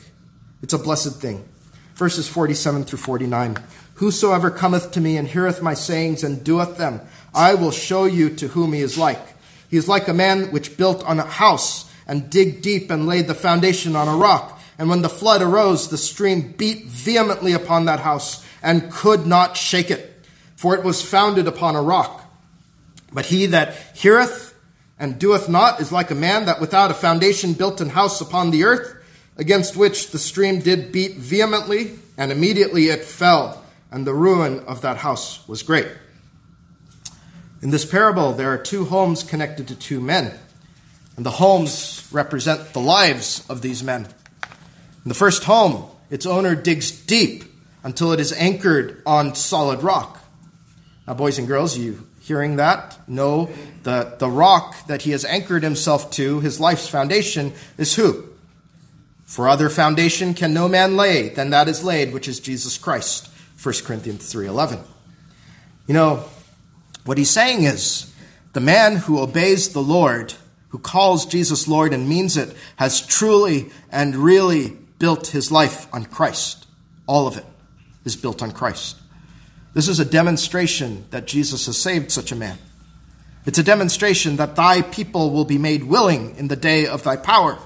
It's 0.61 0.73
a 0.73 0.77
blessed 0.77 1.19
thing. 1.19 1.43
Verses 1.99 2.29
47 2.29 2.85
through 2.85 2.99
49. 2.99 3.57
Whosoever 3.95 4.49
cometh 4.49 4.91
to 4.91 5.01
me 5.01 5.17
and 5.17 5.27
heareth 5.27 5.61
my 5.61 5.73
sayings 5.73 6.23
and 6.23 6.45
doeth 6.45 6.77
them, 6.77 7.01
I 7.35 7.55
will 7.55 7.71
show 7.71 8.05
you 8.05 8.29
to 8.37 8.47
whom 8.47 8.71
he 8.71 8.79
is 8.79 8.97
like. 8.97 9.19
He 9.69 9.75
is 9.75 9.89
like 9.89 10.07
a 10.07 10.13
man 10.13 10.49
which 10.53 10.77
built 10.77 11.03
on 11.03 11.19
a 11.19 11.25
house 11.25 11.91
and 12.07 12.29
dig 12.29 12.61
deep 12.61 12.89
and 12.89 13.05
laid 13.05 13.27
the 13.27 13.35
foundation 13.35 13.97
on 13.97 14.07
a 14.07 14.15
rock. 14.15 14.61
And 14.77 14.89
when 14.89 15.01
the 15.01 15.09
flood 15.09 15.41
arose, 15.41 15.89
the 15.89 15.97
stream 15.97 16.53
beat 16.53 16.85
vehemently 16.85 17.51
upon 17.51 17.83
that 17.85 17.99
house 17.99 18.47
and 18.63 18.89
could 18.89 19.27
not 19.27 19.57
shake 19.57 19.91
it, 19.91 20.25
for 20.55 20.75
it 20.75 20.85
was 20.85 21.01
founded 21.01 21.49
upon 21.49 21.75
a 21.75 21.81
rock. 21.81 22.23
But 23.11 23.25
he 23.25 23.47
that 23.47 23.75
heareth 23.93 24.55
and 24.97 25.19
doeth 25.19 25.49
not 25.49 25.81
is 25.81 25.91
like 25.91 26.11
a 26.11 26.15
man 26.15 26.45
that 26.45 26.61
without 26.61 26.91
a 26.91 26.93
foundation 26.93 27.51
built 27.51 27.81
an 27.81 27.89
house 27.89 28.21
upon 28.21 28.51
the 28.51 28.63
earth, 28.63 28.95
against 29.39 29.75
which 29.75 30.11
the 30.11 30.19
stream 30.19 30.59
did 30.59 30.91
beat 30.91 31.15
vehemently, 31.15 31.97
and 32.17 32.31
immediately 32.31 32.89
it 32.89 33.03
fell 33.03 33.63
and 33.91 34.05
the 34.05 34.13
ruin 34.13 34.59
of 34.65 34.81
that 34.81 34.97
house 34.97 35.47
was 35.47 35.63
great. 35.63 35.87
In 37.61 37.71
this 37.71 37.85
parable, 37.85 38.33
there 38.33 38.51
are 38.53 38.57
two 38.57 38.85
homes 38.85 39.23
connected 39.23 39.67
to 39.69 39.75
two 39.75 39.99
men, 39.99 40.33
and 41.17 41.25
the 41.25 41.31
homes 41.31 42.07
represent 42.11 42.73
the 42.73 42.79
lives 42.79 43.45
of 43.49 43.61
these 43.61 43.83
men. 43.83 44.05
In 45.03 45.09
the 45.09 45.15
first 45.15 45.43
home, 45.43 45.89
its 46.09 46.25
owner 46.25 46.55
digs 46.55 46.91
deep 46.91 47.43
until 47.83 48.11
it 48.13 48.19
is 48.19 48.31
anchored 48.33 49.01
on 49.05 49.35
solid 49.35 49.83
rock. 49.83 50.19
Now, 51.07 51.15
boys 51.15 51.39
and 51.39 51.47
girls, 51.47 51.77
you 51.77 52.07
hearing 52.21 52.57
that 52.57 52.97
know 53.09 53.49
that 53.83 54.19
the 54.19 54.29
rock 54.29 54.87
that 54.87 55.01
he 55.01 55.11
has 55.11 55.25
anchored 55.25 55.63
himself 55.63 56.11
to, 56.11 56.39
his 56.41 56.59
life's 56.59 56.87
foundation, 56.87 57.53
is 57.77 57.95
who? 57.95 58.28
For 59.29 59.47
other 59.47 59.69
foundation 59.69 60.33
can 60.33 60.55
no 60.55 60.67
man 60.67 60.97
lay 60.97 61.29
than 61.29 61.51
that 61.51 61.69
is 61.69 61.83
laid, 61.83 62.13
which 62.13 62.27
is 62.27 62.39
Jesus 62.39 62.79
Christ. 62.79 63.29
1 63.61 63.85
Corinthians 63.85 64.25
3:11. 64.33 64.79
You 65.85 65.93
know, 65.93 66.23
what 67.05 67.19
he's 67.19 67.29
saying 67.29 67.61
is 67.61 68.07
the 68.53 68.59
man 68.59 68.95
who 68.95 69.19
obeys 69.19 69.69
the 69.69 69.83
Lord, 69.83 70.33
who 70.69 70.79
calls 70.79 71.27
Jesus 71.27 71.67
Lord 71.67 71.93
and 71.93 72.09
means 72.09 72.37
it, 72.37 72.57
has 72.77 73.01
truly 73.01 73.71
and 73.91 74.15
really 74.15 74.75
built 74.97 75.27
his 75.27 75.51
life 75.51 75.85
on 75.93 76.05
Christ. 76.05 76.65
All 77.05 77.27
of 77.27 77.37
it 77.37 77.45
is 78.05 78.15
built 78.15 78.41
on 78.41 78.51
Christ. 78.51 78.95
This 79.75 79.87
is 79.87 79.99
a 79.99 80.05
demonstration 80.05 81.05
that 81.11 81.27
Jesus 81.27 81.67
has 81.67 81.77
saved 81.77 82.11
such 82.11 82.31
a 82.31 82.35
man. 82.35 82.57
It's 83.45 83.59
a 83.59 83.63
demonstration 83.63 84.37
that 84.37 84.55
thy 84.55 84.81
people 84.81 85.29
will 85.29 85.45
be 85.45 85.59
made 85.59 85.83
willing 85.83 86.35
in 86.35 86.47
the 86.47 86.55
day 86.55 86.87
of 86.87 87.03
thy 87.03 87.15
power. 87.15 87.59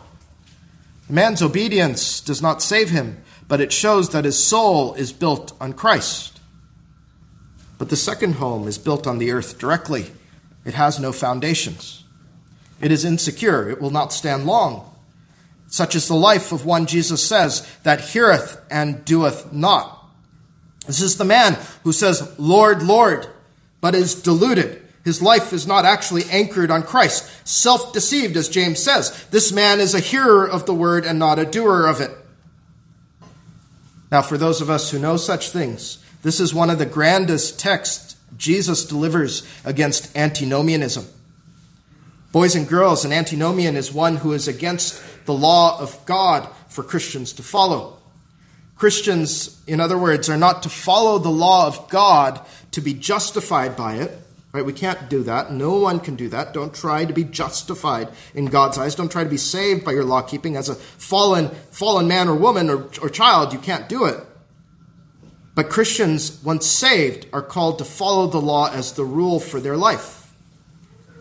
Man's 1.09 1.41
obedience 1.41 2.21
does 2.21 2.41
not 2.41 2.61
save 2.61 2.89
him, 2.89 3.23
but 3.47 3.61
it 3.61 3.73
shows 3.73 4.09
that 4.09 4.25
his 4.25 4.41
soul 4.41 4.93
is 4.93 5.11
built 5.11 5.53
on 5.59 5.73
Christ. 5.73 6.39
But 7.77 7.89
the 7.89 7.95
second 7.95 8.35
home 8.35 8.67
is 8.67 8.77
built 8.77 9.05
on 9.05 9.17
the 9.17 9.31
earth 9.31 9.59
directly. 9.59 10.11
It 10.65 10.73
has 10.75 10.99
no 10.99 11.11
foundations. 11.11 12.03
It 12.79 12.91
is 12.91 13.05
insecure. 13.05 13.69
It 13.69 13.81
will 13.81 13.89
not 13.89 14.13
stand 14.13 14.45
long. 14.45 14.89
Such 15.67 15.95
is 15.95 16.07
the 16.07 16.13
life 16.13 16.51
of 16.51 16.65
one, 16.65 16.85
Jesus 16.85 17.27
says, 17.27 17.67
that 17.83 18.01
heareth 18.01 18.61
and 18.69 19.03
doeth 19.05 19.51
not. 19.51 20.05
This 20.85 21.01
is 21.01 21.17
the 21.17 21.25
man 21.25 21.57
who 21.83 21.91
says, 21.91 22.37
Lord, 22.37 22.83
Lord, 22.83 23.27
but 23.81 23.95
is 23.95 24.15
deluded. 24.15 24.82
His 25.03 25.21
life 25.21 25.51
is 25.51 25.67
not 25.67 25.85
actually 25.85 26.23
anchored 26.29 26.71
on 26.71 26.83
Christ. 26.83 27.29
Self 27.47 27.91
deceived, 27.91 28.37
as 28.37 28.47
James 28.47 28.81
says. 28.81 29.25
This 29.31 29.51
man 29.51 29.79
is 29.79 29.93
a 29.93 29.99
hearer 29.99 30.47
of 30.47 30.65
the 30.65 30.73
word 30.73 31.05
and 31.05 31.19
not 31.19 31.39
a 31.39 31.45
doer 31.45 31.85
of 31.85 31.99
it. 31.99 32.11
Now, 34.11 34.21
for 34.21 34.37
those 34.37 34.61
of 34.61 34.69
us 34.69 34.91
who 34.91 34.99
know 34.99 35.17
such 35.17 35.49
things, 35.49 35.97
this 36.21 36.39
is 36.39 36.53
one 36.53 36.69
of 36.69 36.79
the 36.79 36.85
grandest 36.85 37.59
texts 37.59 38.15
Jesus 38.37 38.85
delivers 38.85 39.43
against 39.65 40.15
antinomianism. 40.15 41.05
Boys 42.31 42.55
and 42.55 42.67
girls, 42.67 43.05
an 43.05 43.11
antinomian 43.11 43.75
is 43.75 43.93
one 43.93 44.17
who 44.17 44.33
is 44.33 44.47
against 44.47 45.03
the 45.25 45.33
law 45.33 45.79
of 45.79 46.03
God 46.05 46.47
for 46.67 46.83
Christians 46.83 47.33
to 47.33 47.43
follow. 47.43 47.97
Christians, 48.75 49.61
in 49.67 49.79
other 49.79 49.97
words, 49.97 50.29
are 50.29 50.37
not 50.37 50.63
to 50.63 50.69
follow 50.69 51.19
the 51.19 51.29
law 51.29 51.67
of 51.67 51.89
God 51.89 52.39
to 52.71 52.81
be 52.81 52.93
justified 52.93 53.75
by 53.75 53.95
it, 53.95 54.17
Right? 54.53 54.63
We 54.63 54.71
can't 54.71 55.09
do 55.09 55.23
that. 55.23 55.51
No 55.51 55.77
one 55.79 55.99
can 55.99 56.15
do 56.15 56.29
that. 56.29 56.53
Don't 56.53 56.75
try 56.75 57.05
to 57.05 57.13
be 57.13 57.23
justified 57.23 58.09
in 58.35 58.45
God's 58.45 58.77
eyes. 58.77 58.93
Don't 58.93 59.11
try 59.11 59.23
to 59.23 59.29
be 59.29 59.37
saved 59.37 59.83
by 59.83 59.93
your 59.93 60.03
law 60.03 60.21
keeping 60.21 60.55
as 60.55 60.69
a 60.69 60.75
fallen, 60.75 61.49
fallen 61.71 62.07
man 62.07 62.27
or 62.27 62.35
woman 62.35 62.69
or, 62.69 62.87
or 63.01 63.09
child. 63.09 63.51
You 63.51 63.57
can't 63.57 63.89
do 63.89 64.05
it. 64.05 64.19
But 65.55 65.71
Christians, 65.71 66.39
once 66.43 66.67
saved, 66.67 67.25
are 67.33 67.41
called 67.41 67.79
to 67.79 67.85
follow 67.85 68.27
the 68.27 68.41
law 68.41 68.71
as 68.71 68.93
the 68.93 69.03
rule 69.03 69.39
for 69.39 69.59
their 69.59 69.77
life. 69.77 70.35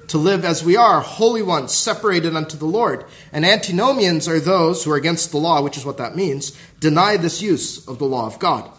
To 0.09 0.19
live 0.19 0.45
as 0.45 0.63
we 0.63 0.77
are, 0.77 1.01
holy 1.01 1.43
ones, 1.43 1.75
separated 1.75 2.37
unto 2.37 2.59
the 2.59 2.67
Lord. 2.67 3.07
And 3.33 3.47
antinomians 3.47 4.29
are 4.29 4.41
those 4.41 4.85
who 4.85 4.91
are 4.91 4.97
against 4.97 5.31
the 5.31 5.39
law, 5.39 5.63
which 5.63 5.79
is 5.79 5.87
what 5.87 5.97
that 5.97 6.17
means, 6.17 6.55
deny 6.81 7.17
this 7.17 7.41
use 7.41 7.87
of 7.89 7.99
the 7.99 8.05
law 8.05 8.27
of 8.27 8.39
God 8.39 8.71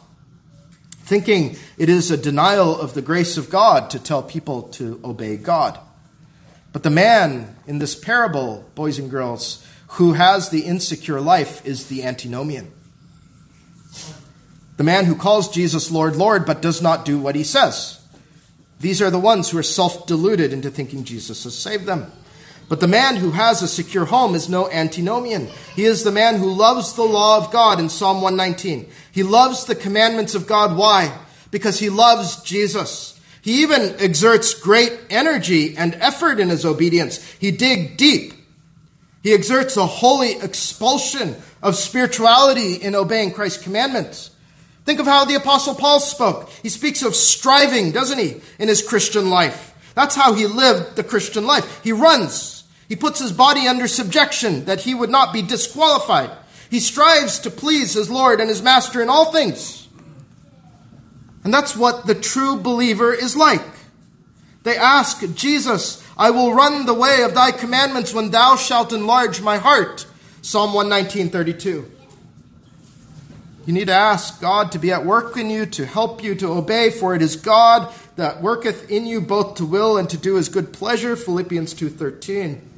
thinking 1.04 1.58
it 1.78 1.90
is 1.90 2.10
a 2.10 2.18
denial 2.18 2.80
of 2.80 2.94
the 2.94 3.02
grace 3.02 3.38
of 3.38 3.50
God 3.50 3.90
to 3.92 4.00
tell 4.00 4.24
people 4.24 4.64
to 4.64 5.00
obey 5.04 5.38
God. 5.38 5.80
But 6.72 6.84
the 6.84 6.90
man 6.90 7.56
in 7.68 7.80
this 7.80 7.96
parable, 7.96 8.70
boys 8.74 8.98
and 8.98 9.10
girls, 9.10 9.66
who 9.90 10.14
has 10.14 10.50
the 10.50 10.62
insecure 10.62 11.22
life 11.22 11.64
is 11.66 11.88
the 11.88 12.04
antinomian. 12.04 12.72
The 14.78 14.84
man 14.84 15.06
who 15.06 15.16
calls 15.16 15.54
Jesus 15.54 15.92
Lord, 15.92 16.16
Lord, 16.16 16.46
but 16.46 16.62
does 16.62 16.82
not 16.82 17.06
do 17.06 17.20
what 17.20 17.36
he 17.36 17.44
says. 17.44 18.00
These 18.80 19.02
are 19.02 19.12
the 19.12 19.20
ones 19.20 19.50
who 19.50 19.58
are 19.60 19.64
self 19.64 20.08
deluded 20.08 20.52
into 20.52 20.72
thinking 20.72 21.04
Jesus 21.04 21.44
has 21.44 21.56
saved 21.56 21.86
them. 21.86 22.12
But 22.70 22.80
the 22.80 22.88
man 22.88 23.18
who 23.18 23.32
has 23.32 23.62
a 23.62 23.68
secure 23.68 24.06
home 24.06 24.36
is 24.36 24.50
no 24.50 24.70
antinomian. 24.70 25.48
He 25.76 25.86
is 25.86 26.04
the 26.04 26.12
man 26.12 26.38
who 26.38 26.52
loves 26.52 26.94
the 26.94 27.04
law 27.04 27.38
of 27.38 27.52
God 27.52 27.80
in 27.80 27.90
Psalm 27.90 28.22
119. 28.22 28.90
He 29.12 29.24
loves 29.24 29.66
the 29.66 29.76
commandments 29.76 30.34
of 30.34 30.48
God. 30.48 30.78
Why? 30.78 31.16
Because 31.52 31.80
he 31.80 31.90
loves 31.90 32.42
Jesus. 32.42 33.20
He 33.42 33.62
even 33.62 33.96
exerts 34.00 34.54
great 34.54 34.98
energy 35.10 35.76
and 35.78 35.96
effort 35.96 36.40
in 36.40 36.50
his 36.50 36.66
obedience. 36.66 37.22
He 37.34 37.52
dig 37.52 37.98
deep. 37.98 38.34
He 39.22 39.34
exerts 39.34 39.78
a 39.78 39.86
holy 39.86 40.34
expulsion 40.42 41.36
of 41.62 41.76
spirituality 41.76 42.76
in 42.76 42.96
obeying 42.96 43.34
Christ's 43.34 43.64
commandments. 43.64 44.32
Think 44.86 45.00
of 45.00 45.06
how 45.06 45.26
the 45.26 45.36
apostle 45.36 45.76
Paul 45.76 46.00
spoke. 46.00 46.50
He 46.62 46.70
speaks 46.70 47.04
of 47.04 47.16
striving, 47.16 47.92
doesn't 47.92 48.20
he, 48.20 48.42
in 48.60 48.68
his 48.68 48.82
Christian 48.82 49.30
life. 49.30 49.74
That's 49.96 50.16
how 50.16 50.34
he 50.34 50.46
lived 50.46 50.96
the 50.96 51.04
Christian 51.04 51.46
life. 51.46 51.82
He 51.84 51.92
runs. 51.92 52.53
He 52.94 52.98
puts 52.98 53.20
his 53.20 53.32
body 53.32 53.68
under 53.68 53.88
subjection 53.88 54.66
that 54.66 54.82
he 54.82 54.94
would 54.94 55.10
not 55.10 55.34
be 55.34 55.42
disqualified. 55.42 56.30
He 56.70 56.80
strives 56.80 57.40
to 57.40 57.50
please 57.50 57.96
his 57.96 58.08
Lord 58.08 58.40
and 58.40 58.48
his 58.48 58.62
Master 58.62 59.02
in 59.02 59.10
all 59.10 59.32
things. 59.32 59.88
And 61.44 61.52
that's 61.52 61.76
what 61.76 62.06
the 62.06 62.14
true 62.14 62.56
believer 62.56 63.12
is 63.12 63.36
like. 63.36 63.66
They 64.62 64.78
ask 64.78 65.24
Jesus, 65.34 66.08
I 66.16 66.30
will 66.30 66.54
run 66.54 66.86
the 66.86 66.94
way 66.94 67.24
of 67.24 67.34
thy 67.34 67.52
commandments 67.52 68.14
when 68.14 68.30
thou 68.30 68.58
shalt 68.58 68.94
enlarge 68.94 69.42
my 69.42 69.58
heart. 69.58 70.06
Psalm 70.44 70.76
119, 70.76 71.32
32. 71.32 71.92
You 73.66 73.74
need 73.74 73.88
to 73.88 73.94
ask 73.94 74.40
God 74.40 74.72
to 74.74 74.78
be 74.78 74.92
at 74.92 75.04
work 75.04 75.36
in 75.36 75.50
you, 75.50 75.66
to 75.66 75.88
help 75.88 76.24
you 76.24 76.36
to 76.36 76.48
obey, 76.50 76.92
for 76.92 77.16
it 77.16 77.24
is 77.24 77.38
God 77.38 77.92
that 78.18 78.44
worketh 78.44 78.92
in 78.92 79.08
you 79.08 79.20
both 79.20 79.56
to 79.56 79.66
will 79.66 79.98
and 79.98 80.08
to 80.12 80.18
do 80.18 80.36
his 80.36 80.48
good 80.48 80.72
pleasure. 80.72 81.16
Philippians 81.16 81.74
2:13. 81.74 82.70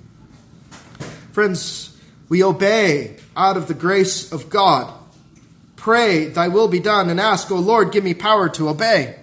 Friends, 1.36 1.94
we 2.30 2.42
obey 2.42 3.18
out 3.36 3.58
of 3.58 3.68
the 3.68 3.74
grace 3.74 4.32
of 4.32 4.50
God. 4.50 4.94
Pray, 5.76 6.30
thy 6.30 6.48
will 6.48 6.70
be 6.70 6.80
done, 6.80 7.10
and 7.10 7.20
ask, 7.20 7.52
O 7.52 7.58
Lord, 7.58 7.92
give 7.92 8.06
me 8.06 8.14
power 8.14 8.48
to 8.48 8.70
obey. 8.70 9.20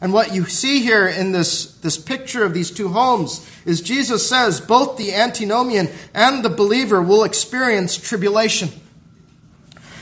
And 0.00 0.12
what 0.12 0.32
you 0.32 0.44
see 0.44 0.80
here 0.80 1.08
in 1.08 1.32
this, 1.32 1.74
this 1.78 1.98
picture 1.98 2.44
of 2.44 2.54
these 2.54 2.70
two 2.70 2.86
homes 2.86 3.44
is 3.64 3.80
Jesus 3.80 4.28
says 4.28 4.60
both 4.60 4.96
the 4.96 5.12
antinomian 5.12 5.88
and 6.14 6.44
the 6.44 6.50
believer 6.50 7.02
will 7.02 7.24
experience 7.24 7.96
tribulation. 7.96 8.68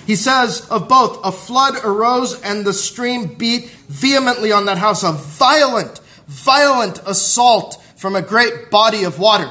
He 0.07 0.17
says 0.17 0.69
of 0.69 0.87
both, 0.87 1.25
a 1.25 1.33
flood 1.33 1.83
arose 1.83 2.39
and 2.43 2.67
the 2.67 2.75
stream 2.75 3.37
beat 3.37 3.71
vehemently 3.89 4.53
on 4.53 4.67
that 4.67 4.77
house, 4.77 5.03
a 5.03 5.13
violent, 5.13 5.99
violent 6.27 7.01
assault 7.07 7.83
from 7.97 8.17
a 8.17 8.21
great 8.21 8.71
body 8.71 9.05
of 9.05 9.19
water. 9.19 9.51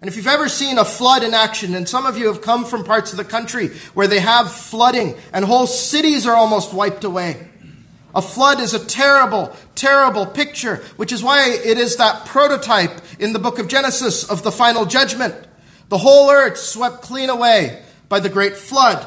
And 0.00 0.08
if 0.08 0.16
you've 0.16 0.28
ever 0.28 0.48
seen 0.48 0.78
a 0.78 0.84
flood 0.84 1.24
in 1.24 1.34
action, 1.34 1.74
and 1.74 1.88
some 1.88 2.06
of 2.06 2.16
you 2.16 2.28
have 2.28 2.40
come 2.40 2.64
from 2.64 2.84
parts 2.84 3.12
of 3.12 3.16
the 3.16 3.24
country 3.24 3.68
where 3.94 4.06
they 4.06 4.20
have 4.20 4.52
flooding 4.52 5.16
and 5.32 5.44
whole 5.44 5.66
cities 5.66 6.26
are 6.26 6.36
almost 6.36 6.72
wiped 6.72 7.04
away. 7.04 7.48
A 8.14 8.22
flood 8.22 8.60
is 8.60 8.74
a 8.74 8.84
terrible, 8.84 9.54
terrible 9.74 10.24
picture, 10.24 10.76
which 10.96 11.12
is 11.12 11.22
why 11.22 11.50
it 11.50 11.78
is 11.78 11.96
that 11.96 12.26
prototype 12.26 13.00
in 13.18 13.32
the 13.32 13.38
book 13.38 13.58
of 13.58 13.68
Genesis 13.68 14.28
of 14.28 14.42
the 14.42 14.52
final 14.52 14.86
judgment. 14.86 15.34
The 15.88 15.98
whole 15.98 16.30
earth 16.30 16.58
swept 16.58 17.02
clean 17.02 17.28
away 17.28 17.82
by 18.08 18.20
the 18.20 18.28
great 18.28 18.56
flood. 18.56 19.06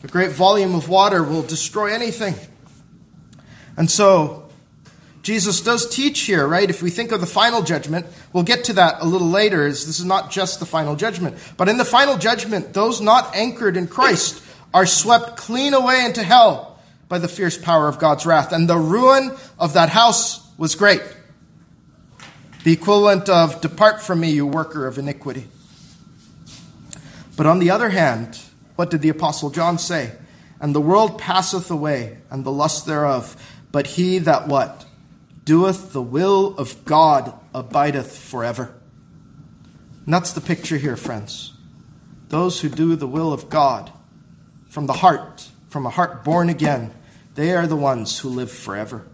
The 0.00 0.08
great 0.08 0.30
volume 0.30 0.74
of 0.74 0.88
water 0.88 1.22
will 1.22 1.42
destroy 1.42 1.92
anything. 1.92 2.34
And 3.76 3.90
so, 3.90 4.39
Jesus 5.22 5.60
does 5.60 5.88
teach 5.88 6.20
here, 6.20 6.46
right? 6.46 6.68
If 6.68 6.82
we 6.82 6.90
think 6.90 7.12
of 7.12 7.20
the 7.20 7.26
final 7.26 7.62
judgment, 7.62 8.06
we'll 8.32 8.42
get 8.42 8.64
to 8.64 8.72
that 8.74 9.02
a 9.02 9.04
little 9.04 9.28
later, 9.28 9.66
as 9.66 9.86
this 9.86 9.98
is 9.98 10.06
not 10.06 10.30
just 10.30 10.60
the 10.60 10.66
final 10.66 10.96
judgment. 10.96 11.36
But 11.56 11.68
in 11.68 11.76
the 11.76 11.84
final 11.84 12.16
judgment, 12.16 12.72
those 12.72 13.00
not 13.00 13.34
anchored 13.36 13.76
in 13.76 13.86
Christ 13.86 14.42
are 14.72 14.86
swept 14.86 15.36
clean 15.36 15.74
away 15.74 16.04
into 16.04 16.22
hell 16.22 16.78
by 17.08 17.18
the 17.18 17.28
fierce 17.28 17.58
power 17.58 17.88
of 17.88 17.98
God's 17.98 18.24
wrath. 18.24 18.52
And 18.52 18.68
the 18.68 18.78
ruin 18.78 19.36
of 19.58 19.74
that 19.74 19.90
house 19.90 20.48
was 20.56 20.74
great. 20.74 21.02
The 22.64 22.72
equivalent 22.72 23.28
of, 23.28 23.60
Depart 23.60 24.00
from 24.00 24.20
me, 24.20 24.30
you 24.30 24.46
worker 24.46 24.86
of 24.86 24.96
iniquity. 24.96 25.48
But 27.36 27.46
on 27.46 27.58
the 27.58 27.70
other 27.70 27.88
hand, 27.88 28.38
what 28.76 28.90
did 28.90 29.00
the 29.02 29.08
Apostle 29.08 29.50
John 29.50 29.76
say? 29.78 30.12
And 30.60 30.74
the 30.74 30.80
world 30.80 31.18
passeth 31.18 31.70
away, 31.70 32.18
and 32.30 32.44
the 32.44 32.52
lust 32.52 32.86
thereof. 32.86 33.36
But 33.72 33.86
he 33.86 34.18
that 34.18 34.46
what? 34.46 34.84
Doeth 35.44 35.92
the 35.92 36.02
will 36.02 36.56
of 36.56 36.84
God 36.84 37.32
abideth 37.54 38.16
forever. 38.16 38.74
And 40.04 40.14
that's 40.14 40.32
the 40.32 40.40
picture 40.40 40.76
here, 40.76 40.96
friends. 40.96 41.54
Those 42.28 42.60
who 42.60 42.68
do 42.68 42.96
the 42.96 43.06
will 43.06 43.32
of 43.32 43.48
God 43.48 43.92
from 44.68 44.86
the 44.86 44.94
heart, 44.94 45.48
from 45.68 45.86
a 45.86 45.90
heart 45.90 46.24
born 46.24 46.48
again, 46.48 46.92
they 47.34 47.52
are 47.54 47.66
the 47.66 47.76
ones 47.76 48.18
who 48.18 48.28
live 48.28 48.50
forever. 48.50 49.06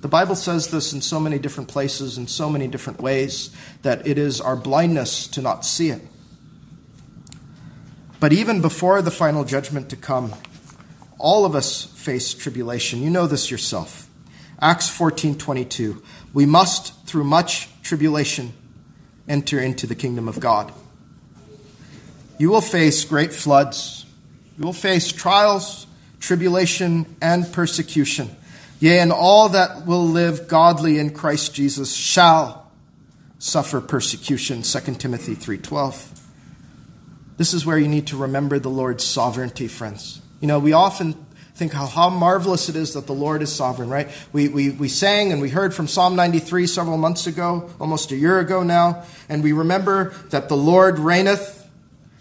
The 0.00 0.08
Bible 0.08 0.36
says 0.36 0.68
this 0.68 0.92
in 0.92 1.00
so 1.00 1.18
many 1.18 1.38
different 1.38 1.68
places, 1.68 2.18
in 2.18 2.28
so 2.28 2.48
many 2.48 2.68
different 2.68 3.00
ways, 3.00 3.50
that 3.82 4.06
it 4.06 4.18
is 4.18 4.40
our 4.40 4.56
blindness 4.56 5.26
to 5.28 5.42
not 5.42 5.64
see 5.64 5.90
it. 5.90 6.02
But 8.20 8.32
even 8.32 8.60
before 8.60 9.02
the 9.02 9.10
final 9.10 9.44
judgment 9.44 9.90
to 9.90 9.96
come, 9.96 10.34
all 11.18 11.44
of 11.44 11.54
us 11.54 11.84
face 11.84 12.34
tribulation. 12.34 13.02
You 13.02 13.10
know 13.10 13.26
this 13.26 13.50
yourself. 13.50 14.05
Acts 14.60 14.88
14:22. 14.88 16.02
We 16.32 16.46
must 16.46 16.92
through 17.06 17.24
much 17.24 17.68
tribulation 17.82 18.52
enter 19.28 19.60
into 19.60 19.86
the 19.86 19.94
kingdom 19.94 20.28
of 20.28 20.40
God. 20.40 20.72
You 22.38 22.50
will 22.50 22.60
face 22.60 23.04
great 23.04 23.32
floods. 23.32 24.04
You 24.58 24.64
will 24.64 24.72
face 24.72 25.12
trials, 25.12 25.86
tribulation, 26.20 27.06
and 27.20 27.50
persecution. 27.52 28.34
Yea, 28.80 28.98
and 29.00 29.12
all 29.12 29.48
that 29.50 29.86
will 29.86 30.06
live 30.06 30.48
godly 30.48 30.98
in 30.98 31.10
Christ 31.10 31.54
Jesus 31.54 31.94
shall 31.94 32.70
suffer 33.38 33.80
persecution. 33.80 34.62
2 34.62 34.98
Timothy 34.98 35.34
3:12. 35.34 36.12
This 37.36 37.52
is 37.52 37.66
where 37.66 37.78
you 37.78 37.88
need 37.88 38.06
to 38.08 38.16
remember 38.16 38.58
the 38.58 38.70
Lord's 38.70 39.04
sovereignty, 39.04 39.68
friends. 39.68 40.20
You 40.40 40.48
know, 40.48 40.58
we 40.58 40.72
often 40.72 41.14
think 41.56 41.72
how, 41.72 41.86
how 41.86 42.10
marvelous 42.10 42.68
it 42.68 42.76
is 42.76 42.92
that 42.92 43.06
the 43.06 43.14
Lord 43.14 43.40
is 43.40 43.50
sovereign, 43.50 43.88
right? 43.88 44.08
We, 44.30 44.48
we, 44.48 44.70
we 44.70 44.88
sang 44.88 45.32
and 45.32 45.40
we 45.40 45.48
heard 45.48 45.72
from 45.72 45.88
Psalm 45.88 46.14
93 46.14 46.66
several 46.66 46.98
months 46.98 47.26
ago, 47.26 47.70
almost 47.80 48.12
a 48.12 48.16
year 48.16 48.38
ago 48.38 48.62
now, 48.62 49.04
and 49.30 49.42
we 49.42 49.52
remember 49.52 50.10
that 50.28 50.50
the 50.50 50.56
Lord 50.56 50.98
reigneth, 50.98 51.66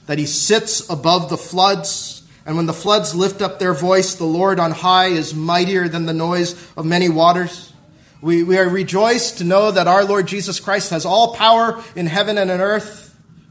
that 0.06 0.18
he 0.18 0.26
sits 0.26 0.90
above 0.90 1.30
the 1.30 1.36
floods, 1.36 2.24
and 2.46 2.56
when 2.56 2.66
the 2.66 2.74
floods 2.74 3.14
lift 3.14 3.42
up 3.42 3.60
their 3.60 3.74
voice, 3.74 4.16
the 4.16 4.24
Lord 4.24 4.58
on 4.58 4.72
high 4.72 5.08
is 5.08 5.34
mightier 5.34 5.90
than 5.90 6.06
the 6.06 6.14
noise 6.14 6.54
of 6.78 6.86
many 6.86 7.10
waters. 7.10 7.74
We, 8.22 8.44
we 8.44 8.58
are 8.58 8.70
rejoiced 8.70 9.40
to 9.40 9.44
know 9.44 9.70
that 9.70 9.88
our 9.88 10.06
Lord 10.06 10.28
Jesus 10.28 10.62
Christ 10.62 10.92
has 10.92 11.06
all 11.06 11.36
power 11.36 11.84
in 11.96 12.06
heaven 12.06 12.38
and 12.38 12.50
in 12.50 12.62
earth 12.62 13.06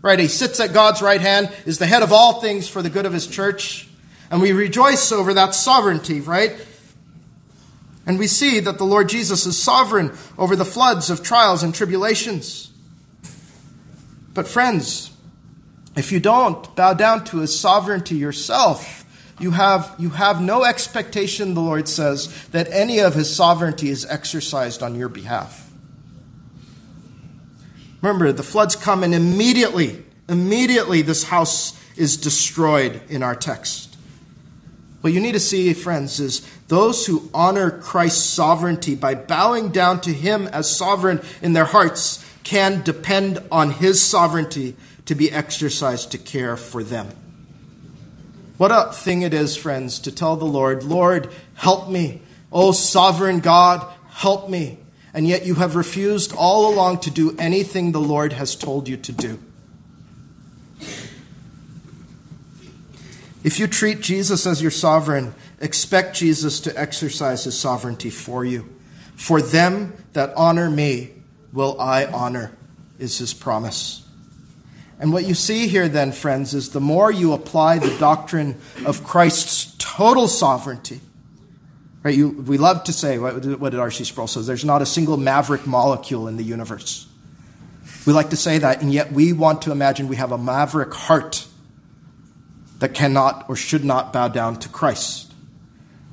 right? 0.04 0.18
He 0.18 0.28
sits 0.28 0.60
at 0.60 0.74
God's 0.74 1.00
right 1.00 1.20
hand, 1.20 1.50
is 1.64 1.78
the 1.78 1.86
head 1.86 2.02
of 2.02 2.12
all 2.12 2.42
things 2.42 2.68
for 2.68 2.82
the 2.82 2.90
good 2.90 3.06
of 3.06 3.14
his 3.14 3.26
church. 3.26 3.88
And 4.34 4.42
we 4.42 4.50
rejoice 4.50 5.12
over 5.12 5.32
that 5.34 5.54
sovereignty, 5.54 6.20
right? 6.20 6.56
And 8.04 8.18
we 8.18 8.26
see 8.26 8.58
that 8.58 8.78
the 8.78 8.84
Lord 8.84 9.08
Jesus 9.08 9.46
is 9.46 9.56
sovereign 9.56 10.10
over 10.36 10.56
the 10.56 10.64
floods 10.64 11.08
of 11.08 11.22
trials 11.22 11.62
and 11.62 11.72
tribulations. 11.72 12.72
But, 14.34 14.48
friends, 14.48 15.12
if 15.94 16.10
you 16.10 16.18
don't 16.18 16.74
bow 16.74 16.94
down 16.94 17.22
to 17.26 17.38
his 17.38 17.56
sovereignty 17.56 18.16
yourself, 18.16 19.04
you 19.38 19.52
have, 19.52 19.94
you 20.00 20.10
have 20.10 20.40
no 20.42 20.64
expectation, 20.64 21.54
the 21.54 21.60
Lord 21.60 21.86
says, 21.86 22.48
that 22.48 22.66
any 22.72 22.98
of 22.98 23.14
his 23.14 23.32
sovereignty 23.32 23.88
is 23.88 24.04
exercised 24.04 24.82
on 24.82 24.96
your 24.96 25.08
behalf. 25.08 25.70
Remember, 28.02 28.32
the 28.32 28.42
floods 28.42 28.74
come 28.74 29.04
and 29.04 29.14
immediately, 29.14 30.04
immediately 30.28 31.02
this 31.02 31.22
house 31.22 31.80
is 31.96 32.16
destroyed 32.16 33.00
in 33.08 33.22
our 33.22 33.36
text. 33.36 33.93
What 35.04 35.12
you 35.12 35.20
need 35.20 35.32
to 35.32 35.38
see, 35.40 35.70
friends, 35.74 36.18
is 36.18 36.40
those 36.68 37.04
who 37.04 37.28
honor 37.34 37.70
Christ's 37.70 38.24
sovereignty 38.24 38.94
by 38.94 39.14
bowing 39.14 39.68
down 39.68 40.00
to 40.00 40.10
him 40.10 40.46
as 40.46 40.74
sovereign 40.74 41.20
in 41.42 41.52
their 41.52 41.66
hearts 41.66 42.24
can 42.42 42.80
depend 42.80 43.38
on 43.52 43.72
his 43.72 44.02
sovereignty 44.02 44.76
to 45.04 45.14
be 45.14 45.30
exercised 45.30 46.10
to 46.12 46.16
care 46.16 46.56
for 46.56 46.82
them. 46.82 47.10
What 48.56 48.70
a 48.70 48.94
thing 48.94 49.20
it 49.20 49.34
is, 49.34 49.58
friends, 49.58 49.98
to 49.98 50.10
tell 50.10 50.36
the 50.36 50.46
Lord, 50.46 50.84
Lord, 50.84 51.28
help 51.56 51.90
me. 51.90 52.22
Oh, 52.50 52.72
sovereign 52.72 53.40
God, 53.40 53.86
help 54.08 54.48
me 54.48 54.78
and 55.12 55.28
yet 55.28 55.44
you 55.44 55.56
have 55.56 55.76
refused 55.76 56.34
all 56.34 56.74
along 56.74 57.00
to 57.00 57.10
do 57.10 57.36
anything 57.38 57.92
the 57.92 58.00
Lord 58.00 58.32
has 58.32 58.56
told 58.56 58.88
you 58.88 58.96
to 58.96 59.12
do. 59.12 59.38
If 63.44 63.60
you 63.60 63.66
treat 63.66 64.00
Jesus 64.00 64.46
as 64.46 64.60
your 64.60 64.70
sovereign, 64.70 65.34
expect 65.60 66.16
Jesus 66.16 66.60
to 66.60 66.76
exercise 66.78 67.44
his 67.44 67.56
sovereignty 67.56 68.10
for 68.10 68.44
you. 68.44 68.68
For 69.14 69.40
them 69.40 69.92
that 70.14 70.32
honor 70.34 70.68
me 70.68 71.10
will 71.52 71.80
I 71.80 72.06
honor, 72.06 72.50
is 72.98 73.18
his 73.18 73.32
promise. 73.32 74.04
And 74.98 75.12
what 75.12 75.24
you 75.24 75.34
see 75.34 75.68
here, 75.68 75.88
then, 75.88 76.10
friends, 76.10 76.54
is 76.54 76.70
the 76.70 76.80
more 76.80 77.12
you 77.12 77.32
apply 77.32 77.78
the 77.78 77.96
doctrine 77.98 78.58
of 78.86 79.04
Christ's 79.04 79.76
total 79.78 80.26
sovereignty, 80.26 81.00
Right? 82.04 82.14
You, 82.14 82.28
we 82.28 82.58
love 82.58 82.84
to 82.84 82.92
say, 82.92 83.16
what, 83.16 83.42
what 83.58 83.70
did 83.70 83.80
R.C. 83.80 84.04
Sproul 84.04 84.26
say? 84.26 84.42
There's 84.42 84.64
not 84.64 84.82
a 84.82 84.86
single 84.86 85.16
maverick 85.16 85.66
molecule 85.66 86.28
in 86.28 86.36
the 86.36 86.44
universe. 86.44 87.08
We 88.06 88.12
like 88.12 88.28
to 88.30 88.36
say 88.36 88.58
that, 88.58 88.82
and 88.82 88.92
yet 88.92 89.10
we 89.10 89.32
want 89.32 89.62
to 89.62 89.72
imagine 89.72 90.08
we 90.08 90.16
have 90.16 90.30
a 90.30 90.36
maverick 90.36 90.92
heart 90.92 91.46
that 92.84 92.92
cannot 92.92 93.46
or 93.48 93.56
should 93.56 93.82
not 93.82 94.12
bow 94.12 94.28
down 94.28 94.56
to 94.56 94.68
Christ. 94.68 95.32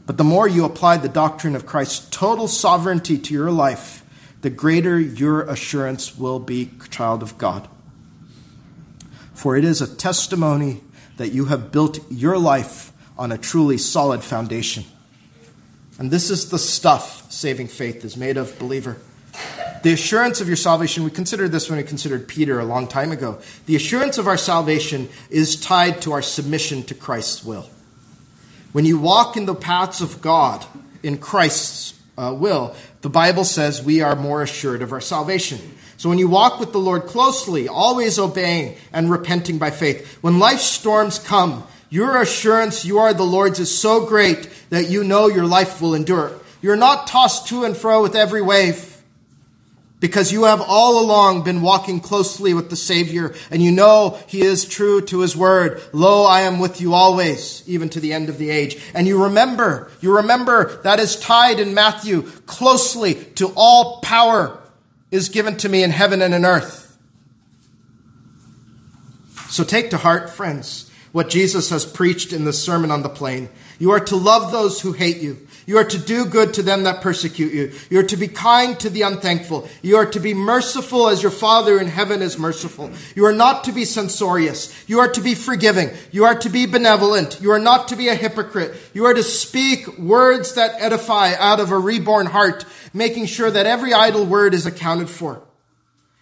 But 0.05 0.15
the 0.15 0.23
more 0.23 0.47
you 0.47 0.63
apply 0.63 0.95
the 0.95 1.09
doctrine 1.09 1.53
of 1.53 1.65
Christ's 1.65 2.07
total 2.11 2.47
sovereignty 2.47 3.17
to 3.17 3.33
your 3.33 3.51
life, 3.51 4.05
the 4.39 4.49
greater 4.49 4.97
your 4.97 5.41
assurance 5.41 6.17
will 6.17 6.39
be, 6.39 6.71
child 6.89 7.23
of 7.23 7.37
God. 7.37 7.67
For 9.33 9.57
it 9.57 9.65
is 9.65 9.81
a 9.81 9.95
testimony 9.95 10.79
that 11.17 11.33
you 11.33 11.47
have 11.47 11.73
built 11.73 11.99
your 12.09 12.37
life 12.37 12.93
on 13.17 13.33
a 13.33 13.37
truly 13.37 13.77
solid 13.77 14.23
foundation. 14.23 14.85
And 15.99 16.09
this 16.09 16.29
is 16.29 16.51
the 16.51 16.57
stuff 16.57 17.29
saving 17.29 17.67
faith 17.67 18.05
is 18.05 18.15
made 18.15 18.37
of, 18.37 18.57
believer. 18.57 18.95
The 19.83 19.93
assurance 19.93 20.41
of 20.41 20.47
your 20.47 20.57
salvation, 20.57 21.03
we 21.03 21.09
considered 21.09 21.51
this 21.51 21.67
when 21.67 21.77
we 21.77 21.83
considered 21.83 22.27
Peter 22.27 22.59
a 22.59 22.65
long 22.65 22.87
time 22.87 23.11
ago. 23.11 23.39
The 23.65 23.75
assurance 23.75 24.19
of 24.19 24.27
our 24.27 24.37
salvation 24.37 25.09
is 25.31 25.55
tied 25.55 26.03
to 26.03 26.11
our 26.11 26.21
submission 26.21 26.83
to 26.83 26.93
Christ's 26.93 27.43
will. 27.43 27.67
When 28.73 28.85
you 28.85 28.99
walk 28.99 29.37
in 29.37 29.45
the 29.45 29.55
paths 29.55 29.99
of 29.99 30.21
God, 30.21 30.65
in 31.01 31.17
Christ's 31.17 31.99
uh, 32.15 32.35
will, 32.37 32.75
the 33.01 33.09
Bible 33.09 33.43
says 33.43 33.83
we 33.83 34.01
are 34.01 34.15
more 34.15 34.43
assured 34.43 34.83
of 34.83 34.91
our 34.91 35.01
salvation. 35.01 35.59
So 35.97 36.09
when 36.09 36.19
you 36.19 36.29
walk 36.29 36.59
with 36.59 36.73
the 36.73 36.77
Lord 36.79 37.03
closely, 37.03 37.67
always 37.67 38.19
obeying 38.19 38.77
and 38.93 39.09
repenting 39.09 39.57
by 39.57 39.71
faith, 39.71 40.19
when 40.21 40.37
life's 40.37 40.63
storms 40.63 41.17
come, 41.17 41.67
your 41.89 42.21
assurance 42.21 42.85
you 42.85 42.99
are 42.99 43.13
the 43.13 43.23
Lord's 43.23 43.59
is 43.59 43.75
so 43.75 44.05
great 44.05 44.47
that 44.69 44.89
you 44.89 45.03
know 45.03 45.27
your 45.27 45.45
life 45.45 45.81
will 45.81 45.95
endure. 45.95 46.31
You're 46.61 46.75
not 46.75 47.07
tossed 47.07 47.47
to 47.47 47.65
and 47.65 47.75
fro 47.75 48.03
with 48.03 48.15
every 48.15 48.43
wave 48.43 48.90
because 50.01 50.33
you 50.33 50.43
have 50.43 50.59
all 50.59 50.99
along 50.99 51.43
been 51.43 51.61
walking 51.61 52.01
closely 52.01 52.53
with 52.53 52.69
the 52.69 52.75
Savior 52.75 53.33
and 53.49 53.61
you 53.61 53.71
know 53.71 54.19
He 54.27 54.41
is 54.41 54.65
true 54.65 54.99
to 55.03 55.21
His 55.21 55.37
word. 55.37 55.81
Lo, 55.93 56.25
I 56.25 56.41
am 56.41 56.59
with 56.59 56.81
you 56.81 56.93
always, 56.93 57.63
even 57.67 57.87
to 57.89 58.01
the 58.01 58.11
end 58.11 58.27
of 58.27 58.37
the 58.37 58.49
age. 58.49 58.81
And 58.93 59.07
you 59.07 59.23
remember, 59.23 59.89
you 60.01 60.13
remember 60.17 60.81
that 60.81 60.99
is 60.99 61.17
tied 61.17 61.61
in 61.61 61.73
Matthew 61.73 62.23
closely 62.45 63.13
to 63.35 63.53
all 63.55 64.01
power 64.01 64.59
is 65.11 65.29
given 65.29 65.55
to 65.57 65.69
me 65.69 65.83
in 65.83 65.91
heaven 65.91 66.21
and 66.21 66.33
in 66.33 66.45
earth. 66.45 66.97
So 69.49 69.63
take 69.63 69.91
to 69.91 69.97
heart, 69.97 70.29
friends, 70.29 70.89
what 71.11 71.29
Jesus 71.29 71.69
has 71.69 71.85
preached 71.85 72.33
in 72.33 72.45
the 72.45 72.53
Sermon 72.53 72.89
on 72.89 73.03
the 73.03 73.09
Plain. 73.09 73.49
You 73.79 73.91
are 73.91 73.99
to 73.99 74.15
love 74.15 74.51
those 74.51 74.81
who 74.81 74.93
hate 74.93 75.17
you. 75.17 75.45
You 75.65 75.77
are 75.77 75.83
to 75.83 75.97
do 75.97 76.25
good 76.25 76.53
to 76.55 76.63
them 76.63 76.83
that 76.83 77.01
persecute 77.01 77.53
you. 77.53 77.71
You 77.89 77.99
are 77.99 78.07
to 78.07 78.17
be 78.17 78.27
kind 78.27 78.79
to 78.79 78.89
the 78.89 79.03
unthankful. 79.03 79.69
You 79.81 79.97
are 79.97 80.05
to 80.07 80.19
be 80.19 80.33
merciful 80.33 81.07
as 81.07 81.21
your 81.21 81.31
Father 81.31 81.79
in 81.79 81.87
heaven 81.87 82.21
is 82.21 82.37
merciful. 82.37 82.91
You 83.15 83.25
are 83.25 83.33
not 83.33 83.63
to 83.65 83.71
be 83.71 83.85
censorious. 83.85 84.73
You 84.87 84.99
are 84.99 85.11
to 85.11 85.21
be 85.21 85.35
forgiving. 85.35 85.91
You 86.11 86.25
are 86.25 86.35
to 86.39 86.49
be 86.49 86.65
benevolent. 86.65 87.39
You 87.41 87.51
are 87.51 87.59
not 87.59 87.87
to 87.89 87.95
be 87.95 88.07
a 88.07 88.15
hypocrite. 88.15 88.75
You 88.93 89.05
are 89.05 89.13
to 89.13 89.23
speak 89.23 89.97
words 89.97 90.55
that 90.55 90.81
edify 90.81 91.33
out 91.37 91.59
of 91.59 91.71
a 91.71 91.77
reborn 91.77 92.27
heart, 92.27 92.65
making 92.93 93.27
sure 93.27 93.51
that 93.51 93.65
every 93.65 93.93
idle 93.93 94.25
word 94.25 94.53
is 94.53 94.65
accounted 94.65 95.09
for. 95.09 95.41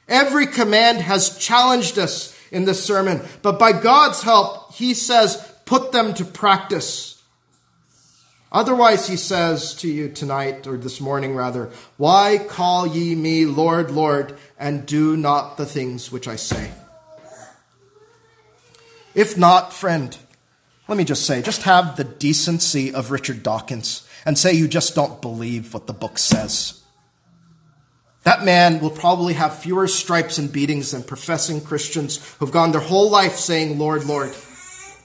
Every 0.07 0.47
command 0.47 1.01
has 1.01 1.37
challenged 1.37 1.97
us 1.97 2.35
in 2.51 2.65
this 2.65 2.83
sermon, 2.83 3.21
but 3.41 3.59
by 3.59 3.71
God's 3.71 4.23
help, 4.23 4.73
he 4.73 4.95
says, 4.95 5.53
put 5.65 5.91
them 5.91 6.15
to 6.15 6.25
practice. 6.25 7.18
Otherwise, 8.51 9.07
he 9.07 9.15
says 9.15 9.75
to 9.75 9.87
you 9.87 10.09
tonight, 10.09 10.65
or 10.65 10.75
this 10.75 10.99
morning 10.99 11.35
rather, 11.35 11.69
Why 11.97 12.39
call 12.39 12.87
ye 12.87 13.13
me 13.13 13.45
Lord, 13.45 13.91
Lord, 13.91 14.35
and 14.57 14.85
do 14.87 15.15
not 15.15 15.57
the 15.57 15.67
things 15.67 16.11
which 16.11 16.27
I 16.27 16.35
say? 16.35 16.71
If 19.13 19.37
not, 19.37 19.71
friend, 19.73 20.17
let 20.87 20.97
me 20.97 21.03
just 21.03 21.25
say, 21.25 21.43
just 21.43 21.63
have 21.63 21.95
the 21.95 22.03
decency 22.03 22.93
of 22.93 23.11
Richard 23.11 23.43
Dawkins 23.43 24.07
and 24.25 24.37
say 24.37 24.53
you 24.53 24.67
just 24.67 24.95
don't 24.95 25.21
believe 25.21 25.73
what 25.73 25.85
the 25.85 25.93
book 25.93 26.17
says. 26.17 26.81
That 28.23 28.43
man 28.43 28.79
will 28.79 28.89
probably 28.89 29.33
have 29.33 29.59
fewer 29.59 29.87
stripes 29.87 30.37
and 30.37 30.51
beatings 30.51 30.91
than 30.91 31.03
professing 31.03 31.61
Christians 31.61 32.35
who've 32.39 32.51
gone 32.51 32.71
their 32.71 32.81
whole 32.81 33.09
life 33.09 33.35
saying, 33.35 33.77
Lord, 33.77 34.05
Lord, 34.05 34.35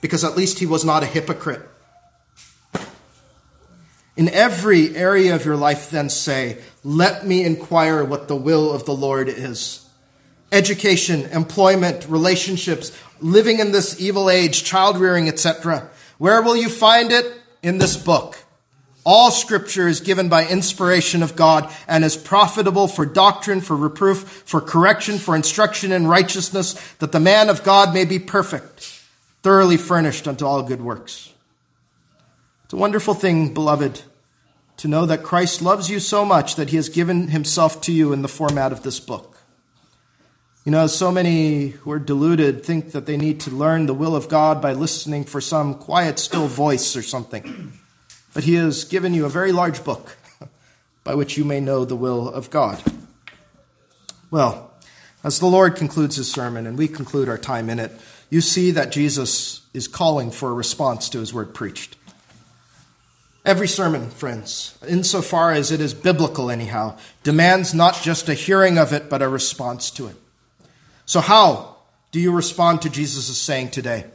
because 0.01 0.23
at 0.23 0.35
least 0.35 0.59
he 0.59 0.65
was 0.65 0.83
not 0.83 1.03
a 1.03 1.07
hypocrite. 1.07 1.61
In 4.17 4.29
every 4.29 4.95
area 4.95 5.35
of 5.35 5.45
your 5.45 5.57
life, 5.57 5.89
then 5.89 6.09
say, 6.09 6.59
Let 6.83 7.27
me 7.27 7.43
inquire 7.43 8.03
what 8.03 8.27
the 8.27 8.35
will 8.35 8.71
of 8.71 8.85
the 8.85 8.95
Lord 8.95 9.27
is. 9.27 9.87
Education, 10.51 11.23
employment, 11.31 12.07
relationships, 12.07 12.97
living 13.19 13.59
in 13.59 13.71
this 13.71 13.99
evil 13.99 14.29
age, 14.29 14.63
child 14.63 14.97
rearing, 14.97 15.27
etc. 15.27 15.89
Where 16.17 16.41
will 16.41 16.55
you 16.55 16.69
find 16.69 17.11
it? 17.11 17.25
In 17.61 17.77
this 17.77 17.97
book. 17.97 18.37
All 19.05 19.29
scripture 19.29 19.87
is 19.87 19.99
given 19.99 20.29
by 20.29 20.47
inspiration 20.47 21.21
of 21.21 21.35
God 21.35 21.71
and 21.87 22.03
is 22.03 22.17
profitable 22.17 22.87
for 22.87 23.05
doctrine, 23.05 23.61
for 23.61 23.75
reproof, 23.75 24.43
for 24.45 24.59
correction, 24.59 25.19
for 25.19 25.35
instruction 25.35 25.91
in 25.91 26.07
righteousness, 26.07 26.73
that 26.97 27.11
the 27.11 27.19
man 27.19 27.49
of 27.49 27.63
God 27.63 27.93
may 27.93 28.05
be 28.05 28.17
perfect, 28.17 29.03
thoroughly 29.43 29.77
furnished 29.77 30.27
unto 30.27 30.45
all 30.45 30.63
good 30.63 30.81
works. 30.81 31.31
It's 32.65 32.73
a 32.73 32.77
wonderful 32.77 33.13
thing, 33.13 33.53
beloved, 33.53 34.01
to 34.77 34.87
know 34.87 35.05
that 35.05 35.21
Christ 35.21 35.61
loves 35.61 35.87
you 35.87 35.99
so 35.99 36.25
much 36.25 36.55
that 36.55 36.71
he 36.71 36.77
has 36.77 36.89
given 36.89 37.27
himself 37.27 37.79
to 37.81 37.91
you 37.91 38.11
in 38.11 38.23
the 38.23 38.27
format 38.27 38.71
of 38.71 38.81
this 38.81 38.99
book. 38.99 39.37
You 40.63 40.71
know, 40.71 40.87
so 40.87 41.11
many 41.11 41.67
who 41.67 41.91
are 41.91 41.99
deluded 41.99 42.65
think 42.65 42.91
that 42.93 43.05
they 43.05 43.17
need 43.17 43.39
to 43.41 43.51
learn 43.51 43.85
the 43.85 43.93
will 43.93 44.15
of 44.15 44.29
God 44.29 44.63
by 44.63 44.73
listening 44.73 45.25
for 45.25 45.39
some 45.39 45.75
quiet, 45.75 46.17
still 46.17 46.47
voice 46.47 46.95
or 46.95 47.03
something. 47.03 47.73
But 48.33 48.45
he 48.45 48.55
has 48.55 48.83
given 48.83 49.13
you 49.13 49.25
a 49.25 49.29
very 49.29 49.51
large 49.51 49.83
book 49.83 50.17
by 51.03 51.13
which 51.13 51.37
you 51.37 51.45
may 51.45 51.59
know 51.59 51.85
the 51.85 51.95
will 51.95 52.27
of 52.27 52.49
God. 52.49 52.81
Well, 54.31 54.73
as 55.23 55.39
the 55.39 55.45
Lord 55.45 55.75
concludes 55.75 56.15
his 56.15 56.31
sermon 56.31 56.65
and 56.65 56.79
we 56.79 56.87
conclude 56.87 57.29
our 57.29 57.37
time 57.37 57.69
in 57.69 57.77
it, 57.77 57.91
you 58.31 58.41
see 58.41 58.71
that 58.71 58.91
Jesus 58.91 59.61
is 59.71 59.87
calling 59.87 60.31
for 60.31 60.49
a 60.49 60.53
response 60.55 61.09
to 61.09 61.19
his 61.19 61.31
word 61.31 61.53
preached. 61.53 61.95
Every 63.45 63.67
sermon, 63.67 64.09
friends, 64.09 64.75
insofar 64.87 65.51
as 65.51 65.71
it 65.71 65.79
is 65.79 65.93
biblical 65.93 66.49
anyhow, 66.49 66.97
demands 67.21 67.75
not 67.75 68.01
just 68.01 68.27
a 68.27 68.33
hearing 68.33 68.79
of 68.79 68.91
it, 68.91 69.07
but 69.07 69.21
a 69.21 69.29
response 69.29 69.91
to 69.91 70.07
it. 70.07 70.15
So, 71.05 71.19
how 71.19 71.75
do 72.11 72.19
you 72.19 72.31
respond 72.31 72.81
to 72.81 72.89
Jesus' 72.89 73.37
saying 73.37 73.69
today? 73.69 74.05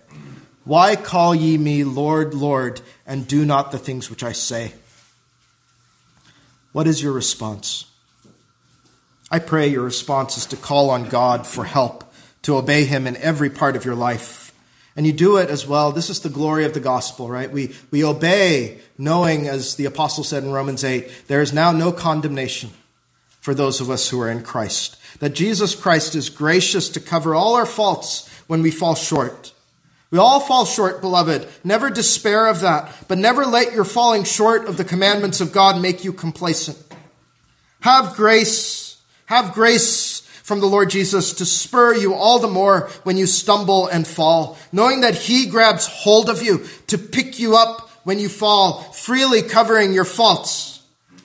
Why 0.64 0.96
call 0.96 1.32
ye 1.32 1.56
me 1.58 1.84
Lord, 1.84 2.34
Lord, 2.34 2.80
and 3.06 3.28
do 3.28 3.44
not 3.44 3.70
the 3.70 3.78
things 3.78 4.10
which 4.10 4.24
I 4.24 4.32
say? 4.32 4.72
What 6.72 6.88
is 6.88 7.00
your 7.00 7.12
response? 7.12 7.84
I 9.30 9.38
pray 9.38 9.68
your 9.68 9.84
response 9.84 10.36
is 10.38 10.46
to 10.46 10.56
call 10.56 10.90
on 10.90 11.08
God 11.08 11.46
for 11.46 11.64
help, 11.64 12.12
to 12.42 12.56
obey 12.56 12.84
Him 12.84 13.06
in 13.06 13.16
every 13.18 13.48
part 13.48 13.76
of 13.76 13.84
your 13.84 13.94
life 13.94 14.49
and 14.96 15.06
you 15.06 15.12
do 15.12 15.36
it 15.36 15.50
as 15.50 15.66
well. 15.66 15.92
This 15.92 16.10
is 16.10 16.20
the 16.20 16.28
glory 16.28 16.64
of 16.64 16.74
the 16.74 16.80
gospel, 16.80 17.28
right? 17.28 17.50
We, 17.50 17.74
we 17.90 18.04
obey 18.04 18.78
knowing, 18.98 19.48
as 19.48 19.76
the 19.76 19.84
apostle 19.86 20.24
said 20.24 20.42
in 20.42 20.52
Romans 20.52 20.84
8, 20.84 21.28
there 21.28 21.40
is 21.40 21.52
now 21.52 21.72
no 21.72 21.92
condemnation 21.92 22.70
for 23.40 23.54
those 23.54 23.80
of 23.80 23.90
us 23.90 24.08
who 24.08 24.20
are 24.20 24.30
in 24.30 24.42
Christ. 24.42 24.96
That 25.20 25.34
Jesus 25.34 25.74
Christ 25.74 26.14
is 26.14 26.28
gracious 26.28 26.88
to 26.90 27.00
cover 27.00 27.34
all 27.34 27.54
our 27.54 27.66
faults 27.66 28.28
when 28.46 28.62
we 28.62 28.70
fall 28.70 28.94
short. 28.94 29.52
We 30.10 30.18
all 30.18 30.40
fall 30.40 30.64
short, 30.64 31.00
beloved. 31.00 31.48
Never 31.62 31.88
despair 31.88 32.48
of 32.48 32.60
that, 32.60 32.92
but 33.06 33.18
never 33.18 33.46
let 33.46 33.72
your 33.72 33.84
falling 33.84 34.24
short 34.24 34.66
of 34.66 34.76
the 34.76 34.84
commandments 34.84 35.40
of 35.40 35.52
God 35.52 35.80
make 35.80 36.04
you 36.04 36.12
complacent. 36.12 36.78
Have 37.80 38.16
grace. 38.16 39.00
Have 39.26 39.54
grace 39.54 40.19
from 40.42 40.60
the 40.60 40.66
Lord 40.66 40.90
Jesus 40.90 41.32
to 41.34 41.44
spur 41.44 41.94
you 41.94 42.14
all 42.14 42.38
the 42.38 42.48
more 42.48 42.90
when 43.02 43.16
you 43.16 43.26
stumble 43.26 43.86
and 43.86 44.06
fall, 44.06 44.58
knowing 44.72 45.02
that 45.02 45.14
He 45.14 45.46
grabs 45.46 45.86
hold 45.86 46.28
of 46.28 46.42
you 46.42 46.66
to 46.88 46.98
pick 46.98 47.38
you 47.38 47.56
up 47.56 47.88
when 48.04 48.18
you 48.18 48.28
fall, 48.28 48.80
freely 48.92 49.42
covering 49.42 49.92
your 49.92 50.04
faults. 50.04 50.82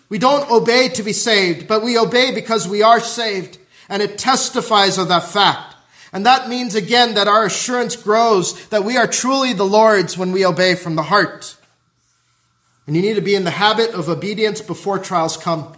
We 0.10 0.18
don't 0.18 0.50
obey 0.52 0.90
to 0.90 1.04
be 1.04 1.14
saved, 1.14 1.68
but 1.68 1.84
we 1.84 1.98
obey 1.98 2.34
because 2.34 2.68
we 2.68 2.82
are 2.82 3.00
saved, 3.00 3.58
and 3.90 4.02
it 4.02 4.18
testifies 4.18 4.98
of 4.98 5.08
that 5.08 5.24
fact. 5.24 5.76
And 6.14 6.26
that 6.26 6.48
means 6.48 6.76
again 6.76 7.16
that 7.16 7.28
our 7.28 7.46
assurance 7.46 7.96
grows 7.96 8.68
that 8.68 8.84
we 8.84 8.96
are 8.98 9.08
truly 9.08 9.54
the 9.54 9.66
Lord's 9.66 10.18
when 10.18 10.32
we 10.32 10.46
obey 10.46 10.76
from 10.76 10.96
the 10.96 11.04
heart. 11.04 11.58
And 12.88 12.96
you 12.96 13.02
need 13.02 13.16
to 13.16 13.22
be 13.22 13.36
in 13.36 13.44
the 13.44 13.52
habit 13.52 13.92
of 13.92 14.08
obedience 14.08 14.62
before 14.62 15.00
trials 15.00 15.38
come 15.38 15.76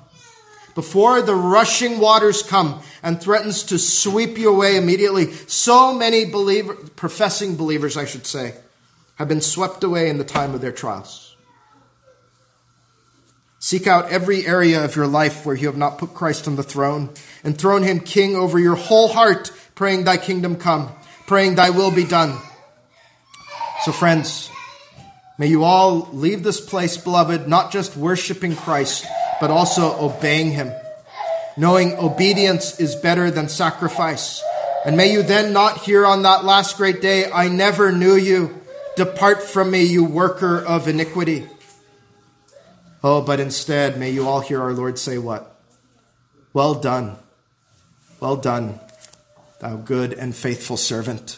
before 0.77 1.23
the 1.23 1.33
rushing 1.33 1.97
waters 1.97 2.43
come 2.43 2.79
and 3.01 3.19
threatens 3.19 3.63
to 3.63 3.79
sweep 3.79 4.37
you 4.37 4.53
away 4.53 4.77
immediately. 4.77 5.31
So 5.47 5.91
many 5.91 6.23
believer, 6.23 6.75
professing 6.95 7.55
believers, 7.55 7.97
I 7.97 8.05
should 8.05 8.27
say, 8.27 8.53
have 9.15 9.27
been 9.27 9.41
swept 9.41 9.83
away 9.83 10.07
in 10.07 10.19
the 10.19 10.23
time 10.23 10.53
of 10.53 10.61
their 10.61 10.71
trials. 10.71 11.35
Seek 13.57 13.87
out 13.87 14.11
every 14.11 14.45
area 14.45 14.85
of 14.85 14.95
your 14.95 15.07
life 15.07 15.47
where 15.47 15.55
you 15.55 15.65
have 15.65 15.77
not 15.77 15.97
put 15.97 16.13
Christ 16.13 16.47
on 16.47 16.57
the 16.57 16.61
throne 16.61 17.09
and 17.43 17.57
thrown 17.57 17.81
him 17.81 17.99
king 17.99 18.35
over 18.35 18.59
your 18.59 18.75
whole 18.75 19.07
heart, 19.07 19.51
praying 19.73 20.03
thy 20.03 20.17
kingdom 20.17 20.57
come, 20.57 20.91
praying 21.25 21.55
thy 21.55 21.71
will 21.71 21.89
be 21.89 22.05
done. 22.05 22.37
So, 23.83 23.91
friends, 23.91 24.51
may 25.39 25.47
you 25.47 25.63
all 25.63 26.07
leave 26.13 26.43
this 26.43 26.61
place, 26.61 26.97
beloved, 26.97 27.47
not 27.47 27.71
just 27.71 27.97
worshiping 27.97 28.55
Christ, 28.55 29.07
but 29.39 29.51
also 29.51 29.97
obeying 29.99 30.51
him, 30.51 30.71
knowing 31.55 31.93
obedience 31.97 32.79
is 32.79 32.95
better 32.95 33.29
than 33.31 33.49
sacrifice. 33.49 34.43
And 34.85 34.95
may 34.95 35.11
you 35.11 35.23
then 35.23 35.53
not 35.53 35.79
hear 35.79 36.05
on 36.05 36.23
that 36.23 36.45
last 36.45 36.77
great 36.77 37.01
day, 37.01 37.31
I 37.31 37.49
never 37.49 37.91
knew 37.91 38.15
you. 38.15 38.61
Depart 38.95 39.43
from 39.43 39.71
me, 39.71 39.83
you 39.83 40.03
worker 40.03 40.57
of 40.57 40.87
iniquity. 40.87 41.47
Oh, 43.03 43.21
but 43.21 43.39
instead, 43.39 43.99
may 43.99 44.09
you 44.09 44.27
all 44.27 44.39
hear 44.39 44.61
our 44.61 44.73
Lord 44.73 44.97
say 44.97 45.17
what? 45.17 45.55
Well 46.53 46.73
done. 46.73 47.17
Well 48.19 48.37
done, 48.37 48.79
thou 49.59 49.75
good 49.75 50.13
and 50.13 50.35
faithful 50.35 50.77
servant. 50.77 51.37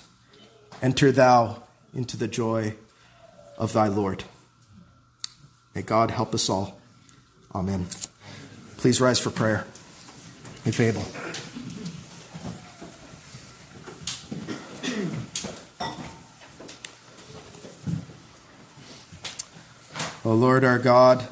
Enter 0.82 1.12
thou 1.12 1.64
into 1.94 2.16
the 2.16 2.28
joy 2.28 2.76
of 3.58 3.74
thy 3.74 3.88
Lord. 3.88 4.24
May 5.76 5.82
God 5.82 6.12
help 6.12 6.34
us 6.34 6.50
all. 6.50 6.79
Amen. 7.54 7.88
Please 8.78 9.02
rise 9.02 9.20
for 9.20 9.30
prayer, 9.30 9.66
if 10.66 10.80
able. 10.80 11.04
O 20.26 20.34
Lord 20.34 20.64
our 20.64 20.78
God, 20.78 21.28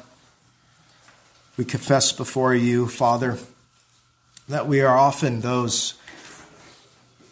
We 1.58 1.64
confess 1.64 2.12
before 2.12 2.54
you, 2.54 2.86
Father, 2.86 3.36
that 4.48 4.68
we 4.68 4.80
are 4.80 4.96
often 4.96 5.40
those 5.40 5.94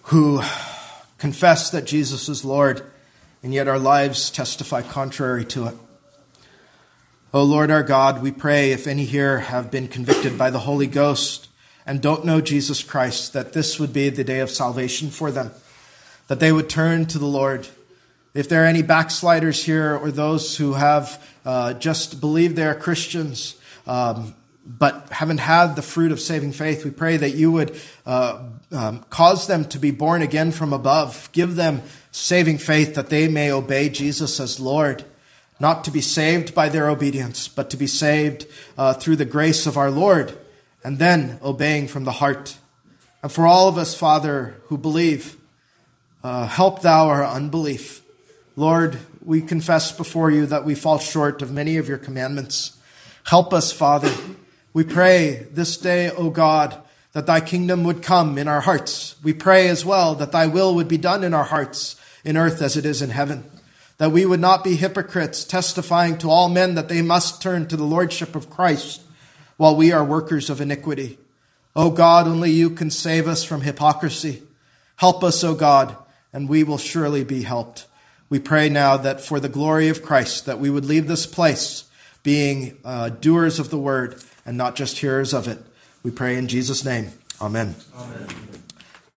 who 0.06 0.42
confess 1.18 1.70
that 1.70 1.84
Jesus 1.84 2.28
is 2.28 2.44
Lord, 2.44 2.82
and 3.44 3.54
yet 3.54 3.68
our 3.68 3.78
lives 3.78 4.28
testify 4.28 4.82
contrary 4.82 5.44
to 5.44 5.68
it. 5.68 5.74
O 7.34 7.42
Lord 7.42 7.72
our 7.72 7.82
God, 7.82 8.22
we 8.22 8.30
pray 8.30 8.70
if 8.70 8.86
any 8.86 9.04
here 9.04 9.40
have 9.40 9.68
been 9.68 9.88
convicted 9.88 10.38
by 10.38 10.48
the 10.50 10.60
Holy 10.60 10.86
Ghost 10.86 11.48
and 11.84 12.00
don't 12.00 12.24
know 12.24 12.40
Jesus 12.40 12.84
Christ, 12.84 13.32
that 13.32 13.52
this 13.52 13.80
would 13.80 13.92
be 13.92 14.08
the 14.10 14.22
day 14.22 14.38
of 14.38 14.48
salvation 14.48 15.10
for 15.10 15.32
them, 15.32 15.50
that 16.28 16.38
they 16.38 16.52
would 16.52 16.68
turn 16.68 17.04
to 17.06 17.18
the 17.18 17.26
Lord. 17.26 17.66
If 18.32 18.48
there 18.48 18.62
are 18.62 18.66
any 18.66 18.82
backsliders 18.82 19.64
here 19.64 19.96
or 19.96 20.12
those 20.12 20.56
who 20.56 20.74
have 20.74 21.20
uh, 21.44 21.72
just 21.74 22.20
believed 22.20 22.54
they 22.54 22.64
are 22.64 22.76
Christians, 22.76 23.56
um, 23.88 24.36
but 24.64 25.08
haven't 25.10 25.38
had 25.38 25.74
the 25.74 25.82
fruit 25.82 26.12
of 26.12 26.20
saving 26.20 26.52
faith, 26.52 26.84
we 26.84 26.92
pray 26.92 27.16
that 27.16 27.30
you 27.30 27.50
would 27.50 27.76
uh, 28.06 28.40
um, 28.70 29.04
cause 29.10 29.48
them 29.48 29.64
to 29.64 29.80
be 29.80 29.90
born 29.90 30.22
again 30.22 30.52
from 30.52 30.72
above. 30.72 31.28
Give 31.32 31.56
them 31.56 31.82
saving 32.12 32.58
faith 32.58 32.94
that 32.94 33.10
they 33.10 33.26
may 33.26 33.50
obey 33.50 33.88
Jesus 33.88 34.38
as 34.38 34.60
Lord, 34.60 35.04
not 35.58 35.84
to 35.84 35.90
be 35.90 36.00
saved 36.00 36.54
by 36.54 36.68
their 36.68 36.88
obedience, 36.88 37.48
but 37.48 37.70
to 37.70 37.76
be 37.76 37.86
saved 37.86 38.46
uh, 38.76 38.94
through 38.94 39.16
the 39.16 39.24
grace 39.24 39.66
of 39.66 39.76
our 39.76 39.90
Lord, 39.90 40.36
and 40.84 40.98
then 40.98 41.38
obeying 41.42 41.88
from 41.88 42.04
the 42.04 42.12
heart. 42.12 42.58
And 43.22 43.32
for 43.32 43.46
all 43.46 43.68
of 43.68 43.78
us, 43.78 43.94
Father, 43.94 44.60
who 44.64 44.78
believe, 44.78 45.36
uh, 46.22 46.46
help 46.46 46.82
thou 46.82 47.08
our 47.08 47.24
unbelief. 47.24 48.02
Lord, 48.54 48.98
we 49.24 49.40
confess 49.42 49.92
before 49.92 50.30
you 50.30 50.46
that 50.46 50.64
we 50.64 50.74
fall 50.74 50.98
short 50.98 51.42
of 51.42 51.50
many 51.50 51.76
of 51.76 51.88
your 51.88 51.98
commandments. 51.98 52.76
Help 53.24 53.52
us, 53.52 53.72
Father. 53.72 54.12
We 54.72 54.84
pray 54.84 55.46
this 55.50 55.76
day, 55.76 56.10
O 56.10 56.30
God, 56.30 56.76
that 57.12 57.26
thy 57.26 57.40
kingdom 57.40 57.82
would 57.84 58.02
come 58.02 58.38
in 58.38 58.46
our 58.46 58.60
hearts. 58.60 59.16
We 59.22 59.32
pray 59.32 59.68
as 59.68 59.84
well 59.84 60.14
that 60.16 60.32
thy 60.32 60.46
will 60.46 60.74
would 60.74 60.86
be 60.86 60.98
done 60.98 61.24
in 61.24 61.34
our 61.34 61.44
hearts, 61.44 61.96
in 62.24 62.36
earth 62.36 62.60
as 62.60 62.76
it 62.76 62.84
is 62.84 63.02
in 63.02 63.10
heaven. 63.10 63.50
That 63.98 64.12
we 64.12 64.26
would 64.26 64.40
not 64.40 64.62
be 64.62 64.76
hypocrites, 64.76 65.44
testifying 65.44 66.18
to 66.18 66.30
all 66.30 66.48
men 66.48 66.74
that 66.74 66.88
they 66.88 67.02
must 67.02 67.40
turn 67.40 67.66
to 67.68 67.76
the 67.76 67.84
lordship 67.84 68.34
of 68.34 68.50
Christ, 68.50 69.02
while 69.56 69.74
we 69.74 69.92
are 69.92 70.04
workers 70.04 70.50
of 70.50 70.60
iniquity. 70.60 71.18
O 71.74 71.90
God, 71.90 72.26
only 72.26 72.50
you 72.50 72.70
can 72.70 72.90
save 72.90 73.26
us 73.26 73.44
from 73.44 73.62
hypocrisy. 73.62 74.42
Help 74.96 75.22
us, 75.22 75.44
O 75.44 75.54
God, 75.54 75.96
and 76.32 76.48
we 76.48 76.64
will 76.64 76.78
surely 76.78 77.24
be 77.24 77.42
helped. 77.42 77.86
We 78.28 78.38
pray 78.38 78.68
now 78.68 78.96
that 78.96 79.20
for 79.20 79.40
the 79.40 79.48
glory 79.48 79.88
of 79.88 80.02
Christ, 80.02 80.46
that 80.46 80.58
we 80.58 80.70
would 80.70 80.84
leave 80.84 81.06
this 81.06 81.26
place 81.26 81.84
being 82.22 82.76
uh, 82.84 83.10
doers 83.10 83.58
of 83.58 83.70
the 83.70 83.78
word 83.78 84.20
and 84.44 84.56
not 84.56 84.74
just 84.74 84.98
hearers 84.98 85.32
of 85.32 85.46
it. 85.46 85.58
We 86.02 86.10
pray 86.10 86.36
in 86.36 86.48
Jesus' 86.48 86.84
name. 86.84 87.12
Amen. 87.40 87.76
Amen. 87.94 88.55